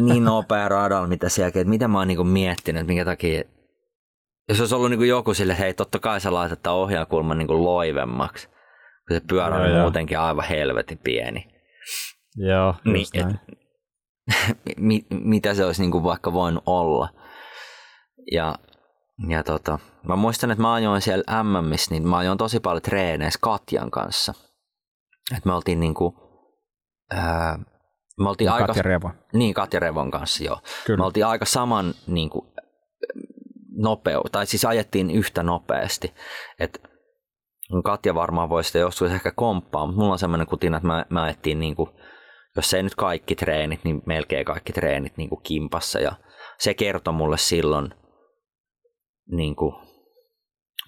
niin 0.00 0.24
nopea 0.24 0.68
radalla, 0.68 1.08
mitä 1.08 1.28
sielläkin, 1.28 1.60
että 1.60 1.70
mitä 1.70 1.88
mä 1.88 1.98
oon 1.98 2.08
niin 2.08 2.16
kuin 2.16 2.28
miettinyt, 2.28 2.80
että 2.80 2.88
minkä 2.88 3.04
takia, 3.04 3.42
jos 4.48 4.60
olisi 4.60 4.74
ollut 4.74 4.90
niin 4.90 4.98
kuin 4.98 5.08
joku 5.08 5.34
sille, 5.34 5.58
hei 5.58 5.74
totta 5.74 5.98
kai 5.98 6.20
sä 6.20 6.34
laitat 6.34 6.62
tämän 6.62 6.78
ohjaakulman 6.78 7.38
niin 7.38 7.48
kuin 7.48 7.64
loivemmaksi, 7.64 8.48
kun 9.08 9.16
se 9.16 9.20
pyörä 9.28 9.56
on 9.56 9.80
muutenkin 9.80 10.18
aivan 10.18 10.44
helvetin 10.44 10.98
pieni. 10.98 11.48
Joo, 12.36 12.74
niin, 12.84 13.06
et, 13.14 13.26
mit, 14.76 15.06
mitä 15.10 15.54
se 15.54 15.64
olisi 15.64 15.82
niin 15.82 15.90
kuin 15.90 16.04
vaikka 16.04 16.32
voinut 16.32 16.62
olla. 16.66 17.08
Ja 18.32 18.54
ja 19.28 19.42
tota, 19.42 19.78
mä 20.08 20.16
muistan, 20.16 20.50
että 20.50 20.62
mä 20.62 20.74
ajoin 20.74 21.00
siellä 21.00 21.42
MMissä, 21.42 21.90
niin 21.90 22.08
mä 22.08 22.16
ajoin 22.16 22.38
tosi 22.38 22.60
paljon 22.60 22.82
treeneissä 22.82 23.38
Katjan 23.42 23.90
kanssa. 23.90 24.34
Et 25.36 25.44
me 25.44 25.52
oltiin 25.52 25.80
niinku, 25.80 26.14
ää, 27.10 27.58
me 28.18 28.28
oltiin 28.28 28.48
no, 28.48 28.54
aika, 28.54 28.66
Katja 28.66 28.82
Revo. 28.82 29.10
Niin, 29.32 29.54
Katja 29.54 29.80
Revon 29.80 30.10
kanssa, 30.10 30.44
joo. 30.44 30.58
Kyllä. 30.86 30.98
Me 30.98 31.04
oltiin 31.04 31.26
aika 31.26 31.44
saman 31.44 31.94
niinku, 32.06 32.54
nopeu, 33.76 34.22
tai 34.32 34.46
siis 34.46 34.64
ajettiin 34.64 35.10
yhtä 35.10 35.42
nopeasti. 35.42 36.14
Et, 36.58 36.82
Katja 37.84 38.14
varmaan 38.14 38.48
voi 38.48 38.64
sitä 38.64 38.78
joskus 38.78 39.10
ehkä 39.10 39.30
komppaa, 39.30 39.86
mutta 39.86 40.00
mulla 40.00 40.12
on 40.12 40.18
semmoinen 40.18 40.46
kutina, 40.46 40.76
että 40.76 40.86
mä, 40.86 41.06
mä 41.10 41.22
ajettiin 41.22 41.58
niinku, 41.58 41.88
jos 42.56 42.74
ei 42.74 42.82
nyt 42.82 42.94
kaikki 42.94 43.34
treenit, 43.34 43.84
niin 43.84 44.02
melkein 44.06 44.44
kaikki 44.44 44.72
treenit 44.72 45.16
niinku 45.16 45.36
kimpassa. 45.36 46.00
Ja 46.00 46.12
se 46.58 46.74
kertoi 46.74 47.14
mulle 47.14 47.38
silloin, 47.38 47.94
niin 49.30 49.56
kuin, 49.56 49.74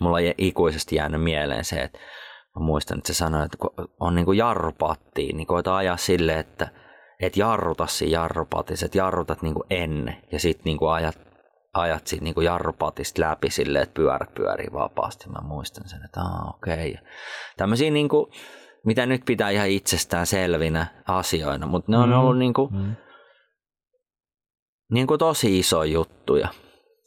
mulla 0.00 0.16
on 0.16 0.22
ikuisesti 0.38 0.96
jäänyt 0.96 1.22
mieleen 1.22 1.64
se, 1.64 1.76
että 1.76 1.98
mä 2.58 2.66
muistan, 2.66 2.98
että 2.98 3.06
se 3.06 3.14
sanoi, 3.14 3.44
että 3.44 3.58
on 4.00 4.14
niin 4.14 4.24
kuin 4.24 4.38
jarrupattiin, 4.38 5.36
niin 5.36 5.46
koita 5.46 5.76
ajaa 5.76 5.96
silleen, 5.96 6.38
että 6.38 6.68
et 7.20 7.36
jarruta 7.36 7.86
siinä 7.86 8.12
jarrupatissa, 8.12 8.86
että 8.86 8.98
jarrutat 8.98 9.42
niin 9.42 9.54
kuin 9.54 9.66
ennen 9.70 10.16
ja 10.32 10.40
sitten 10.40 10.64
niin 10.64 10.78
kuin 10.78 10.90
ajat, 10.90 11.18
ajat 11.74 12.06
siitä 12.06 12.24
niin 12.24 12.34
kuin 12.34 12.44
jarrupatista 12.44 13.22
läpi 13.22 13.50
silleen, 13.50 13.82
että 13.82 13.94
pyörät 13.94 14.34
pyörii 14.34 14.72
vapaasti. 14.72 15.28
Mä 15.28 15.40
muistan 15.42 15.88
sen, 15.88 16.04
että 16.04 16.20
okei. 16.54 16.90
Okay. 16.90 17.06
Tämmöisiä 17.56 17.90
niin 17.90 18.08
kuin, 18.08 18.26
mitä 18.84 19.06
nyt 19.06 19.22
pitää 19.26 19.50
ihan 19.50 19.68
itsestään 19.68 20.26
selvinä 20.26 20.86
asioina, 21.08 21.66
mutta 21.66 21.92
ne 21.92 21.98
on 21.98 22.08
mm. 22.08 22.18
ollut 22.18 22.38
niin 22.38 22.54
kuin, 22.54 22.74
mm. 22.74 22.96
niin 24.92 25.06
kuin 25.06 25.18
tosi 25.18 25.58
isoja 25.58 25.92
juttuja. 25.92 26.48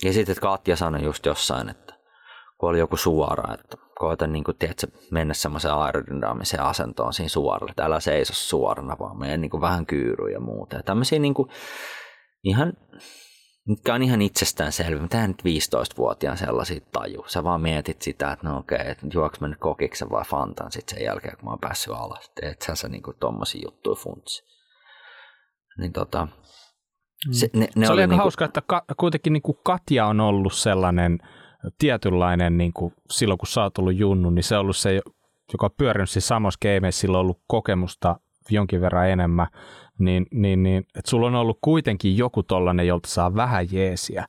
Ja 0.03 0.13
sitten 0.13 0.35
Katja 0.41 0.75
sanoi 0.75 1.03
just 1.03 1.25
jossain, 1.25 1.69
että 1.69 1.93
kun 2.57 2.69
oli 2.69 2.79
joku 2.79 2.97
suora, 2.97 3.53
että 3.53 3.77
koeta 3.99 4.27
niin 4.27 4.43
kuin, 4.43 4.57
tiedätkö, 4.57 4.87
mennä 5.11 5.33
semmoiseen 5.33 5.73
aerodynaamiseen 5.73 6.63
asentoon 6.63 7.13
siinä 7.13 7.29
suoralla, 7.29 7.71
että 7.71 7.85
älä 7.85 7.99
seiso 7.99 8.33
suorana, 8.33 8.99
vaan 8.99 9.19
mene 9.19 9.37
niin 9.37 9.51
kuin 9.51 9.61
vähän 9.61 9.85
kyyryä 9.85 10.31
ja 10.31 10.39
muuta. 10.39 10.75
Ja 10.75 10.83
tämmöisiä 10.83 11.19
niin 11.19 11.33
kuin, 11.33 11.49
ihan, 12.43 12.73
mitkä 13.67 13.93
on 13.93 14.03
ihan 14.03 14.21
itsestään 14.21 14.71
mitä 15.01 15.27
nyt 15.27 15.41
15-vuotiaan 15.41 16.37
sellaisia 16.37 16.81
taju. 16.91 17.23
Sä 17.27 17.43
vaan 17.43 17.61
mietit 17.61 18.01
sitä, 18.01 18.31
että 18.31 18.47
no 18.47 18.57
okei, 18.57 18.89
että 18.91 19.07
juoks 19.13 19.39
mä 19.39 19.47
nyt 19.47 19.59
kokiksen 19.59 20.09
vai 20.09 20.23
fantan 20.25 20.71
sitten 20.71 20.97
sen 20.97 21.05
jälkeen, 21.05 21.37
kun 21.37 21.45
mä 21.45 21.49
oon 21.49 21.59
päässyt 21.59 21.93
alas. 21.93 22.31
Teet 22.41 22.61
sä, 22.61 22.75
sä 22.75 22.89
niin 22.89 23.03
tommosia 23.19 23.61
juttuja 23.65 23.95
funtsi. 23.95 24.43
Niin 25.77 25.93
tota, 25.93 26.27
se, 27.31 27.49
ne, 27.53 27.67
ne 27.75 27.85
se 27.85 27.91
oli 27.91 28.01
aika 28.01 28.11
niinku... 28.11 28.23
hauska, 28.23 28.45
että 28.45 28.61
ka, 28.67 28.85
kuitenkin 28.97 29.33
niin 29.33 29.41
kuin 29.41 29.57
Katja 29.63 30.05
on 30.05 30.19
ollut 30.19 30.53
sellainen 30.53 31.19
tietynlainen, 31.77 32.57
niin 32.57 32.73
kuin 32.73 32.93
silloin 33.09 33.37
kun 33.37 33.47
sä 33.47 33.63
oot 33.63 33.77
ollut 33.77 33.95
junnu, 33.95 34.29
niin 34.29 34.43
se 34.43 34.55
on 34.55 34.61
ollut 34.61 34.77
se, 34.77 35.01
joka 35.53 35.65
on 35.65 35.77
pyörinyt 35.77 36.09
siis 36.09 36.27
samassa 36.27 36.59
gameissa, 36.61 37.01
sillä 37.01 37.17
on 37.17 37.21
ollut 37.21 37.41
kokemusta 37.47 38.19
jonkin 38.49 38.81
verran 38.81 39.09
enemmän, 39.09 39.47
niin, 39.99 40.25
niin, 40.31 40.63
niin 40.63 40.77
että 40.95 41.09
sulla 41.09 41.27
on 41.27 41.35
ollut 41.35 41.57
kuitenkin 41.61 42.17
joku 42.17 42.43
tollainen, 42.43 42.87
jolta 42.87 43.09
saa 43.09 43.35
vähän 43.35 43.67
jeesiä. 43.71 44.25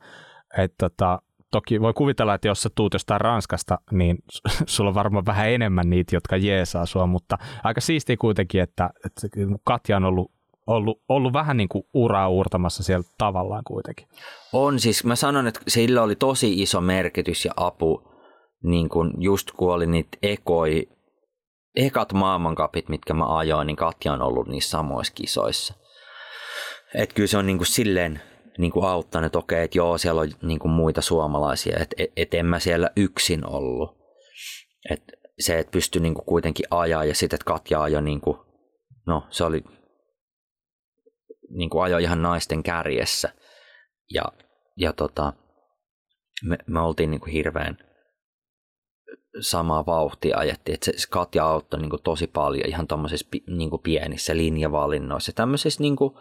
Että 0.59 0.89
tota, 0.89 1.23
toki 1.51 1.81
voi 1.81 1.93
kuvitella, 1.93 2.35
että 2.35 2.49
jos 2.49 2.63
sä 2.63 2.69
tuut 2.75 2.93
jostain 2.93 3.21
Ranskasta, 3.21 3.79
niin 3.91 4.19
sulla 4.67 4.91
on 4.91 4.95
varmaan 4.95 5.27
vähän 5.27 5.51
enemmän 5.51 5.91
niitä, 5.91 6.17
jotka 6.17 6.37
jeesaa 6.37 6.87
sua, 6.87 7.07
mutta 7.07 7.39
aika 7.65 7.81
siistiä 7.81 8.17
kuitenkin, 8.17 8.61
että, 8.61 8.91
että 9.07 9.29
Katja 9.65 9.97
on 9.97 10.05
ollut 10.05 10.33
ollut, 10.71 11.03
ollut 11.09 11.33
vähän 11.33 11.57
niin 11.57 11.69
kuin 11.69 11.85
uraa 11.95 12.29
uurtamassa 12.29 12.83
siellä 12.83 13.05
tavallaan 13.19 13.65
kuitenkin. 13.67 14.09
On 14.53 14.81
siis, 14.81 15.05
mä 15.05 15.17
sanon, 15.17 15.47
että 15.47 15.61
sillä 15.69 16.03
oli 16.03 16.17
tosi 16.17 16.63
iso 16.63 16.81
merkitys 16.81 17.45
ja 17.45 17.53
apu, 17.57 18.03
niin 18.63 18.89
kuin 18.89 19.13
just 19.19 19.51
kun 19.53 19.75
oli 19.75 19.87
niitä 19.87 20.19
ekoi, 20.23 20.89
ekat 21.77 22.13
maailmankapit, 22.13 22.89
mitkä 22.89 23.15
mä 23.15 23.37
ajoin, 23.37 23.67
niin 23.67 23.77
Katja 23.77 24.13
on 24.13 24.23
ollut 24.23 24.49
niissä 24.49 24.71
samoissa 24.71 25.13
kisoissa. 25.15 25.75
Että 26.95 27.15
kyllä 27.15 27.27
se 27.27 27.39
on 27.39 27.47
niin 27.47 27.59
kuin 27.59 27.67
silleen 27.67 28.21
niin 28.59 28.73
kuin 28.73 28.87
auttanut, 28.87 29.27
että 29.27 29.39
okei, 29.39 29.65
että 29.65 29.79
joo, 29.79 29.99
siellä 29.99 30.21
on 30.21 30.29
niin 30.43 30.59
kuin 30.59 30.73
muita 30.73 31.01
suomalaisia, 31.01 31.79
että 31.81 31.97
et, 31.99 32.11
et 32.17 32.35
en 32.35 32.47
mä 32.47 32.59
siellä 32.59 32.91
yksin 32.97 33.47
ollut. 33.47 33.97
Et 34.91 35.03
se, 35.39 35.59
että 35.59 35.71
pystyi 35.71 36.03
niin 36.03 36.15
kuin 36.15 36.25
kuitenkin 36.25 36.67
ajaa 36.71 37.05
ja 37.05 37.15
sitten, 37.15 37.37
että 37.37 37.45
Katja 37.45 37.83
ajoi, 37.83 38.03
niin 38.03 38.21
kuin, 38.21 38.39
no 39.07 39.27
se 39.31 39.45
oli 39.45 39.65
niin 41.51 41.71
kuin 41.71 41.83
ajoi 41.83 42.03
ihan 42.03 42.23
naisten 42.23 42.63
kärjessä. 42.63 43.33
Ja, 44.15 44.25
ja 44.77 44.93
tota, 44.93 45.33
me, 46.45 46.59
me 46.67 46.81
oltiin 46.81 47.11
niin 47.11 47.21
kuin 47.21 47.33
hirveän 47.33 47.79
samaa 49.41 49.87
vauhtia 49.87 50.39
ajettiin, 50.39 50.75
että 50.75 50.91
se 50.97 51.09
Katja 51.11 51.45
auttoi 51.45 51.81
niin 51.81 51.91
kuin 51.91 52.03
tosi 52.03 52.27
paljon 52.27 52.69
ihan 52.69 52.87
tuommoisissa 52.87 53.27
niin 53.47 53.71
pienissä 53.83 54.37
linjavalinnoissa, 54.37 55.33
tämmöisissä 55.33 55.83
niin 55.83 55.97
kuin 55.97 56.15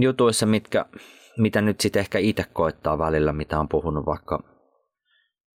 jutuissa, 0.00 0.46
mitkä, 0.46 0.86
mitä 1.38 1.60
nyt 1.60 1.80
sitten 1.80 2.00
ehkä 2.00 2.18
itse 2.18 2.44
koittaa 2.52 2.98
välillä, 2.98 3.32
mitä 3.32 3.60
on 3.60 3.68
puhunut 3.68 4.06
vaikka 4.06 4.42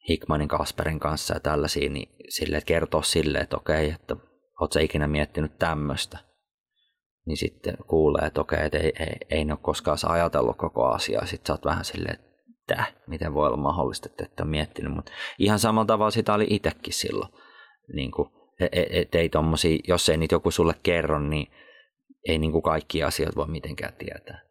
Hickmanin 0.09 0.48
Kasperin 0.48 1.01
kanssa 1.01 1.34
ja 1.34 1.40
tällaisia, 1.40 1.90
niin 1.90 2.09
sille, 2.28 2.57
että 2.57 2.68
kertoo 2.68 3.03
silleen, 3.03 3.42
että 3.42 3.57
okei, 3.57 3.90
että 3.90 4.16
oot 4.61 4.72
sä 4.72 4.80
ikinä 4.80 5.07
miettinyt 5.07 5.59
tämmöistä 5.59 6.18
niin 7.27 7.37
sitten 7.37 7.77
kuulee, 7.87 8.27
että 8.27 8.41
okei, 8.41 8.66
että 8.66 8.79
ei, 8.79 8.93
ei, 8.99 9.16
ei 9.31 9.45
ne 9.45 9.53
ole 9.53 9.59
koskaan 9.62 9.99
ajatellut 10.09 10.57
koko 10.57 10.87
asiaa. 10.87 11.27
Sitten 11.27 11.47
sä 11.47 11.53
oot 11.53 11.64
vähän 11.64 11.85
silleen, 11.85 12.18
että 12.61 12.85
miten 13.07 13.35
voi 13.35 13.47
olla 13.47 13.57
mahdollista, 13.57 14.09
että 14.11 14.25
et 14.25 14.41
ole 14.41 14.49
miettinyt. 14.49 14.95
Mutta 14.95 15.12
ihan 15.39 15.59
samalla 15.59 15.87
tavalla 15.87 16.11
sitä 16.11 16.35
oli 16.35 16.47
itsekin 16.51 16.93
silloin. 16.93 17.33
Niin 17.95 18.11
kuin, 18.11 18.29
et, 18.61 18.68
e, 18.73 18.87
et 18.91 19.14
ei 19.14 19.29
tommosia, 19.29 19.79
jos 19.89 20.09
ei 20.09 20.16
niitä 20.16 20.35
joku 20.35 20.51
sulle 20.51 20.75
kerro, 20.83 21.21
niin 21.21 21.53
ei 22.29 22.39
niin 22.39 22.53
kuin 22.53 22.62
kaikki 22.62 23.03
asiat 23.03 23.37
voi 23.37 23.47
mitenkään 23.47 23.93
tietää. 23.99 24.43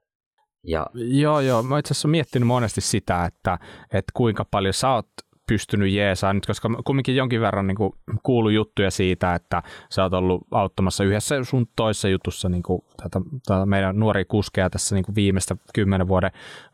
Ja... 0.64 0.88
Joo, 0.94 1.40
joo. 1.40 1.64
Mä 1.64 1.80
itse 1.80 1.92
asiassa 1.92 2.08
miettinyt 2.08 2.48
monesti 2.48 2.82
sitä, 2.82 3.26
että, 3.26 3.60
että 3.84 4.12
kuinka 4.14 4.46
paljon 4.52 4.74
sä 4.74 4.90
oot 4.90 5.10
pystynyt 5.50 5.92
jeesaa 5.92 6.34
nyt, 6.34 6.46
koska 6.46 6.70
kumminkin 6.86 7.16
jonkin 7.16 7.42
verran 7.42 7.68
niin 7.68 7.78
kuin, 7.78 7.94
kuulu 8.24 8.50
juttuja 8.50 8.92
siitä, 8.92 9.36
että 9.36 9.64
sä 9.90 10.04
oot 10.04 10.14
ollut 10.14 10.48
auttamassa 10.52 11.04
yhdessä 11.04 11.44
sun 11.44 11.68
toisessa 11.76 12.10
jutussa 12.10 12.50
niin 12.50 12.64
kuin, 12.64 12.82
tätä, 13.04 13.22
tätä 13.46 13.66
meidän 13.66 14.00
nuori 14.00 14.26
kuskeja 14.26 14.70
tässä 14.70 14.96
niin 14.96 15.06
kuin 15.06 15.16
viimeistä 15.16 15.56
kymmenen 15.74 16.08
vuoden 16.08 16.32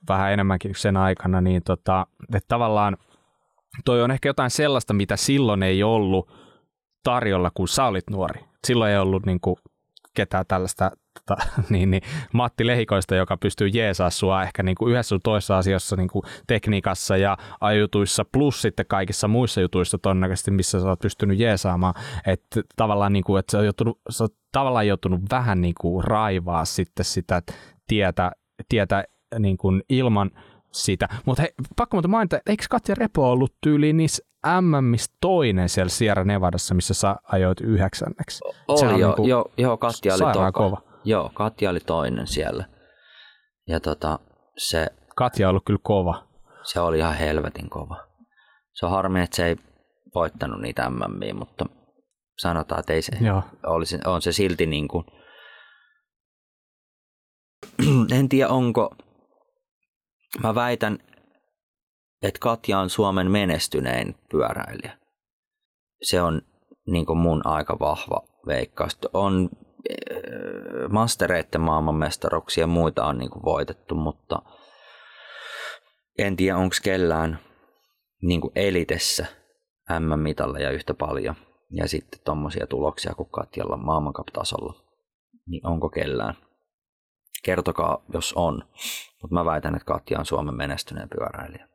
vähän 0.10 0.34
enemmänkin 0.34 0.76
sen 0.76 0.98
aikana, 0.98 1.42
niin 1.42 1.64
tota, 1.64 2.08
että 2.36 2.48
tavallaan 2.48 2.98
toi 3.86 4.04
on 4.04 4.12
ehkä 4.12 4.30
jotain 4.30 4.52
sellaista, 4.52 4.94
mitä 4.94 5.16
silloin 5.18 5.64
ei 5.64 5.84
ollut 5.84 6.32
tarjolla, 7.04 7.52
kun 7.54 7.68
sä 7.68 7.86
olit 7.86 8.10
nuori. 8.10 8.42
Silloin 8.68 8.92
ei 8.92 8.98
ollut 8.98 9.26
niin 9.26 9.40
kuin, 9.40 9.56
ketään 10.14 10.46
tällaista 10.48 10.92
tota, 11.20 11.42
niin, 11.70 11.92
niin, 11.92 12.02
Matti 12.34 12.68
Lehikoista, 12.68 13.16
joka 13.16 13.38
pystyy 13.38 13.68
jeesaa 13.68 14.10
sua 14.10 14.44
ehkä 14.44 14.64
niin 14.64 14.76
kuin 14.76 14.92
yhdessä 14.92 15.20
toisessa 15.24 15.58
asiassa 15.58 15.96
niin 15.96 16.08
kuin 16.08 16.24
tekniikassa 16.48 17.18
ja 17.18 17.38
ajutuissa, 17.62 18.26
plus 18.32 18.62
sitten 18.62 18.86
kaikissa 18.86 19.28
muissa 19.28 19.62
jutuissa 19.62 19.98
todennäköisesti, 19.98 20.52
missä 20.52 20.82
sä 20.82 20.88
oot 20.88 21.00
pystynyt 21.00 21.40
jeesaamaan. 21.40 21.94
Että 22.28 22.62
tavallaan, 22.76 23.14
niin 23.14 23.24
kuin, 23.24 23.40
että 23.40 23.52
sä 23.52 23.58
oot, 23.58 23.66
joutunut, 23.66 24.00
sä 24.10 24.24
oot 24.24 24.34
tavallaan 24.52 24.88
joutunut 24.88 25.22
vähän 25.32 25.62
niin 25.62 25.76
kuin 25.82 26.04
raivaa 26.04 26.66
sitten 26.66 27.06
sitä 27.06 27.42
tietä, 27.88 28.32
tietä 28.70 29.04
niin 29.40 29.58
kuin 29.58 29.84
ilman 29.90 30.32
sitä. 30.72 31.08
Mutta 31.26 31.44
pakko 31.76 31.98
muuta 31.98 32.08
mainita, 32.08 32.40
eikö 32.46 32.66
Katja 32.70 32.96
Repo 32.96 33.32
ollut 33.32 33.54
tyyliin 33.62 33.98
niissä 33.98 34.24
MMissä 34.62 35.12
toinen 35.22 35.70
siellä 35.70 35.90
Sierra 35.90 36.24
Nevadassa, 36.24 36.76
missä 36.76 36.94
sä 36.94 37.16
ajoit 37.32 37.62
yhdeksänneksi? 37.62 38.40
Oli 38.68 39.02
joo, 39.02 39.16
niin 39.18 39.30
joo, 39.30 39.52
joo, 39.58 39.78
Katja 39.78 40.14
oli 40.14 40.34
toka. 40.34 40.52
kova. 40.52 40.82
Joo, 41.06 41.32
Katja 41.34 41.70
oli 41.70 41.80
toinen 41.80 42.28
siellä. 42.28 42.66
Ja 43.68 43.80
tota, 43.80 44.20
se... 44.58 44.88
Katja 45.16 45.48
on 45.48 45.50
ollut 45.50 45.66
kyllä 45.66 45.80
kova. 45.84 46.28
Se 46.64 46.80
oli 46.80 46.98
ihan 46.98 47.16
helvetin 47.16 47.70
kova. 47.70 48.08
Se 48.74 48.86
on 48.86 48.92
harmi, 48.92 49.22
että 49.22 49.36
se 49.36 49.46
ei 49.46 49.56
voittanut 50.16 50.62
niitä 50.62 50.90
MMiä, 50.90 51.34
mutta 51.34 51.66
sanotaan, 52.38 52.80
että 52.80 52.94
ei 52.94 53.02
se, 53.02 53.18
Joo. 53.22 53.44
Olisi, 53.66 54.00
on 54.06 54.22
se 54.22 54.32
silti 54.32 54.66
niin 54.66 54.88
kuin, 54.88 55.06
en 58.20 58.30
tiedä 58.30 58.50
onko, 58.50 58.96
mä 60.44 60.56
väitän, 60.56 61.00
että 62.22 62.40
Katja 62.40 62.80
on 62.80 62.90
Suomen 62.90 63.32
menestynein 63.32 64.16
pyöräilijä. 64.32 64.98
Se 66.02 66.22
on 66.22 66.42
niin 66.88 67.06
kuin 67.06 67.20
mun 67.20 67.42
aika 67.48 67.78
vahva 67.80 68.22
veikkaus. 68.48 68.98
On 69.14 69.50
mastereiden 70.90 71.62
maailmanmestaruksia 71.62 72.64
ja 72.64 72.68
muita 72.68 73.06
on 73.06 73.18
niin 73.18 73.30
kuin 73.30 73.44
voitettu, 73.46 73.96
mutta 73.96 74.42
en 76.18 76.36
tiedä 76.36 76.58
onko 76.58 76.76
kellään 76.84 77.40
niin 78.22 78.42
kuin 78.42 78.52
elitessä 78.56 79.26
M-mitalleja 80.00 80.72
yhtä 80.72 80.94
paljon 80.94 81.36
ja 81.72 81.88
sitten 81.88 82.20
tuommoisia 82.26 82.68
tuloksia 82.68 83.14
kuin 83.14 83.30
Katjalla 83.30 83.78
maailmankap-tasolla. 83.78 84.74
Niin 85.48 85.68
onko 85.68 85.90
kellään? 85.90 86.36
Kertokaa, 87.44 88.04
jos 88.14 88.34
on. 88.34 88.64
Mutta 89.22 89.34
mä 89.34 89.46
väitän, 89.46 89.76
että 89.76 89.86
Katja 89.86 90.20
on 90.20 90.26
Suomen 90.26 90.56
menestyneen 90.56 91.10
pyöräilijä. 91.10 91.68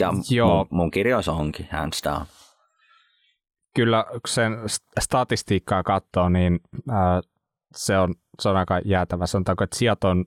Ja 0.00 0.12
Joo. 0.30 0.56
Mun, 0.56 0.66
mun 0.70 0.90
kirjoissa 0.90 1.32
onkin, 1.32 1.68
hands 1.72 2.02
down. 2.04 2.26
Kyllä, 3.76 4.04
sen 4.28 4.58
statistiikkaa 5.00 5.82
katsoo, 5.82 6.28
niin 6.28 6.60
äh, 6.90 7.20
se, 7.74 7.98
on, 7.98 8.14
se 8.40 8.48
on 8.48 8.56
aika 8.56 8.80
jäätävä. 8.84 9.26
Sanotaanko, 9.26 9.64
että 9.64 9.76
sijat, 9.76 10.04
on, 10.04 10.24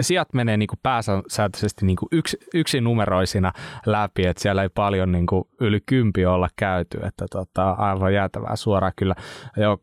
sijat 0.00 0.34
menee 0.34 0.56
niin 0.56 0.66
kuin 0.66 0.78
pääsääntöisesti 0.82 1.86
niin 1.86 1.96
kuin 1.96 2.08
yksi, 2.12 2.36
yksinumeroisina 2.54 3.52
läpi, 3.86 4.26
että 4.26 4.42
siellä 4.42 4.62
ei 4.62 4.68
paljon 4.68 5.12
niin 5.12 5.26
kuin 5.26 5.44
yli 5.60 5.80
kympi 5.86 6.26
olla 6.26 6.48
käyty, 6.56 6.98
että 7.02 7.26
tota, 7.30 7.70
aivan 7.70 8.14
jäätävää 8.14 8.56
suoraan 8.56 8.92
kyllä. 8.96 9.14
Joo, 9.56 9.78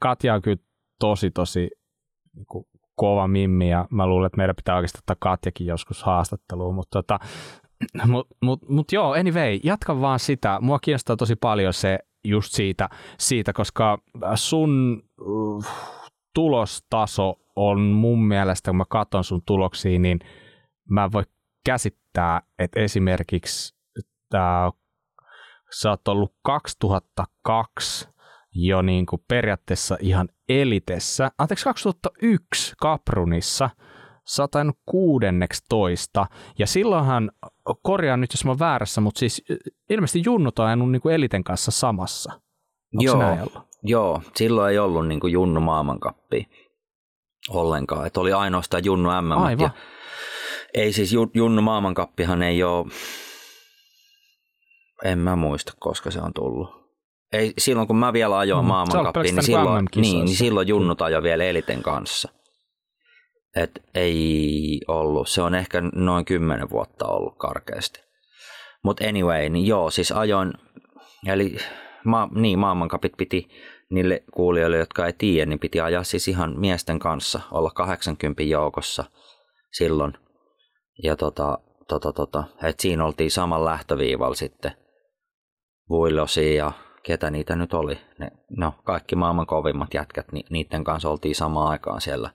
Katja 0.00 0.34
on 0.34 0.42
kyllä 0.42 0.62
tosi, 1.00 1.30
tosi 1.30 1.70
niin 2.36 2.46
kuin 2.46 2.66
kova 2.94 3.28
mimmi 3.28 3.70
ja 3.70 3.86
mä 3.90 4.06
luulen, 4.06 4.26
että 4.26 4.36
meidän 4.36 4.56
pitää 4.56 4.76
oikeasti 4.76 4.98
ottaa 4.98 5.16
Katjakin 5.20 5.66
joskus 5.66 6.02
haastatteluun, 6.02 6.74
mutta 6.74 7.02
tota, 7.02 7.18
mut, 8.06 8.26
mut, 8.42 8.68
mut 8.68 8.92
joo, 8.92 9.12
anyway, 9.12 9.58
jatka 9.64 10.00
vaan 10.00 10.18
sitä. 10.18 10.58
Mua 10.60 10.78
kiinnostaa 10.78 11.16
tosi 11.16 11.36
paljon 11.36 11.72
se 11.72 11.98
just 12.24 12.52
siitä, 12.52 12.88
siitä 13.18 13.52
koska 13.52 13.98
sun 14.34 15.02
uh, 15.20 15.66
tulostaso 16.34 17.40
on 17.56 17.80
mun 17.80 18.26
mielestä, 18.26 18.70
kun 18.70 18.76
mä 18.76 18.84
katson 18.88 19.24
sun 19.24 19.42
tuloksia, 19.46 19.98
niin 19.98 20.18
mä 20.90 21.12
voin 21.12 21.26
käsittää, 21.66 22.42
että 22.58 22.80
esimerkiksi 22.80 23.76
tää, 24.30 24.70
sä 25.80 25.90
oot 25.90 26.08
ollut 26.08 26.34
2002 26.42 28.08
jo 28.54 28.82
niin 28.82 29.06
kuin 29.06 29.22
periaatteessa 29.28 29.96
ihan 30.00 30.28
elitessä. 30.48 31.30
Anteeksi, 31.38 31.64
2001 31.64 32.74
Kaprunissa 32.80 33.70
sä 34.26 34.42
oot 34.42 34.76
kuudenneksi 34.86 35.64
toista, 35.68 36.26
ja 36.58 36.66
silloinhan, 36.66 37.30
korjaan 37.82 38.20
nyt 38.20 38.32
jos 38.32 38.44
mä 38.44 38.50
oon 38.50 38.58
väärässä, 38.58 39.00
mutta 39.00 39.18
siis 39.18 39.42
ilmeisesti 39.90 40.22
Junnut 40.24 40.58
on 40.58 40.66
ajanut 40.66 40.90
niin 40.90 41.02
kuin 41.02 41.14
eliten 41.14 41.44
kanssa 41.44 41.70
samassa. 41.70 42.32
Onko 42.32 43.04
joo, 43.04 43.62
joo, 43.82 44.22
silloin 44.36 44.72
ei 44.72 44.78
ollut 44.78 45.08
niin 45.08 45.20
kuin 45.20 45.32
Junnu 45.32 45.60
maailmankappi 45.60 46.48
ollenkaan, 47.48 48.06
että 48.06 48.20
oli 48.20 48.32
ainoastaan 48.32 48.84
Junnu 48.84 49.08
MM. 49.22 49.32
Aivan. 49.32 49.64
Ja 49.64 49.70
ei 50.74 50.92
siis 50.92 51.14
Junnu 51.34 51.62
maailmankappihan 51.62 52.42
ei 52.42 52.62
ole, 52.62 52.86
en 55.04 55.18
mä 55.18 55.36
muista 55.36 55.72
koska 55.78 56.10
se 56.10 56.20
on 56.20 56.32
tullut. 56.34 56.80
Ei, 57.32 57.52
silloin 57.58 57.86
kun 57.86 57.96
mä 57.96 58.12
vielä 58.12 58.38
ajoin 58.38 58.64
mm, 58.64 58.68
maailmankappiin, 58.68 59.24
niin, 59.24 59.34
niin 59.34 59.44
silloin, 59.44 59.86
niin, 59.96 60.24
niin 60.24 60.36
silloin 60.36 60.68
Junnut 60.68 61.02
ajoi 61.02 61.22
vielä 61.22 61.44
Eliten 61.44 61.82
kanssa. 61.82 62.28
Et 63.56 63.82
ei 63.94 64.80
ollut, 64.88 65.28
se 65.28 65.42
on 65.42 65.54
ehkä 65.54 65.82
noin 65.94 66.24
kymmenen 66.24 66.70
vuotta 66.70 67.06
ollut 67.06 67.38
karkeasti. 67.38 68.00
Mutta 68.84 69.04
anyway, 69.04 69.48
niin 69.48 69.66
joo, 69.66 69.90
siis 69.90 70.12
ajoin, 70.12 70.52
eli 71.26 71.56
ma, 72.04 72.28
niin, 72.34 72.58
maailmankapit 72.58 73.12
piti 73.16 73.48
niille 73.90 74.22
kuulijoille, 74.32 74.78
jotka 74.78 75.06
ei 75.06 75.12
tiedä, 75.12 75.46
niin 75.46 75.58
piti 75.58 75.80
ajaa 75.80 76.04
siis 76.04 76.28
ihan 76.28 76.60
miesten 76.60 76.98
kanssa, 76.98 77.40
olla 77.50 77.70
80 77.70 78.42
joukossa 78.42 79.04
silloin. 79.72 80.12
Ja 81.02 81.16
tota, 81.16 81.58
tota, 81.88 82.12
tota, 82.12 82.44
et 82.62 82.80
siinä 82.80 83.04
oltiin 83.04 83.30
saman 83.30 83.64
lähtöviivalla 83.64 84.34
sitten 84.34 84.72
Vuilosi 85.88 86.54
ja 86.54 86.72
ketä 87.02 87.30
niitä 87.30 87.56
nyt 87.56 87.74
oli. 87.74 87.98
Ne, 88.18 88.30
no, 88.56 88.74
kaikki 88.84 89.16
maailman 89.16 89.46
kovimmat 89.46 89.94
jätkät, 89.94 90.32
ni, 90.32 90.44
niiden 90.50 90.84
kanssa 90.84 91.10
oltiin 91.10 91.34
samaan 91.34 91.70
aikaan 91.70 92.00
siellä. 92.00 92.30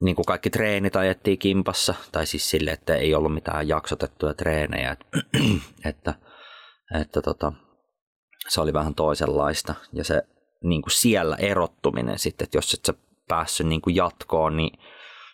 Niin 0.00 0.16
kuin 0.16 0.26
kaikki 0.26 0.50
treenit 0.50 0.96
ajettiin 0.96 1.38
kimpassa, 1.38 1.94
tai 2.12 2.26
siis 2.26 2.50
sille, 2.50 2.70
että 2.70 2.96
ei 2.96 3.14
ollut 3.14 3.34
mitään 3.34 3.68
jaksotettuja 3.68 4.34
treenejä. 4.34 4.92
että, 4.92 5.18
että, 5.90 6.14
että 7.00 7.22
tota, 7.22 7.52
se 8.48 8.60
oli 8.60 8.72
vähän 8.72 8.94
toisenlaista. 8.94 9.74
Ja 9.92 10.04
se 10.04 10.22
niin 10.64 10.82
kuin 10.82 10.92
siellä 10.92 11.36
erottuminen 11.36 12.18
sitten, 12.18 12.44
että 12.44 12.58
jos 12.58 12.74
et 12.74 12.84
sä 12.84 12.94
päässyt 13.28 13.66
niin 13.66 13.80
kuin 13.80 13.96
jatkoon, 13.96 14.56
niin 14.56 14.78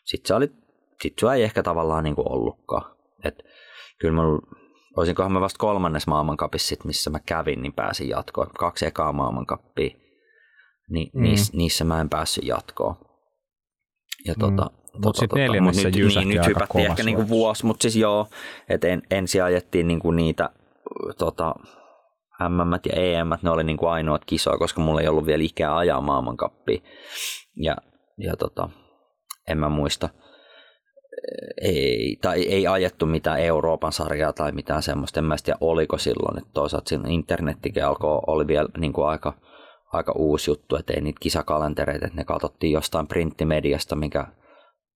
sitten 0.05 0.29
se 0.29 0.35
oli, 0.35 0.53
sit 1.03 1.19
se 1.19 1.27
ei 1.35 1.43
ehkä 1.43 1.63
tavallaan 1.63 2.05
niin 2.05 2.15
kuin 2.15 2.33
ollutkaan. 2.33 2.97
Et 3.25 3.43
kyllä 3.99 4.15
mulla 4.15 4.43
olisinkohan 4.97 5.33
mä 5.33 5.41
vasta 5.41 5.59
kolmannes 5.59 6.07
maailmankapissa, 6.07 6.77
missä 6.85 7.11
mä 7.11 7.21
kävin, 7.27 7.63
niin 7.63 7.73
pääsin 7.73 8.09
jatkoon. 8.09 8.51
Kaksi 8.59 8.87
ekaa 8.87 9.13
maailmankappia, 9.13 9.97
niin 10.91 11.11
mm. 11.15 11.23
niissä, 11.23 11.57
niissä 11.57 11.85
mä 11.85 12.01
en 12.01 12.09
päässyt 12.09 12.45
jatkoon. 12.45 12.97
Ja 14.25 14.35
tota, 14.39 14.63
mm. 14.63 14.79
Mutta 14.93 15.01
tota, 15.03 15.21
sitten 15.21 15.47
tota, 15.47 15.63
mut 15.63 15.75
nyt, 15.75 15.95
niin, 15.95 16.29
nyt 16.29 16.47
hypättiin 16.47 16.87
ehkä 16.87 17.03
niinku 17.03 17.29
vuosi, 17.29 17.67
mutta 17.67 17.83
siis 17.83 17.97
joo, 17.97 18.27
että 18.69 18.89
en, 18.89 19.03
ensin 19.11 19.45
ajettiin 19.45 19.89
niinku 19.89 20.11
niitä 20.11 20.51
tota, 21.19 21.55
MM 22.49 22.73
ja 22.87 23.03
EM, 23.03 23.29
ne 23.43 23.51
oli 23.51 23.65
niinku 23.65 23.87
ainoat 23.87 24.25
kisoja, 24.25 24.59
koska 24.59 24.81
mulla 24.81 25.01
ei 25.01 25.09
ollut 25.09 25.27
vielä 25.27 25.43
ikää 25.43 25.77
ajaa 25.77 26.01
maailmankappia. 26.01 26.81
Ja, 27.57 27.77
ja 28.19 28.37
tota, 28.37 28.69
en 29.49 29.59
mä 29.59 29.69
muista– 29.69 30.09
ei, 31.61 32.19
tai 32.23 32.43
ei 32.43 32.67
ajettu 32.67 33.07
mitään 33.07 33.41
Euroopan 33.41 33.93
sarjaa 33.93 34.33
tai 34.33 34.53
mitään 34.53 34.83
semmoista. 34.83 35.21
En 35.21 35.25
mä 35.25 35.37
tiedä, 35.45 35.59
oliko 35.61 35.99
silloin. 35.99 36.39
Että 36.39 36.51
toisaalta 36.55 36.95
internettikin 37.09 37.85
alkoi, 37.85 38.21
oli 38.27 38.47
vielä 38.47 38.69
niin 38.79 38.93
kuin 38.93 39.07
aika, 39.07 39.35
aika 39.95 40.13
uusi 40.17 40.51
juttu, 40.51 40.77
että 40.77 40.93
ei 40.93 41.01
niitä 41.01 41.21
kisakalentereita, 41.21 42.07
että 42.07 42.17
ne 42.17 42.25
katsottiin 42.25 42.73
jostain 42.73 43.07
printtimediasta, 43.07 43.97
mikä, 43.97 44.27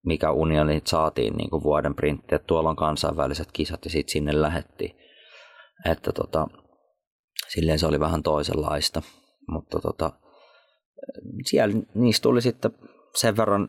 mikä 0.06 0.30
unionit 0.30 0.86
saatiin 0.86 1.36
niin 1.36 1.50
kuin 1.50 1.62
vuoden 1.62 1.94
printti, 1.94 2.34
että 2.34 2.46
tuolla 2.46 2.70
on 2.70 2.76
kansainväliset 2.76 3.48
kisat 3.52 3.84
ja 3.84 3.90
sitten 3.90 4.12
sinne 4.12 4.42
lähettiin. 4.42 4.96
Että 5.84 6.12
tota, 6.12 6.46
silleen 7.48 7.78
se 7.78 7.86
oli 7.86 8.00
vähän 8.00 8.22
toisenlaista, 8.22 9.02
mutta 9.48 9.80
tota, 9.80 10.12
siellä 11.44 11.74
niistä 11.94 12.22
tuli 12.22 12.42
sitten 12.42 12.70
sen 13.14 13.36
verran 13.36 13.68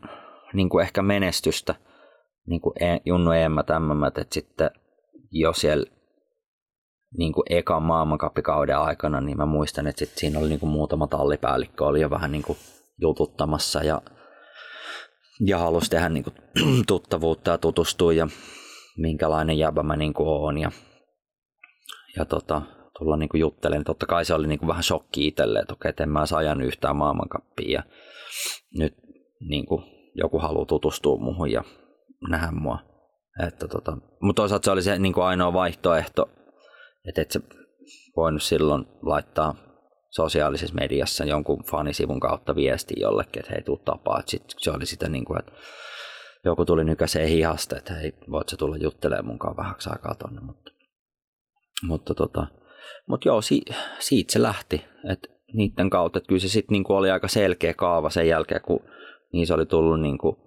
niin 0.54 0.70
kuin 0.70 0.84
ehkä 0.84 1.02
menestystä– 1.02 1.76
niin 2.50 2.62
kuin 2.62 2.84
e, 2.84 2.98
Junnu 3.06 3.32
EM 3.32 3.56
tämmömät, 3.66 4.18
että 4.18 4.34
sitten 4.34 4.72
jo 5.32 5.54
siellä 5.54 5.86
niin 7.18 7.34
kuin 7.34 7.44
ekan 7.50 7.84
maailmankappikauden 7.84 8.78
aikana, 8.78 9.22
niin 9.22 9.38
mä 9.38 9.46
muistan, 9.46 9.88
että 9.88 10.00
sit 10.00 10.18
siinä 10.18 10.40
oli 10.40 10.50
niin 10.50 10.60
kuin 10.60 10.70
muutama 10.70 11.08
tallipäällikkö 11.08 11.86
oli 11.86 12.02
jo 12.02 12.10
vähän 12.10 12.32
niin 12.32 12.44
kuin 12.44 12.58
jututtamassa 13.02 13.84
ja, 13.84 14.02
ja 15.46 15.58
halusi 15.58 15.90
tehdä 15.90 16.10
niin 16.10 16.24
kuin 16.24 16.36
tuttavuutta 16.88 17.52
ja 17.52 17.58
tutustua 17.58 18.14
ja 18.14 18.28
minkälainen 18.98 19.58
jäbä 19.58 19.84
mä 19.84 19.96
niin 19.96 20.14
kuin 20.14 20.30
oon 20.30 20.58
ja, 20.58 20.72
ja 22.18 22.26
tota, 22.26 22.62
tulla 23.00 23.18
niin 23.18 23.30
kuin 23.30 23.42
juttelemaan. 23.42 23.86
Totta 23.86 24.06
kai 24.06 24.26
se 24.26 24.34
oli 24.34 24.48
niin 24.48 24.60
kuin 24.60 24.68
vähän 24.68 24.84
shokki 24.84 25.28
itselle, 25.28 25.60
että 25.60 25.74
okei, 25.74 25.94
en 26.00 26.10
mä 26.10 26.26
saa 26.26 26.40
ajan 26.40 26.62
yhtään 26.62 26.96
maailmankappia 26.96 27.72
ja 27.72 27.84
nyt 28.78 28.94
niin 29.50 29.66
kuin 29.66 29.84
joku 30.16 30.40
haluaa 30.40 30.66
tutustua 30.66 31.18
muuhun 31.18 31.52
ja 31.52 31.64
nähdä 32.30 32.52
mua. 32.52 32.80
Että 33.48 33.68
tota, 33.68 33.98
mutta 34.22 34.42
toisaalta 34.42 34.66
se 34.66 34.72
oli 34.72 34.82
se 34.82 35.00
niin 35.00 35.14
kuin 35.14 35.26
ainoa 35.26 35.54
vaihtoehto, 35.54 36.30
että 37.10 37.22
et 37.22 37.32
se 37.32 37.40
voinut 38.16 38.44
silloin 38.44 38.86
laittaa 39.02 39.56
sosiaalisessa 40.10 40.76
mediassa 40.76 41.26
jonkun 41.26 41.64
fanisivun 41.64 42.20
kautta 42.20 42.56
viesti 42.56 42.94
jollekin, 42.98 43.40
että 43.40 43.52
hei, 43.52 43.62
tuu 43.62 43.78
tapaa. 43.78 44.24
Sit 44.26 44.44
se 44.58 44.72
oli 44.72 44.86
sitä 44.86 45.10
niin 45.10 45.26
kuin, 45.26 45.40
että 45.40 45.52
joku 46.46 46.66
tuli 46.66 46.84
nykäiseen 46.84 47.28
hihasta, 47.28 47.78
että 47.78 47.94
hei, 47.94 48.14
voit 48.32 48.50
sä 48.50 48.58
tulla 48.58 48.78
juttelemaan 48.78 49.26
munkaan 49.26 49.58
vähäksi 49.58 49.90
aikaa 49.90 50.16
tonne. 50.16 50.42
Mutta, 50.42 50.72
mutta, 51.84 52.14
tota, 52.14 52.48
mutta 53.08 53.28
joo, 53.28 53.42
si, 53.42 53.62
siitä 54.00 54.34
se 54.34 54.42
lähti. 54.42 54.86
Että 55.12 55.28
niiden 55.54 55.90
kautta, 55.90 56.18
että 56.18 56.28
kyllä 56.28 56.42
se 56.42 56.50
sitten 56.50 56.74
niin 56.74 56.86
oli 56.90 57.12
aika 57.12 57.28
selkeä 57.28 57.74
kaava 57.74 58.10
sen 58.10 58.28
jälkeen, 58.28 58.62
kun 58.62 58.80
niissä 59.34 59.54
oli 59.54 59.66
tullut 59.66 60.02
niin 60.02 60.18
kuin 60.18 60.38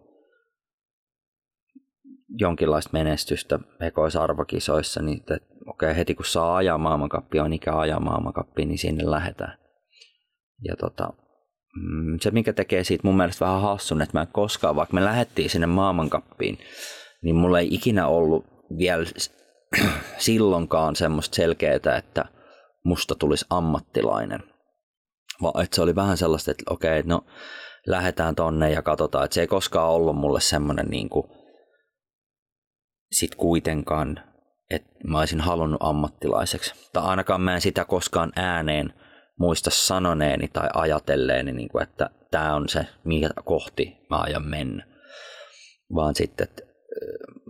jonkinlaista 2.38 2.90
menestystä 2.92 3.58
ekoisarvokisoissa, 3.80 5.02
niin 5.02 5.18
että 5.18 5.34
okei, 5.66 5.86
okay, 5.86 5.96
heti 5.96 6.14
kun 6.14 6.24
saa 6.24 6.56
ajaa 6.56 6.78
maailmankappia, 6.78 7.44
on 7.44 7.52
ikä 7.52 7.78
ajaa 7.78 8.00
maailmankappia, 8.00 8.66
niin 8.66 8.78
sinne 8.78 9.10
lähdetään. 9.10 9.58
Ja 10.68 10.76
tota, 10.76 11.12
mm, 11.76 12.18
se, 12.20 12.30
mikä 12.30 12.52
tekee 12.52 12.84
siitä 12.84 13.02
mun 13.04 13.16
mielestä 13.16 13.44
vähän 13.44 13.60
hassun, 13.60 14.02
että 14.02 14.18
mä 14.18 14.22
en 14.22 14.28
koskaan, 14.32 14.76
vaikka 14.76 14.94
me 14.94 15.04
lähdettiin 15.04 15.50
sinne 15.50 15.66
maailmankappiin, 15.66 16.58
niin 17.22 17.36
mulla 17.36 17.60
ei 17.60 17.74
ikinä 17.74 18.06
ollut 18.06 18.46
vielä 18.78 19.04
silloinkaan 20.18 20.96
semmoista 20.96 21.36
selkeää, 21.36 21.96
että 21.98 22.24
musta 22.84 23.14
tulisi 23.14 23.46
ammattilainen. 23.50 24.40
Vaan 25.42 25.64
että 25.64 25.76
se 25.76 25.82
oli 25.82 25.94
vähän 25.94 26.16
sellaista, 26.16 26.50
että 26.50 26.64
okei, 26.70 27.00
okay, 27.00 27.08
no 27.08 27.24
lähdetään 27.86 28.34
tonne 28.34 28.70
ja 28.70 28.82
katsotaan, 28.82 29.24
että 29.24 29.34
se 29.34 29.40
ei 29.40 29.46
koskaan 29.46 29.88
ollut 29.88 30.16
mulle 30.16 30.40
semmoinen 30.40 30.86
niin 30.86 31.08
kuin, 31.08 31.26
sit 33.12 33.34
kuitenkaan, 33.34 34.20
että 34.70 34.90
mä 35.04 35.18
olisin 35.18 35.40
halunnut 35.40 35.82
ammattilaiseksi. 35.82 36.74
Tai 36.92 37.04
ainakaan 37.04 37.40
mä 37.40 37.54
en 37.54 37.60
sitä 37.60 37.84
koskaan 37.84 38.32
ääneen 38.36 38.94
muista 39.38 39.70
sanoneeni 39.70 40.48
tai 40.48 40.68
ajatelleeni, 40.74 41.52
niin 41.52 41.68
kuin, 41.68 41.82
että 41.82 42.10
tämä 42.30 42.54
on 42.54 42.68
se, 42.68 42.86
mikä 43.04 43.28
kohti 43.44 43.96
mä 44.10 44.20
ajan 44.20 44.48
mennä. 44.48 44.86
Vaan 45.94 46.14
sitten, 46.14 46.44
että 46.44 46.62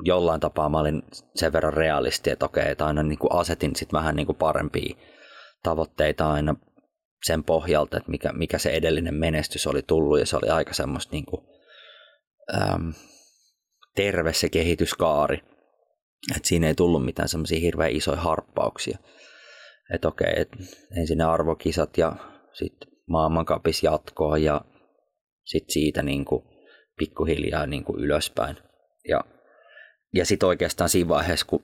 jollain 0.04 0.40
tapaa 0.40 0.68
mä 0.68 0.78
olin 0.78 1.02
sen 1.34 1.52
verran 1.52 1.72
realisti, 1.72 2.30
että 2.30 2.44
okei, 2.44 2.70
että 2.70 2.86
aina 2.86 3.02
niin 3.02 3.18
kuin 3.18 3.32
asetin 3.32 3.76
sitten 3.76 3.98
vähän 3.98 4.16
niin 4.16 4.26
kuin 4.26 4.36
parempia 4.36 4.96
tavoitteita 5.62 6.32
aina 6.32 6.54
sen 7.24 7.44
pohjalta, 7.44 7.96
että 7.96 8.10
mikä, 8.10 8.32
mikä 8.32 8.58
se 8.58 8.70
edellinen 8.70 9.14
menestys 9.14 9.66
oli 9.66 9.82
tullut, 9.82 10.18
ja 10.18 10.26
se 10.26 10.36
oli 10.36 10.48
aika 10.48 10.74
semmoista 10.74 11.12
niin 11.12 11.26
kuin, 11.26 11.46
äm, 12.54 12.92
terve 13.96 14.32
se 14.32 14.48
kehityskaari. 14.48 15.51
Et 16.36 16.44
siinä 16.44 16.66
ei 16.66 16.74
tullut 16.74 17.04
mitään 17.04 17.28
semmoisia 17.28 17.60
hirveän 17.60 17.90
isoja 17.90 18.20
harppauksia. 18.20 18.98
Että 19.94 20.08
okei, 20.08 20.32
et 20.36 20.48
ensin 20.96 21.18
ne 21.18 21.24
arvokisat 21.24 21.98
ja 21.98 22.16
sitten 22.52 22.88
maailmankapis 23.08 23.82
jatkoa 23.82 24.38
ja 24.38 24.60
sitten 25.44 25.72
siitä 25.72 26.02
niin 26.02 26.24
kuin 26.24 26.44
pikkuhiljaa 26.98 27.66
niin 27.66 27.84
kuin 27.84 28.00
ylöspäin. 28.00 28.56
Ja, 29.08 29.24
ja 30.14 30.26
sitten 30.26 30.46
oikeastaan 30.46 30.90
siinä 30.90 31.08
vaiheessa, 31.08 31.46
kun, 31.46 31.62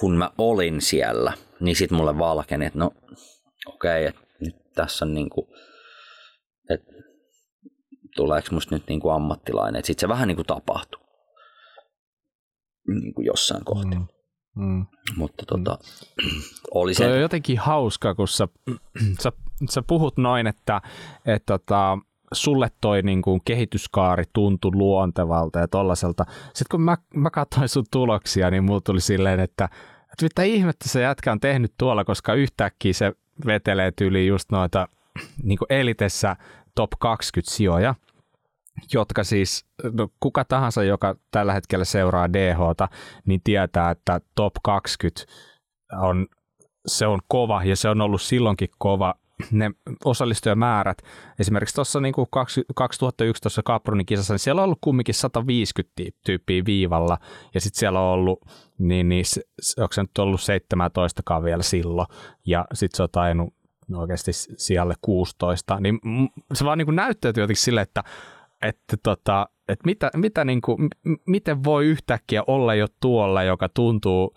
kun 0.00 0.16
mä 0.16 0.30
olin 0.38 0.80
siellä, 0.80 1.32
niin 1.60 1.76
sitten 1.76 1.98
mulle 1.98 2.18
valkeni, 2.18 2.66
että 2.66 2.78
no 2.78 2.90
okei, 3.66 4.06
että 4.06 4.20
nyt 4.40 4.56
tässä 4.74 5.04
on 5.04 5.14
niin 5.14 5.30
kuin, 5.30 5.46
että 6.70 6.92
tuleeko 8.16 8.48
musta 8.50 8.74
nyt 8.74 8.86
niin 8.88 9.00
kuin 9.00 9.14
ammattilainen. 9.14 9.84
Sitten 9.84 10.00
se 10.00 10.08
vähän 10.08 10.28
niin 10.28 10.36
kuin 10.36 10.46
niin 12.88 13.14
kuin 13.14 13.26
jossain 13.26 13.64
kohti. 13.64 13.96
Mm. 13.96 14.06
Mm. 14.54 14.86
Mutta 15.16 15.44
tota, 15.46 15.78
mm. 16.22 16.40
oli 16.74 16.94
se... 16.94 17.06
on 17.06 17.20
jotenkin 17.20 17.58
hauska, 17.58 18.14
kun 18.14 18.28
sä, 18.28 18.48
sä, 19.22 19.32
sä 19.70 19.82
puhut 19.82 20.16
noin, 20.16 20.46
että 20.46 20.80
et 21.26 21.42
tota, 21.46 21.98
sulle 22.32 22.70
toi 22.80 23.02
niin 23.02 23.22
kuin 23.22 23.40
kehityskaari 23.44 24.24
tuntui 24.32 24.70
luontevalta 24.74 25.58
ja 25.58 25.68
tollaselta. 25.68 26.26
Sitten 26.44 26.66
kun 26.70 26.80
mä, 26.80 26.96
mä 27.14 27.30
katsoin 27.30 27.68
sun 27.68 27.84
tuloksia, 27.90 28.50
niin 28.50 28.64
mulla 28.64 28.80
tuli 28.80 29.00
silleen, 29.00 29.40
että, 29.40 29.64
että 30.12 30.22
mitä 30.22 30.42
ihmettä 30.42 30.88
se 30.88 31.00
jätkä 31.02 31.32
on 31.32 31.40
tehnyt 31.40 31.74
tuolla, 31.78 32.04
koska 32.04 32.34
yhtäkkiä 32.34 32.92
se 32.92 33.12
vetelee 33.46 33.92
tyyliin 33.96 34.28
just 34.28 34.50
noita 34.52 34.88
niin 35.42 35.58
kuin 35.58 35.72
elitessä 35.72 36.36
top 36.74 36.90
20 36.98 37.54
sijoja 37.54 37.94
jotka 38.92 39.24
siis, 39.24 39.66
no 39.92 40.08
kuka 40.20 40.44
tahansa, 40.44 40.82
joka 40.82 41.16
tällä 41.30 41.52
hetkellä 41.52 41.84
seuraa 41.84 42.32
dh 42.32 42.58
niin 43.26 43.40
tietää, 43.44 43.90
että 43.90 44.20
top 44.34 44.54
20 44.62 45.32
on, 45.92 46.26
se 46.86 47.06
on 47.06 47.20
kova 47.28 47.64
ja 47.64 47.76
se 47.76 47.88
on 47.88 48.00
ollut 48.00 48.22
silloinkin 48.22 48.68
kova. 48.78 49.14
Ne 49.50 49.70
osallistujamäärät, 50.04 50.98
esimerkiksi 51.38 51.74
tuossa 51.74 52.00
niin 52.00 52.14
2011 52.74 53.62
Capronin 53.62 54.06
kisassa, 54.06 54.34
niin 54.34 54.38
siellä 54.38 54.60
on 54.60 54.64
ollut 54.64 54.78
kumminkin 54.80 55.14
150 55.14 55.92
tyyppiä 56.26 56.62
viivalla, 56.66 57.18
ja 57.54 57.60
sitten 57.60 57.78
siellä 57.78 58.00
on 58.00 58.06
ollut, 58.06 58.40
niin, 58.78 59.08
niin 59.08 59.24
onko 59.78 59.92
se 59.92 60.02
nyt 60.02 60.18
ollut 60.18 60.40
17 60.40 61.42
vielä 61.44 61.62
silloin, 61.62 62.08
ja 62.46 62.64
sitten 62.74 62.96
se 62.96 63.02
on 63.02 63.08
tainnut 63.12 63.54
oikeasti 63.94 64.32
sijalle 64.32 64.94
16, 65.02 65.80
niin 65.80 66.00
se 66.52 66.64
vaan 66.64 66.78
niin 66.78 66.96
näyttäytyy 66.96 67.42
jotenkin 67.42 67.62
silleen, 67.62 67.82
että 67.82 68.04
että 68.64 68.96
tota, 69.02 69.48
että 69.68 69.82
mitä, 69.86 70.10
mitä 70.16 70.44
niin 70.44 70.60
kuin, 70.60 70.88
miten 71.26 71.64
voi 71.64 71.86
yhtäkkiä 71.86 72.42
olla 72.46 72.74
jo 72.74 72.86
tuolla, 73.00 73.42
joka 73.42 73.68
tuntuu 73.68 74.34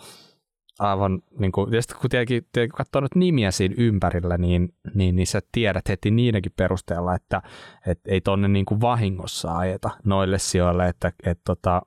aivan, 0.80 1.20
niin 1.40 1.52
kuin, 1.52 1.74
ja 1.74 1.82
sitten 1.82 1.98
kun 2.02 2.10
tietenkin, 2.10 2.48
tietenkin 2.54 2.72
kun 2.72 2.78
katsoo 2.78 3.02
nyt 3.02 3.16
nimiä 3.16 3.52
siinä 3.52 3.76
ympärillä, 3.78 4.38
niin, 4.38 4.74
niin, 4.94 5.16
niin 5.16 5.28
sä 5.28 5.42
tiedät 5.52 5.90
heti 5.90 6.12
niidenkin 6.12 6.52
perusteella, 6.56 7.16
että 7.16 7.42
et 7.88 8.00
ei 8.08 8.22
tonne 8.22 8.48
niin 8.48 8.66
kuin 8.66 8.82
vahingossa 8.82 9.58
ajeta 9.58 9.90
noille 10.06 10.40
sijoille, 10.40 10.88
että 10.88 11.12
et, 11.24 11.40
tota, 11.46 11.82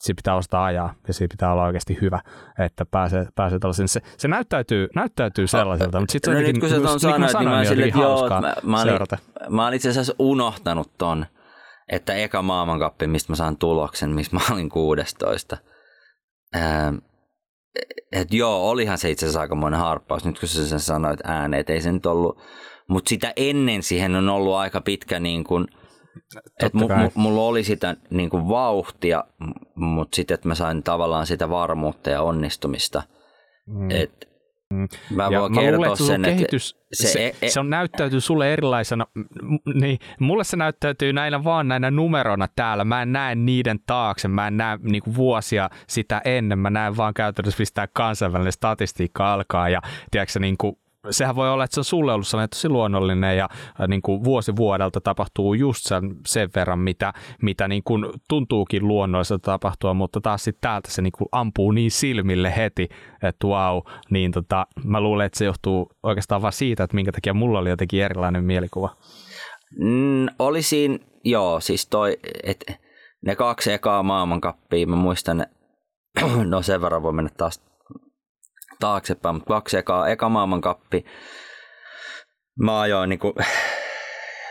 siinä 0.00 0.16
pitää 0.16 0.34
ostaa 0.34 0.64
ajaa 0.64 0.94
ja 1.08 1.14
siinä 1.14 1.32
pitää 1.32 1.52
olla 1.52 1.64
oikeasti 1.64 1.98
hyvä, 2.00 2.20
että 2.58 2.86
pääsee, 2.86 3.26
pääsee 3.34 3.58
tällaisen. 3.58 3.88
Se, 3.88 4.00
se 4.16 4.28
näyttäytyy, 4.28 4.88
näyttäytyy 4.94 5.46
sellaiselta, 5.46 6.00
mutta 6.00 6.12
sitten 6.12 6.34
no, 6.34 6.40
se 6.40 6.46
nyt 6.46 6.58
kun 6.58 6.68
sä 6.68 6.80
ton 6.80 7.00
sanoit, 7.00 7.32
niin 7.38 7.48
mä, 7.48 7.64
sille, 7.64 7.84
että 7.84 7.98
joo, 7.98 8.28
mä, 8.28 8.54
mä, 8.62 8.82
olin, 8.82 8.98
mä 9.48 9.66
olin 9.66 9.76
itse 9.76 9.88
asiassa 9.88 10.14
unohtanut 10.18 10.90
ton, 10.98 11.26
että 11.92 12.14
eka 12.14 12.42
maailmankappi, 12.42 13.06
mistä 13.06 13.32
mä 13.32 13.36
saan 13.36 13.56
tuloksen, 13.56 14.10
missä 14.10 14.36
mä 14.36 14.40
olin 14.54 14.68
16. 14.68 15.56
Ähm, 16.56 16.96
et 18.12 18.32
joo, 18.32 18.70
olihan 18.70 18.98
se 18.98 19.10
itse 19.10 19.26
asiassa 19.26 19.40
aikamoinen 19.40 19.80
harppaus, 19.80 20.24
nyt 20.24 20.38
kun 20.38 20.48
sä 20.48 20.66
sen 20.66 20.80
sanoit 20.80 21.20
ääneen, 21.24 21.60
että 21.60 21.72
ei 21.72 21.80
se 21.80 21.92
nyt 21.92 22.06
ollut, 22.06 22.38
mutta 22.88 23.08
sitä 23.08 23.32
ennen 23.36 23.82
siihen 23.82 24.14
on 24.14 24.28
ollut 24.28 24.54
aika 24.54 24.80
pitkä 24.80 25.20
niin 25.20 25.44
kuin, 25.44 25.68
että 26.62 26.78
mu, 26.78 26.88
mu, 26.88 27.10
mulla 27.14 27.42
oli 27.42 27.64
sitä 27.64 27.96
niin 28.10 28.30
kuin 28.30 28.48
vauhtia, 28.48 29.24
mutta 29.74 30.16
sitten, 30.16 30.34
että 30.34 30.48
mä 30.48 30.54
sain 30.54 30.82
tavallaan 30.82 31.26
sitä 31.26 31.50
varmuutta 31.50 32.10
ja 32.10 32.22
onnistumista. 32.22 33.02
Mm. 33.66 33.90
Että 33.90 34.26
Mm. 34.72 34.88
Mä 35.10 35.28
ja 35.30 35.40
voin 35.40 35.54
mä 35.54 35.60
kertoa 35.60 35.76
luulen, 35.76 35.92
että 35.92 36.04
sen, 36.04 36.22
kehitys, 36.22 36.70
että 36.70 37.02
se, 37.02 37.08
se, 37.08 37.34
e, 37.42 37.48
se 37.48 37.60
on 37.60 37.70
näyttäytyy 37.70 38.20
sulle 38.20 38.52
erilaisena, 38.52 39.06
niin 39.74 39.98
mulle 40.20 40.44
se 40.44 40.56
näyttäytyy 40.56 41.12
näinä 41.12 41.44
vaan 41.44 41.68
näinä 41.68 41.90
numerona 41.90 42.48
täällä, 42.56 42.84
mä 42.84 43.02
en 43.02 43.12
näe 43.12 43.34
niiden 43.34 43.78
taakse, 43.86 44.28
mä 44.28 44.46
en 44.46 44.56
näe 44.56 44.78
niinku 44.82 45.14
vuosia 45.14 45.70
sitä 45.86 46.20
ennen, 46.24 46.58
mä 46.58 46.70
näen 46.70 46.96
vaan 46.96 47.14
käytännössä 47.14 47.60
mistä 47.60 47.88
kansainvälinen 47.92 48.52
statistiikka 48.52 49.32
alkaa. 49.32 49.68
Ja 49.68 49.80
tiedätkö, 50.10 50.38
niinku 50.38 50.81
sehän 51.10 51.36
voi 51.36 51.50
olla, 51.50 51.64
että 51.64 51.74
se 51.74 51.80
on 51.80 51.84
sulle 51.84 52.12
ollut 52.12 52.26
sellainen 52.26 52.50
tosi 52.50 52.68
luonnollinen 52.68 53.36
ja 53.36 53.48
äh, 53.80 53.88
niin 53.88 54.02
kuin 54.02 54.24
vuosi 54.24 54.56
vuodelta 54.56 55.00
tapahtuu 55.00 55.54
just 55.54 55.86
sen, 55.86 56.16
sen 56.26 56.50
verran, 56.54 56.78
mitä, 56.78 57.12
mitä 57.42 57.68
niin 57.68 57.82
kuin 57.84 58.06
tuntuukin 58.28 58.88
luonnolliselta 58.88 59.50
tapahtua, 59.50 59.94
mutta 59.94 60.20
taas 60.20 60.44
sitten 60.44 60.60
täältä 60.60 60.90
se 60.90 61.02
niin 61.02 61.12
kuin 61.18 61.28
ampuu 61.32 61.70
niin 61.70 61.90
silmille 61.90 62.56
heti, 62.56 62.88
että 63.22 63.46
wow, 63.46 63.78
niin 64.10 64.32
tota, 64.32 64.66
mä 64.84 65.00
luulen, 65.00 65.26
että 65.26 65.38
se 65.38 65.44
johtuu 65.44 65.90
oikeastaan 66.02 66.42
vain 66.42 66.52
siitä, 66.52 66.84
että 66.84 66.94
minkä 66.94 67.12
takia 67.12 67.34
mulla 67.34 67.58
oli 67.58 67.70
jotenkin 67.70 68.02
erilainen 68.02 68.44
mielikuva. 68.44 68.96
Mm, 69.80 70.26
olisin, 70.38 71.00
joo, 71.24 71.60
siis 71.60 71.86
toi, 71.86 72.18
että 72.42 72.72
ne 73.26 73.36
kaksi 73.36 73.72
ekaa 73.72 74.02
maailmankappia, 74.02 74.86
mä 74.86 74.96
muistan, 74.96 75.46
no 76.44 76.62
sen 76.62 76.80
verran 76.80 77.02
voi 77.02 77.12
mennä 77.12 77.30
taas 77.36 77.71
taaksepäin, 78.82 79.34
mutta 79.34 79.54
kaksi 79.54 79.76
ekaa, 79.76 80.08
eka 80.08 80.28
maailmankappi. 80.28 81.04
Mä 82.58 82.80
ajoin 82.80 83.08
niin 83.08 83.18
kuin, 83.18 83.34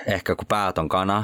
ehkä 0.07 0.36
kun 0.36 0.47
päät 0.47 0.77
on 0.77 0.89
kana, 0.89 1.23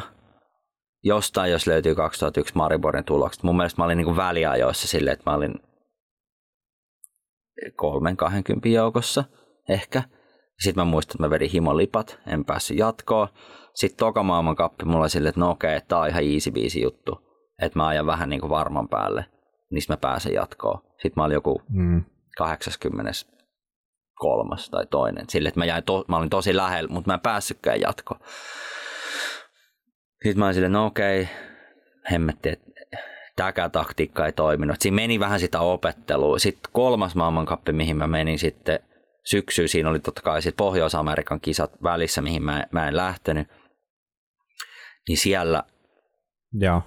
jostain 1.03 1.51
jos 1.51 1.67
löytyy 1.67 1.95
2001 1.95 2.55
Mariborin 2.55 3.03
tulokset. 3.03 3.43
Mun 3.43 3.57
mielestä 3.57 3.81
mä 3.81 3.85
olin 3.85 3.97
niin 3.97 4.05
kuin 4.05 4.17
väliajoissa 4.17 4.87
silleen, 4.87 5.13
että 5.13 5.29
mä 5.29 5.35
olin 5.35 5.53
kolmen 7.75 8.17
20 8.17 8.69
joukossa 8.69 9.23
ehkä. 9.69 10.03
Sitten 10.59 10.85
mä 10.85 10.91
muistan, 10.91 11.15
että 11.15 11.23
mä 11.23 11.29
vedin 11.29 11.49
himolipat, 11.49 12.19
en 12.27 12.45
päässyt 12.45 12.77
jatkoon. 12.77 13.27
Sitten 13.73 13.97
toka 13.97 14.23
maailmankappi 14.23 14.85
mulla 14.85 15.07
sille, 15.07 15.29
että 15.29 15.41
no 15.41 15.49
okei, 15.49 15.81
tää 15.81 15.99
on 15.99 16.07
ihan 16.07 16.23
easy 16.23 16.51
biisi 16.51 16.81
juttu. 16.81 17.27
Että 17.61 17.79
mä 17.79 17.87
ajan 17.87 18.05
vähän 18.05 18.29
niin 18.29 18.41
kuin 18.41 18.49
varman 18.49 18.89
päälle, 18.89 19.25
niin 19.71 19.83
mä 19.89 19.97
pääsen 19.97 20.33
jatkoon. 20.33 20.81
Sitten 20.91 21.13
mä 21.15 21.23
olin 21.23 21.33
joku 21.33 21.61
mm. 21.69 22.03
83 22.37 24.55
tai 24.71 24.85
toinen. 24.85 25.25
Sille, 25.29 25.49
että 25.49 25.59
mä, 25.59 25.65
jäin 25.65 25.83
to, 25.83 26.05
mä 26.07 26.17
olin 26.17 26.29
tosi 26.29 26.55
lähellä, 26.55 26.89
mutta 26.89 27.09
mä 27.09 27.13
en 27.13 27.19
päässytkään 27.19 27.81
jatkoon. 27.81 28.19
Sitten 30.23 30.39
mä 30.39 30.45
olin 30.45 30.53
silleen, 30.53 30.71
no 30.71 30.85
okei, 30.85 31.29
hemmetti, 32.11 32.49
että 32.49 32.67
tämäkään 33.35 33.71
taktiikka 33.71 34.25
ei 34.25 34.31
toiminut. 34.31 34.81
Siinä 34.81 34.95
meni 34.95 35.19
vähän 35.19 35.39
sitä 35.39 35.59
opettelua. 35.59 36.39
Sitten 36.39 36.71
kolmas 36.73 37.15
maailmankappi, 37.15 37.71
mihin 37.71 37.97
mä 37.97 38.07
menin 38.07 38.39
sitten 38.39 38.79
syksyyn, 39.25 39.69
siinä 39.69 39.89
oli 39.89 39.99
totta 39.99 40.21
kai 40.21 40.41
sitten 40.41 40.57
Pohjois-Amerikan 40.57 41.41
kisat 41.41 41.71
välissä, 41.83 42.21
mihin 42.21 42.43
mä, 42.43 42.65
mä 42.71 42.87
en 42.87 42.97
lähtenyt. 42.97 43.47
Niin 45.07 45.17
siellä, 45.17 45.63
Joo. 46.53 46.81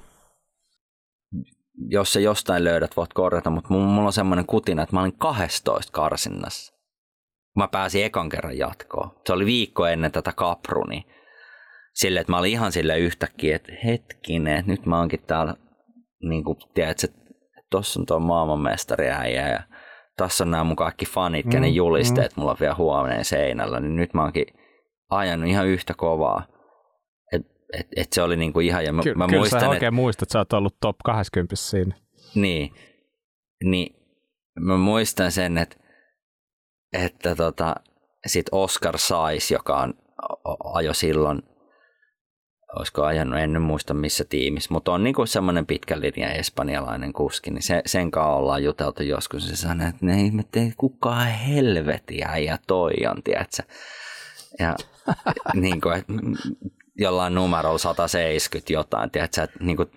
Jos 1.88 2.12
se 2.12 2.20
jostain 2.20 2.64
löydät, 2.64 2.96
voit 2.96 3.12
korjata, 3.12 3.50
mutta 3.50 3.74
mulla 3.74 4.06
on 4.06 4.12
semmoinen 4.12 4.46
kutina, 4.46 4.82
että 4.82 4.96
mä 4.96 5.00
olin 5.00 5.18
12 5.18 5.92
karsinnassa. 5.92 6.74
Mä 7.56 7.68
pääsin 7.68 8.04
ekan 8.04 8.28
kerran 8.28 8.58
jatkoon. 8.58 9.10
Se 9.26 9.32
oli 9.32 9.46
viikko 9.46 9.86
ennen 9.86 10.12
tätä 10.12 10.32
kapruni. 10.32 11.06
Sille, 11.94 12.20
että 12.20 12.32
mä 12.32 12.38
olin 12.38 12.52
ihan 12.52 12.72
sille 12.72 12.98
yhtäkkiä, 12.98 13.56
että 13.56 13.72
hetkinen, 13.84 14.56
että 14.56 14.72
nyt 14.72 14.86
mä 14.86 14.98
oonkin 14.98 15.22
täällä 15.26 15.54
niin 16.22 16.44
kuin, 16.44 16.58
tiedätkö, 16.74 17.08
tuossa 17.70 18.00
on 18.00 18.06
tuo 18.06 18.18
maailmanmestari 18.18 19.10
äijä 19.10 19.48
ja 19.48 19.60
tässä 20.16 20.44
on 20.44 20.50
nämä 20.50 20.64
mun 20.64 20.76
kaikki 20.76 21.06
fanit, 21.06 21.46
mm, 21.46 21.50
kenen 21.50 21.74
julisteet 21.74 22.36
mm. 22.36 22.40
mulla 22.40 22.52
on 22.52 22.56
vielä 22.60 22.74
huomenna 22.74 23.24
seinällä, 23.24 23.80
niin 23.80 23.96
nyt 23.96 24.14
mä 24.14 24.22
oonkin 24.22 24.46
ajanut 25.10 25.48
ihan 25.48 25.66
yhtä 25.66 25.94
kovaa. 25.96 26.46
Et, 27.72 27.88
et, 27.96 28.12
se 28.12 28.22
oli 28.22 28.36
niinku 28.36 28.60
ihan, 28.60 28.84
ja 28.84 28.92
mä, 28.92 29.02
Ky- 29.02 29.14
mä 29.14 29.26
kyllä 29.26 29.38
muistan, 29.38 29.60
sä 29.60 29.68
oikein 29.68 29.94
et, 29.94 29.94
muistat, 29.94 30.22
että 30.22 30.32
sä 30.32 30.38
oot 30.38 30.52
ollut 30.52 30.76
top 30.80 30.96
20 31.04 31.56
siinä. 31.56 31.94
Niin, 32.34 32.74
niin 33.64 33.96
mä 34.60 34.76
muistan 34.76 35.32
sen, 35.32 35.58
että, 35.58 35.76
että 36.92 37.36
tota, 37.36 37.74
sit 38.26 38.46
Oscar 38.52 38.98
Sais, 38.98 39.50
joka 39.50 39.76
on, 39.76 39.94
ajo 40.74 40.94
silloin 40.94 41.42
olisiko 42.76 43.04
ajanut, 43.04 43.38
en 43.38 43.62
muista 43.62 43.94
missä 43.94 44.24
tiimissä, 44.24 44.74
mutta 44.74 44.92
on 44.92 45.04
niinku 45.04 45.26
semmoinen 45.26 45.66
pitkän 45.66 46.00
linjan 46.00 46.32
espanjalainen 46.32 47.12
kuski, 47.12 47.50
niin 47.50 47.62
se, 47.62 47.82
sen 47.86 48.10
kanssa 48.10 48.32
ollaan 48.32 48.64
juteltu 48.64 49.02
joskus, 49.02 49.48
se 49.48 49.56
sanoi, 49.56 49.88
että 49.88 50.06
ne 50.06 50.22
ihmettä, 50.22 50.60
kukaan 50.76 51.28
helvetiä 51.28 52.36
ja 52.36 52.58
toi 52.66 52.92
on, 53.10 53.22
tiedätkö? 53.22 53.62
Ja 54.58 54.76
niin 55.54 55.80
kuin, 55.80 55.96
että 55.96 56.12
jollain 56.98 57.34
numerolla 57.34 57.78
170 57.78 58.72
jotain, 58.72 59.10
tiedätkö, 59.10 59.42
että 59.42 59.58
niin 59.64 59.76
kuin 59.76 59.90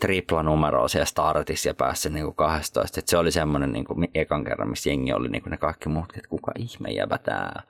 tripla 0.00 0.42
numero 0.42 0.88
siellä 0.88 1.04
startissa 1.06 1.68
ja 1.68 1.74
päässä 1.74 2.08
niin 2.08 2.24
kuin 2.24 2.34
12. 2.34 3.00
Että 3.00 3.10
se 3.10 3.16
oli 3.16 3.32
semmoinen 3.32 3.72
niin 3.72 3.84
kuin 3.84 4.08
ekan 4.14 4.44
kerran, 4.44 4.68
missä 4.68 4.90
jengi 4.90 5.12
oli 5.12 5.28
niin 5.28 5.42
kuin 5.42 5.50
ne 5.50 5.56
kaikki 5.56 5.88
muut, 5.88 6.16
että 6.16 6.28
kuka 6.28 6.52
ihme 6.58 6.90
jäbä 6.90 7.18
tää. 7.18 7.62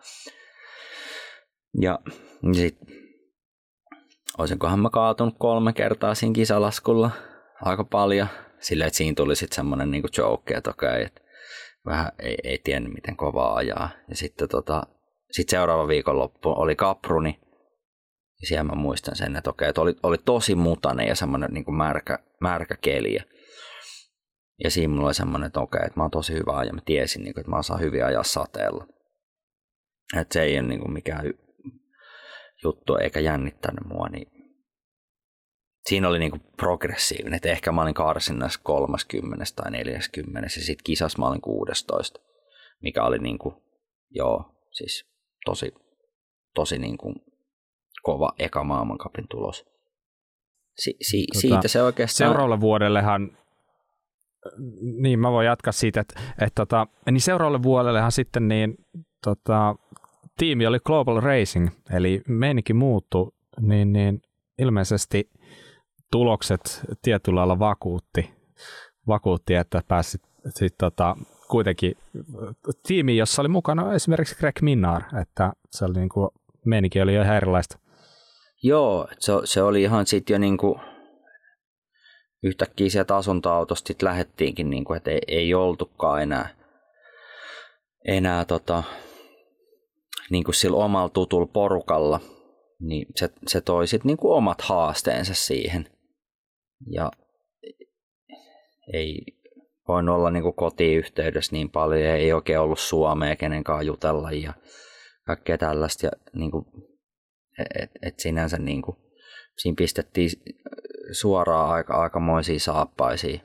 Ja 1.81 1.99
sitten 2.53 2.97
olisinkohan 4.39 4.81
mä 4.81 4.91
kaatunut 4.91 5.35
kolme 5.39 5.73
kertaa 5.73 6.15
siinä 6.15 6.33
kisalaskulla 6.33 7.11
aika 7.63 7.85
paljon. 7.85 8.29
Sillä 8.59 8.87
että 8.87 8.97
siinä 8.97 9.15
tuli 9.15 9.37
sitten 9.37 9.57
semmoinen 9.57 9.91
niinku 9.91 10.09
joke, 10.19 10.55
että 10.55 10.71
okei, 10.71 11.03
että 11.03 11.21
vähän 11.87 12.13
ei, 12.19 12.37
ei 12.45 12.59
tiennyt 12.59 12.95
miten 12.95 13.17
kovaa 13.17 13.55
ajaa. 13.55 13.89
Ja 14.09 14.17
sitten 14.17 14.49
tota, 14.49 14.83
sit 15.31 15.49
seuraava 15.49 15.89
viikonloppu 15.89 16.49
oli 16.49 16.77
kapruni. 16.77 17.41
Ja 18.41 18.47
siellä 18.47 18.65
mä 18.65 18.75
muistan 18.75 19.17
sen, 19.17 19.37
että 19.37 19.51
okei, 19.51 19.69
että 19.69 19.81
oli, 19.81 19.97
oli 20.03 20.19
tosi 20.25 20.55
mutainen 20.55 21.09
ja 21.09 21.15
semmoinen 21.15 21.51
niinku 21.51 21.73
märkä, 21.73 22.19
märkä 22.41 22.77
keli. 22.81 23.19
Ja 24.65 24.71
siinä 24.71 24.93
mulla 24.93 25.07
oli 25.07 25.15
semmoinen, 25.15 25.47
että 25.47 25.61
okei, 25.61 25.81
että 25.87 26.01
mä 26.01 26.05
oon 26.05 26.11
tosi 26.11 26.33
hyvä 26.33 26.65
ja 26.65 26.73
mä 26.73 26.81
tiesin, 26.85 27.23
niinku, 27.23 27.41
että 27.41 27.51
mä 27.51 27.59
osaan 27.59 27.81
hyvin 27.81 28.05
ajaa 28.05 28.23
sateella. 28.23 28.87
Että 30.17 30.33
se 30.33 30.43
ei 30.43 30.59
ole 30.59 30.69
niinku 30.69 30.89
mikään 30.89 31.25
juttu 32.65 32.97
eikä 32.97 33.21
jännittänyt 33.21 33.85
mua, 33.85 34.09
niin 34.09 34.27
siinä 35.89 36.09
oli 36.09 36.19
niinku 36.19 36.39
progressiivinen, 36.57 37.35
että 37.35 37.49
ehkä 37.49 37.73
mä 37.73 37.83
olin 37.83 37.95
karsinnassa 37.95 38.61
30 38.63 39.45
tai 39.57 39.71
40 39.71 40.47
ja 40.47 40.49
sitten 40.49 40.85
kisas 40.85 41.19
mä 41.19 41.27
olin 41.27 41.41
16, 41.41 42.21
mikä 42.83 43.05
oli 43.05 43.19
niinku, 43.19 43.63
joo, 44.11 44.45
siis 44.73 45.05
tosi, 45.45 45.75
tosi 46.55 46.79
niinku 46.79 47.15
kova 48.03 48.33
eka 48.39 48.65
maailmankapin 48.65 49.25
tulos. 49.31 49.65
Si- 50.77 50.97
si- 51.03 51.27
tota, 51.27 51.41
siitä 51.41 51.69
se 51.69 51.83
oikeastaan... 51.83 52.29
Seuraavalle 52.29 52.61
vuodellehan, 52.61 53.37
niin 55.01 55.19
mä 55.19 55.33
voin 55.33 55.47
jatkaa 55.47 55.73
siitä, 55.73 56.01
että, 56.01 56.21
että 56.41 56.55
tota, 56.55 56.87
niin 57.11 57.21
seuraavalle 57.21 57.63
vuodellehan 57.63 58.13
sitten 58.13 58.49
niin 58.49 58.75
tota, 59.25 59.75
tiimi 60.39 60.67
oli 60.67 60.79
Global 60.85 61.21
Racing, 61.21 61.69
eli 61.91 62.23
meininki 62.29 62.75
muuttui, 62.75 63.33
niin, 63.61 63.93
niin 63.93 64.23
ilmeisesti 64.59 65.31
tulokset 66.13 66.81
tietyllä 67.03 67.39
lailla 67.39 67.59
vakuutti, 67.59 68.31
vakuutti 69.07 69.55
että 69.55 69.83
pääsit 69.89 70.23
sit, 70.49 70.75
tota, 70.79 71.17
kuitenkin 71.51 71.95
tiimi, 72.87 73.17
jossa 73.17 73.43
oli 73.43 73.49
mukana 73.49 73.95
esimerkiksi 73.95 74.37
Greg 74.37 74.61
Minnar, 74.63 75.03
että 75.21 75.53
se 75.71 75.85
oli 75.85 75.95
niin 75.95 76.09
kuin, 76.09 76.31
meininki 76.65 77.01
oli 77.01 77.15
jo 77.15 77.23
ihan 77.23 77.37
erilaista. 77.37 77.79
Joo, 78.63 79.09
se, 79.19 79.33
se 79.45 79.63
oli 79.63 79.83
ihan 79.83 80.07
sitten 80.07 80.35
jo 80.35 80.39
niin 80.39 80.57
kuin 80.57 80.81
yhtäkkiä 82.43 82.91
sieltä 82.91 83.17
asuntoautosta 83.17 83.89
sitten 83.89 84.09
lähettiinkin, 84.09 84.71
niin 84.71 84.85
kuin, 84.85 84.97
että 84.97 85.11
ei, 85.11 85.21
ei 85.29 85.55
oltukaan 85.55 86.23
enää, 86.23 86.49
enää 88.07 88.45
tota, 88.45 88.83
niin 90.31 90.45
kuin 90.45 90.55
sillä 90.55 90.77
omalla 90.77 91.09
tutulla 91.09 91.47
porukalla, 91.47 92.21
niin 92.81 93.07
se, 93.17 93.31
se 93.47 93.61
toi 93.61 93.87
sitten 93.87 94.07
niin 94.07 94.17
kuin 94.17 94.37
omat 94.37 94.61
haasteensa 94.61 95.35
siihen. 95.35 95.89
Ja 96.91 97.11
ei 98.93 99.19
voinut 99.89 100.15
olla 100.15 100.31
niin 100.31 100.43
kuin 100.43 100.55
kotiyhteydessä 100.55 101.53
niin 101.53 101.71
paljon 101.71 102.03
ei 102.03 102.33
oikein 102.33 102.61
ollut 102.61 102.79
Suomea 102.79 103.37
kenenkaan 103.37 103.87
jutella 103.87 104.31
ja 104.31 104.53
kaikkea 105.27 105.59
tällaista. 105.59 106.07
Ja 106.07 106.13
niin 106.35 106.51
kuin, 106.51 106.65
et, 107.79 107.91
et 108.03 108.21
sinänsä 108.21 108.59
niin 108.59 108.83
kuin, 108.83 108.97
siinä 109.59 109.77
pistettiin 109.77 110.31
suoraan 111.13 111.71
aika, 111.71 111.95
aikamoisia 111.95 112.61
saappaisia 112.61 113.41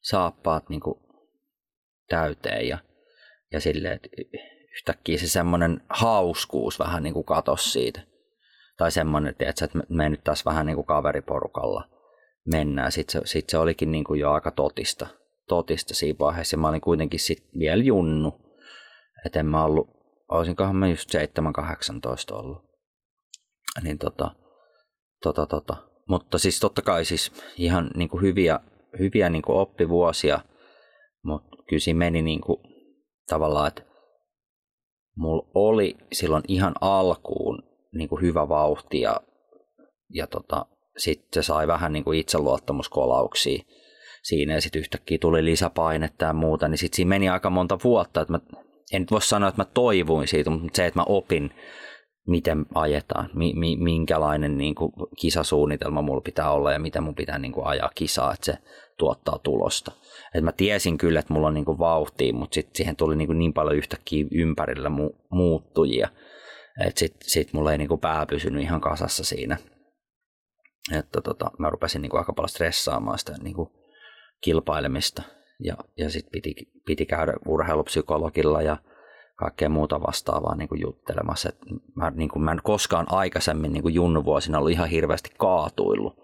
saappaat 0.00 0.68
niin 0.68 0.80
kuin 0.80 1.00
täyteen 2.08 2.68
ja, 2.68 2.78
ja 3.52 3.60
silleen, 3.60 3.94
että 3.94 4.08
yhtäkkiä 4.78 5.18
se 5.18 5.28
semmoinen 5.28 5.80
hauskuus 5.90 6.78
vähän 6.78 7.02
niin 7.02 7.14
kuin 7.14 7.24
katos 7.24 7.72
siitä. 7.72 8.00
Tai 8.76 8.90
semmoinen, 8.90 9.34
että 9.38 9.68
me 9.88 10.08
nyt 10.08 10.24
tässä 10.24 10.44
vähän 10.44 10.66
niin 10.66 10.76
kuin 10.76 10.86
kaveriporukalla 10.86 11.88
mennään. 12.46 12.92
Sitten 12.92 13.12
se, 13.12 13.26
sit 13.26 13.50
se 13.50 13.58
olikin 13.58 13.92
niin 13.92 14.04
kuin 14.04 14.20
jo 14.20 14.32
aika 14.32 14.50
totista, 14.50 15.06
totista 15.48 15.94
siinä 15.94 16.18
vaiheessa. 16.18 16.56
Mä 16.56 16.68
olin 16.68 16.80
kuitenkin 16.80 17.20
sitten 17.20 17.58
vielä 17.58 17.82
junnu. 17.82 18.40
Että 19.26 19.40
en 19.40 19.46
mä 19.46 19.64
ollut, 19.64 19.88
olisinkohan 20.28 20.76
mä 20.76 20.88
just 20.88 21.14
7-18 21.14 22.34
ollut. 22.34 22.62
Niin 23.82 23.98
tota, 23.98 24.30
tota, 25.22 25.46
tota. 25.46 25.76
Mutta 26.08 26.38
siis 26.38 26.60
totta 26.60 26.82
kai 26.82 27.04
siis 27.04 27.32
ihan 27.56 27.90
niin 27.94 28.08
kuin 28.08 28.22
hyviä, 28.22 28.60
hyviä 28.98 29.30
niin 29.30 29.42
kuin 29.42 29.58
oppivuosia, 29.58 30.40
mutta 31.24 31.56
kyllä 31.68 31.80
siinä 31.80 31.98
meni 31.98 32.22
niin 32.22 32.40
kuin, 32.40 32.58
tavallaan, 33.28 33.68
että 33.68 33.82
mulla 35.16 35.50
oli 35.54 35.96
silloin 36.12 36.44
ihan 36.48 36.74
alkuun 36.80 37.62
niin 37.94 38.08
kuin 38.08 38.22
hyvä 38.22 38.48
vauhti 38.48 39.00
ja, 39.00 39.20
ja 40.12 40.26
tota, 40.26 40.66
sitten 40.96 41.42
se 41.42 41.46
sai 41.46 41.66
vähän 41.66 41.92
niin 41.92 42.04
kuin 42.04 42.18
itseluottamuskolauksia 42.18 43.62
siinä 44.22 44.54
ja 44.54 44.60
sitten 44.60 44.80
yhtäkkiä 44.80 45.18
tuli 45.18 45.44
lisäpainetta 45.44 46.24
ja 46.24 46.32
muuta, 46.32 46.68
niin 46.68 46.78
sitten 46.78 46.96
siinä 46.96 47.08
meni 47.08 47.28
aika 47.28 47.50
monta 47.50 47.78
vuotta, 47.84 48.20
että 48.20 48.32
mä, 48.32 48.40
en 48.92 49.06
voi 49.10 49.22
sanoa, 49.22 49.48
että 49.48 49.60
mä 49.60 49.66
toivuin 49.74 50.28
siitä, 50.28 50.50
mutta 50.50 50.76
se, 50.76 50.86
että 50.86 51.00
mä 51.00 51.04
opin, 51.08 51.50
miten 52.26 52.66
ajetaan, 52.74 53.30
mi, 53.34 53.52
mi, 53.56 53.76
minkälainen 53.76 54.58
niin 54.58 54.74
kuin 54.74 54.92
kisasuunnitelma 55.20 56.02
mulla 56.02 56.20
pitää 56.20 56.50
olla 56.50 56.72
ja 56.72 56.78
miten 56.78 57.02
mun 57.02 57.14
pitää 57.14 57.38
niin 57.38 57.52
kuin 57.52 57.66
ajaa 57.66 57.90
kisaa, 57.94 58.32
että 58.32 58.44
se 58.46 58.58
tuottaa 58.98 59.38
tulosta. 59.38 59.92
Et 60.34 60.44
mä 60.44 60.52
tiesin 60.52 60.98
kyllä, 60.98 61.20
että 61.20 61.34
mulla 61.34 61.46
on 61.46 61.54
niinku 61.54 61.78
vauhtia, 61.78 62.34
mutta 62.34 62.54
sit 62.54 62.68
siihen 62.74 62.96
tuli 62.96 63.16
niinku 63.16 63.32
niin 63.32 63.52
paljon 63.52 63.76
yhtäkkiä 63.76 64.26
ympärillä 64.32 64.88
mu- 64.88 65.26
muuttujia, 65.30 66.08
että 66.86 66.98
sitten 66.98 67.30
sit 67.30 67.52
mulla 67.52 67.72
ei 67.72 67.78
niinku 67.78 67.96
pää 67.96 68.26
pysynyt 68.26 68.62
ihan 68.62 68.80
kasassa 68.80 69.24
siinä. 69.24 69.56
Että 70.98 71.20
tota, 71.20 71.50
mä 71.58 71.70
rupesin 71.70 72.02
niinku 72.02 72.16
aika 72.16 72.32
paljon 72.32 72.48
stressaamaan 72.48 73.18
sitä 73.18 73.32
niinku 73.42 73.72
kilpailemista 74.40 75.22
ja, 75.60 75.76
ja 75.96 76.10
sitten 76.10 76.30
piti, 76.32 76.54
piti 76.86 77.06
käydä 77.06 77.32
urheilupsykologilla 77.46 78.62
ja 78.62 78.76
kaikkea 79.36 79.68
muuta 79.68 80.00
vastaavaa 80.00 80.56
niin 80.56 80.68
kuin 80.68 80.80
juttelemassa. 80.80 81.48
Et 81.48 81.58
mä, 81.94 82.10
niin 82.10 82.28
kuin, 82.28 82.42
mä 82.42 82.52
en 82.52 82.60
koskaan 82.62 83.06
aikaisemmin 83.08 83.72
niin 83.72 83.82
kuin 83.82 83.94
junnuvuosina 83.94 84.58
ollut 84.58 84.70
ihan 84.70 84.88
hirveästi 84.88 85.30
kaatuillut. 85.38 86.16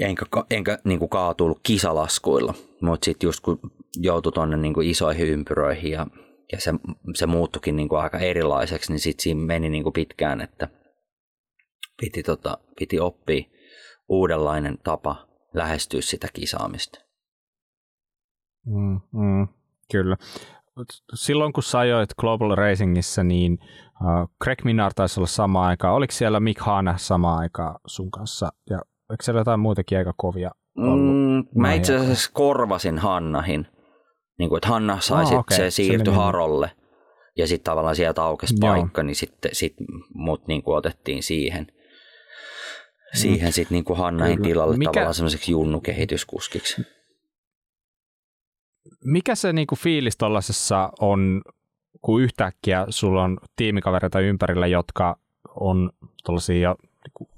Enkä, 0.00 0.26
enkä 0.50 0.78
niin 0.84 0.98
kuin 0.98 1.08
kaatuillut 1.08 1.60
kisalaskuilla, 1.62 2.54
mutta 2.80 3.04
sitten 3.04 3.28
just 3.28 3.40
kun 3.40 3.60
joutui 3.96 4.32
tuonne 4.32 4.56
niin 4.56 4.82
isoihin 4.82 5.26
ympyröihin 5.26 5.92
ja, 5.92 6.06
ja 6.52 6.60
se, 6.60 6.72
se 7.14 7.26
muuttukin 7.26 7.76
niin 7.76 7.88
kuin 7.88 8.00
aika 8.00 8.18
erilaiseksi, 8.18 8.92
niin 8.92 9.00
sitten 9.00 9.22
siinä 9.22 9.40
meni 9.40 9.68
niin 9.68 9.82
kuin 9.82 9.92
pitkään, 9.92 10.40
että 10.40 10.68
piti, 12.00 12.22
tota, 12.22 12.58
piti 12.78 13.00
oppia 13.00 13.44
uudenlainen 14.08 14.78
tapa 14.84 15.28
lähestyä 15.54 16.00
sitä 16.00 16.28
kisaamista. 16.32 17.09
Mm, 18.66 19.00
mm, 19.12 19.48
kyllä 19.92 20.16
silloin 21.14 21.52
kun 21.52 21.62
sä 21.62 21.78
ajoit 21.78 22.14
Global 22.14 22.54
Racingissa, 22.54 23.24
niin 23.24 23.58
uh, 24.00 24.30
Greg 24.44 24.64
Minard 24.64 24.92
taisi 24.96 25.20
olla 25.20 25.26
sama 25.26 25.66
aika. 25.66 25.92
Oliko 25.92 26.12
siellä 26.12 26.40
Mick 26.40 26.60
Hanna 26.60 26.96
sama 26.96 27.38
aika 27.38 27.80
sun 27.86 28.10
kanssa? 28.10 28.52
Ja 28.70 28.80
eikö 29.10 29.24
siellä 29.24 29.40
jotain 29.40 29.60
muitakin 29.60 29.98
aika 29.98 30.14
kovia 30.16 30.50
ollut? 30.76 31.14
Mm, 31.14 31.60
mä 31.60 31.72
itse 31.72 31.96
asiassa 31.96 32.30
korvasin 32.34 32.98
Hannahin. 32.98 33.66
Niin 34.38 34.48
kuin, 34.48 34.58
että 34.58 34.68
Hanna 34.68 35.00
sai 35.00 35.22
oh, 35.22 35.28
sit, 35.28 35.38
okay. 35.38 35.56
se 35.56 35.70
siirtyi 35.70 36.14
Harolle. 36.14 36.70
Ja 37.36 37.46
sitten 37.46 37.70
tavallaan 37.70 37.96
sieltä 37.96 38.22
aukesi 38.22 38.54
paikka, 38.60 39.02
niin 39.02 39.16
sitten 39.16 39.54
sit 39.54 39.74
mut 40.14 40.46
niin 40.46 40.62
kuin 40.62 40.76
otettiin 40.76 41.22
siihen. 41.22 41.66
Siihen 43.14 43.48
mm. 43.48 43.52
sitten 43.52 43.74
niin 43.74 43.98
Hannahin 43.98 44.42
tilalle 44.42 44.76
Mikä... 44.76 44.90
tavallaan 44.90 45.14
semmoiseksi 45.14 45.52
junnukehityskuskiksi 45.52 46.82
mikä 49.04 49.34
se 49.34 49.52
niinku 49.52 49.76
fiilis 49.76 50.16
tuollaisessa 50.16 50.90
on, 51.00 51.42
kun 52.02 52.22
yhtäkkiä 52.22 52.86
sulla 52.88 53.22
on 53.22 53.38
tiimikavereita 53.56 54.20
ympärillä, 54.20 54.66
jotka 54.66 55.16
on 55.60 55.90
tuollaisia 56.24 56.76
niinku, 57.04 57.28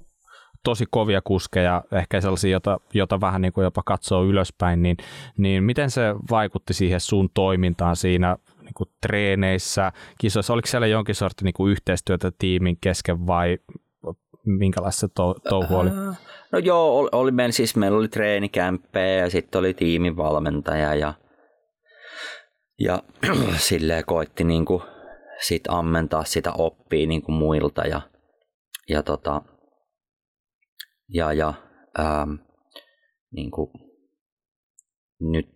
tosi 0.63 0.85
kovia 0.89 1.21
kuskeja, 1.23 1.83
ehkä 1.91 2.21
sellaisia, 2.21 2.51
jota, 2.51 2.79
jota 2.93 3.21
vähän 3.21 3.41
niin 3.41 3.53
kuin 3.53 3.63
jopa 3.63 3.83
katsoo 3.85 4.23
ylöspäin, 4.23 4.83
niin, 4.83 4.97
niin 5.37 5.63
miten 5.63 5.91
se 5.91 6.01
vaikutti 6.29 6.73
siihen 6.73 6.99
sun 6.99 7.29
toimintaan 7.33 7.95
siinä 7.95 8.37
niin 8.61 8.73
kuin 8.73 8.89
treeneissä, 9.01 9.91
kisoissa? 10.17 10.53
Oliko 10.53 10.67
siellä 10.67 10.87
jonkin 10.87 11.15
sortin 11.15 11.45
niin 11.45 11.53
kuin 11.53 11.71
yhteistyötä 11.71 12.31
tiimin 12.39 12.77
kesken 12.81 13.27
vai 13.27 13.57
minkälaista 14.45 15.09
to- 15.09 15.35
touhu 15.49 15.75
oli? 15.75 15.89
No 16.51 16.59
joo, 16.59 16.99
oli, 16.99 17.09
oli 17.11 17.31
meillä, 17.31 17.51
siis 17.51 17.75
meillä 17.75 17.97
oli 17.97 18.07
treenikämppejä 18.07 19.15
ja 19.15 19.29
sitten 19.29 19.59
oli 19.59 19.73
tiimin 19.73 20.17
valmentaja 20.17 20.95
ja 20.95 21.13
ja 22.79 23.03
silleen 23.57 24.05
koitti 24.05 24.43
niin 24.43 24.65
kuin 24.65 24.83
sit 25.41 25.63
ammentaa 25.67 26.23
sitä 26.23 26.51
oppia 26.51 27.07
niin 27.07 27.21
kuin 27.21 27.35
muilta 27.35 27.81
ja, 27.81 28.01
ja, 28.89 29.03
tota, 29.03 29.41
ja, 31.09 31.33
ja 31.33 31.53
ähm, 31.99 32.33
niin 33.31 33.51
kuin 33.51 33.71
nyt 35.19 35.49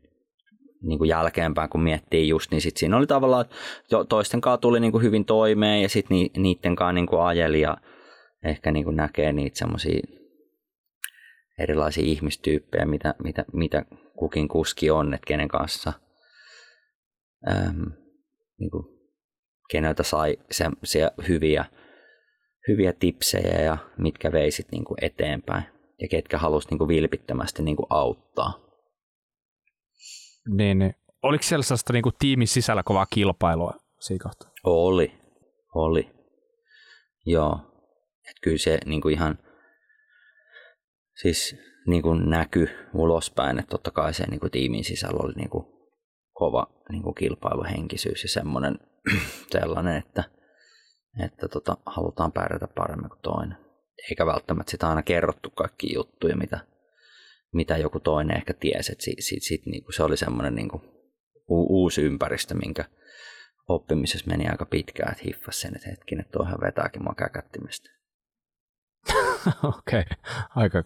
niin 0.82 0.98
kuin 0.98 1.10
jälkeenpäin 1.10 1.70
kun 1.70 1.84
miettii 1.84 2.28
just, 2.28 2.52
niin 2.52 2.62
sit 2.62 2.78
siinä 2.78 2.98
oli 2.98 3.08
tavallaan, 3.08 3.46
että 3.46 4.06
toisten 4.10 4.42
kanssa 4.42 4.58
tuli 4.58 4.80
niin 4.80 4.92
kuin 4.92 5.04
hyvin 5.04 5.26
toimeen 5.26 5.82
ja 5.82 5.90
sitten 5.90 6.18
ni, 6.18 6.32
niiden 6.38 6.76
kanssa 6.76 6.94
niin 6.94 7.08
kuin 7.08 7.22
ajeli 7.22 7.62
ja 7.62 7.78
ehkä 8.44 8.72
niin 8.72 8.84
kuin 8.84 8.96
näkee 8.96 9.34
niitä 9.34 9.58
semmoisia 9.58 10.00
erilaisia 11.60 12.04
ihmistyyppejä, 12.04 12.86
mitä, 12.86 13.16
mitä, 13.24 13.46
mitä 13.54 13.86
kukin 14.20 14.48
kuski 14.48 14.92
on, 14.92 15.14
että 15.14 15.28
kenen 15.28 15.48
kanssa– 15.48 15.94
ähm, 17.52 17.84
niin 18.60 18.72
kuin, 18.72 18.84
keneltä 19.72 20.04
sai 20.04 20.38
se 20.84 21.12
hyviä, 21.28 21.66
hyviä 22.68 22.94
tipsejä 22.94 23.62
ja 23.62 23.78
mitkä 23.98 24.32
veisit 24.32 24.72
niin 24.72 24.86
kuin 24.86 24.98
eteenpäin 25.02 25.64
ja 26.02 26.08
ketkä 26.08 26.38
halusi 26.38 26.68
niin 26.70 26.78
kuin 26.78 26.88
vilpittömästi 26.88 27.64
niin 27.64 27.78
kuin 27.78 27.88
auttaa. 27.90 28.68
Niin, 30.50 30.80
niin. 30.80 30.96
Oliko 31.24 31.44
siellä 31.44 31.64
sellaista 31.64 31.94
niin 31.94 32.04
kuin 32.04 32.16
tiimin 32.20 32.48
sisällä 32.48 32.84
kovaa 32.84 33.06
kilpailua 33.06 33.74
siinä 34.00 34.24
kohtaa? 34.24 34.52
Oli, 34.64 35.12
oli. 35.76 36.10
Joo, 37.26 37.60
että 38.30 38.42
kyllä 38.42 38.58
se 38.58 38.80
niin 38.86 39.02
kuin 39.02 39.14
ihan 39.14 39.40
siis 41.22 41.56
niin 41.88 42.02
kuin 42.02 42.30
näky 42.30 42.70
ulospäin, 42.94 43.60
että 43.60 43.70
totta 43.70 43.92
kai 43.92 44.14
se 44.14 44.26
niin 44.28 44.40
kuin 44.40 44.52
tiimin 44.52 44.84
sisällä 44.84 45.20
oli 45.24 45.34
niin 45.34 45.50
kuin 45.50 45.77
kova 46.38 46.68
niin 46.90 47.04
kuin 47.04 47.16
kilpailuhenkisyys 47.16 48.24
ja 48.24 48.30
semmoinen 48.30 48.80
sellainen, 49.52 49.98
että, 49.98 50.24
että 51.26 51.48
tota, 51.48 51.78
halutaan 51.86 52.32
pärjätä 52.32 52.68
paremmin 52.68 53.10
kuin 53.10 53.22
toinen. 53.22 53.58
Eikä 54.10 54.26
välttämättä 54.26 54.72
sitä 54.72 54.90
aina 54.90 55.04
kerrottu 55.04 55.50
kaikki 55.50 55.94
juttuja, 55.94 56.36
mitä, 56.36 56.60
mitä 57.54 57.78
joku 57.78 58.00
toinen 58.00 58.38
ehkä 58.38 58.54
tiesi. 58.54 58.92
Että 58.92 59.04
sit, 59.04 59.20
sit, 59.20 59.44
sit, 59.44 59.66
niin 59.66 59.84
kuin 59.84 59.94
se 59.94 60.04
oli 60.04 60.18
semmoinen 60.18 60.56
niin 60.56 60.70
kuin 60.70 60.84
uusi 61.48 62.02
ympäristö, 62.02 62.56
minkä 62.56 62.86
oppimisessa 63.68 64.28
meni 64.28 64.48
aika 64.48 64.66
pitkään, 64.66 65.12
että 65.12 65.24
hiffasi 65.26 65.60
sen, 65.60 65.76
että 65.76 65.90
hetkinen, 65.90 66.26
toihan 66.32 66.62
vetääkin 66.62 67.04
mua. 67.04 67.14
Okei, 69.78 70.00
okay. 70.00 70.18
aika, 70.56 70.84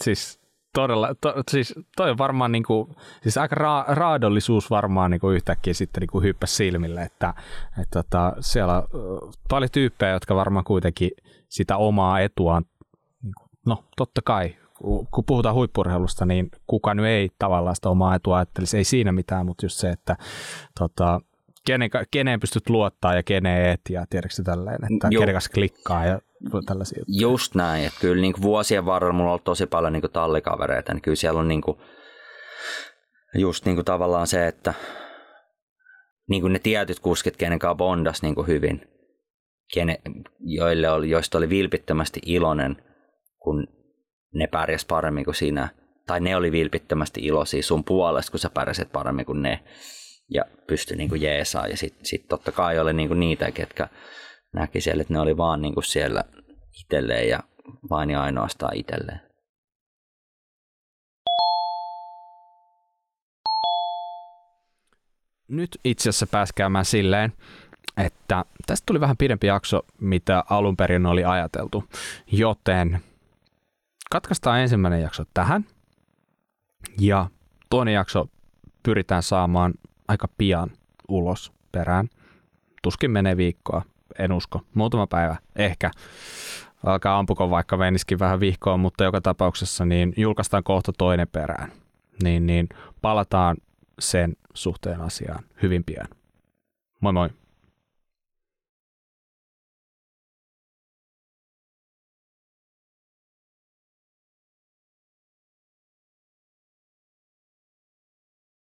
siis 0.00 0.41
todella, 0.74 1.14
to, 1.20 1.34
siis 1.50 1.74
toi 1.96 2.10
on 2.10 2.18
varmaan 2.18 2.52
niin 2.52 2.62
kuin, 2.62 2.96
siis 3.22 3.38
aika 3.38 3.54
ra, 3.54 3.84
raadollisuus 3.88 4.70
varmaan 4.70 5.10
niin 5.10 5.20
kuin 5.20 5.36
yhtäkkiä 5.36 5.74
sitten 5.74 6.00
niin 6.00 6.10
kuin 6.12 6.24
hyppäsi 6.24 6.54
silmille, 6.54 7.02
että, 7.02 7.34
että 7.82 8.02
tota, 8.02 8.32
siellä 8.40 8.76
on 8.76 9.32
paljon 9.48 9.70
tyyppejä, 9.72 10.12
jotka 10.12 10.34
varmaan 10.34 10.64
kuitenkin 10.64 11.10
sitä 11.48 11.76
omaa 11.76 12.20
etuaan, 12.20 12.64
niin 13.22 13.34
kuin, 13.38 13.50
no 13.66 13.84
totta 13.96 14.20
kai, 14.24 14.56
kun 15.10 15.24
puhutaan 15.26 15.54
huippurheilusta, 15.54 16.26
niin 16.26 16.50
kuka 16.66 16.94
nyt 16.94 17.06
ei 17.06 17.30
tavallaan 17.38 17.76
sitä 17.76 17.88
omaa 17.88 18.14
etua 18.14 18.36
ajattelisi, 18.36 18.76
ei 18.76 18.84
siinä 18.84 19.12
mitään, 19.12 19.46
mutta 19.46 19.64
just 19.64 19.76
se, 19.76 19.90
että 19.90 20.16
tota, 20.78 21.20
kenen, 21.66 21.90
keneen 22.10 22.40
pystyt 22.40 22.68
luottaa 22.68 23.14
ja 23.14 23.22
keneen 23.22 23.70
et 23.70 23.80
ja 23.90 24.04
tiedätkö 24.10 24.42
tälleen, 24.42 24.78
että 24.94 25.08
Joo. 25.10 25.20
kenen 25.20 25.34
kanssa 25.34 25.52
klikkaa 25.52 26.06
ja 26.06 26.20
tällaisia 26.66 27.04
Just 27.08 27.54
näin, 27.54 27.86
että 27.86 28.00
kyllä 28.00 28.20
niin 28.20 28.32
kuin 28.32 28.42
vuosien 28.42 28.86
varrella 28.86 29.12
mulla 29.12 29.28
on 29.28 29.30
ollut 29.30 29.44
tosi 29.44 29.66
paljon 29.66 29.92
niin 29.92 30.00
kuin 30.00 30.12
tallikavereita, 30.12 30.94
niin 30.94 31.02
kyllä 31.02 31.16
siellä 31.16 31.40
on 31.40 31.48
niin 31.48 31.62
kuin, 31.62 31.78
just 33.34 33.64
niin 33.64 33.74
kuin 33.74 33.84
tavallaan 33.84 34.26
se, 34.26 34.46
että 34.46 34.74
niin 36.28 36.40
kuin 36.40 36.52
ne 36.52 36.58
tietyt 36.58 37.00
kuskit, 37.00 37.36
kenen 37.36 37.58
kanssa 37.58 37.74
bondas 37.74 38.22
niin 38.22 38.34
kuin 38.34 38.46
hyvin, 38.46 38.88
kene, 39.74 40.00
joille 40.40 40.90
oli, 40.90 41.10
joista 41.10 41.38
oli 41.38 41.48
vilpittömästi 41.48 42.20
iloinen, 42.26 42.76
kun 43.38 43.66
ne 44.34 44.46
pärjäs 44.46 44.84
paremmin 44.84 45.24
kuin 45.24 45.34
sinä, 45.34 45.68
tai 46.06 46.20
ne 46.20 46.36
oli 46.36 46.52
vilpittömästi 46.52 47.20
iloisia 47.20 47.62
sun 47.62 47.84
puolesta, 47.84 48.30
kun 48.30 48.40
sä 48.40 48.50
pärjäsit 48.50 48.92
paremmin 48.92 49.26
kuin 49.26 49.42
ne, 49.42 49.60
ja 50.34 50.44
pystyi 50.66 50.96
niin 50.96 51.08
kuin 51.08 51.22
jeesaa, 51.22 51.66
ja 51.66 51.76
sitten 51.76 52.06
sit 52.06 52.28
totta 52.28 52.52
kai 52.52 52.78
oli 52.78 52.92
niin 52.92 53.08
kuin 53.08 53.20
niitä, 53.20 53.50
ketkä 53.50 53.88
näki 54.52 54.80
siellä, 54.80 55.00
että 55.00 55.14
ne 55.14 55.20
oli 55.20 55.36
vaan 55.36 55.62
niin 55.62 55.74
kuin 55.74 55.84
siellä 55.84 56.24
itselleen 56.80 57.28
ja 57.28 57.40
vain 57.90 58.10
ja 58.10 58.22
ainoastaan 58.22 58.76
itselleen. 58.76 59.20
Nyt 65.48 65.78
itse 65.84 66.08
asiassa 66.08 66.26
pääsi 66.26 66.52
käymään 66.56 66.84
silleen, 66.84 67.32
että 67.96 68.44
tästä 68.66 68.86
tuli 68.86 69.00
vähän 69.00 69.16
pidempi 69.16 69.46
jakso, 69.46 69.82
mitä 70.00 70.44
alun 70.50 70.76
perin 70.76 71.06
oli 71.06 71.24
ajateltu, 71.24 71.84
joten 72.32 73.00
katkaistaan 74.10 74.60
ensimmäinen 74.60 75.02
jakso 75.02 75.24
tähän. 75.34 75.66
Ja 77.00 77.30
toinen 77.70 77.94
jakso 77.94 78.28
pyritään 78.82 79.22
saamaan 79.22 79.74
aika 80.12 80.28
pian 80.38 80.70
ulos 81.08 81.52
perään. 81.72 82.08
Tuskin 82.82 83.10
menee 83.10 83.36
viikkoa, 83.36 83.82
en 84.18 84.32
usko. 84.32 84.60
Muutama 84.74 85.06
päivä, 85.06 85.36
ehkä. 85.56 85.90
Alkaa 86.84 87.18
ampuko 87.18 87.50
vaikka 87.50 87.78
veniskin 87.78 88.18
vähän 88.18 88.40
vihkoon, 88.40 88.80
mutta 88.80 89.04
joka 89.04 89.20
tapauksessa 89.20 89.84
niin 89.84 90.14
julkaistaan 90.16 90.64
kohta 90.64 90.92
toinen 90.98 91.28
perään. 91.28 91.72
Niin, 92.22 92.46
niin 92.46 92.68
palataan 93.02 93.56
sen 93.98 94.36
suhteen 94.54 95.00
asiaan 95.00 95.44
hyvin 95.62 95.84
pian. 95.84 96.08
Moi 97.00 97.12
moi! 97.12 97.30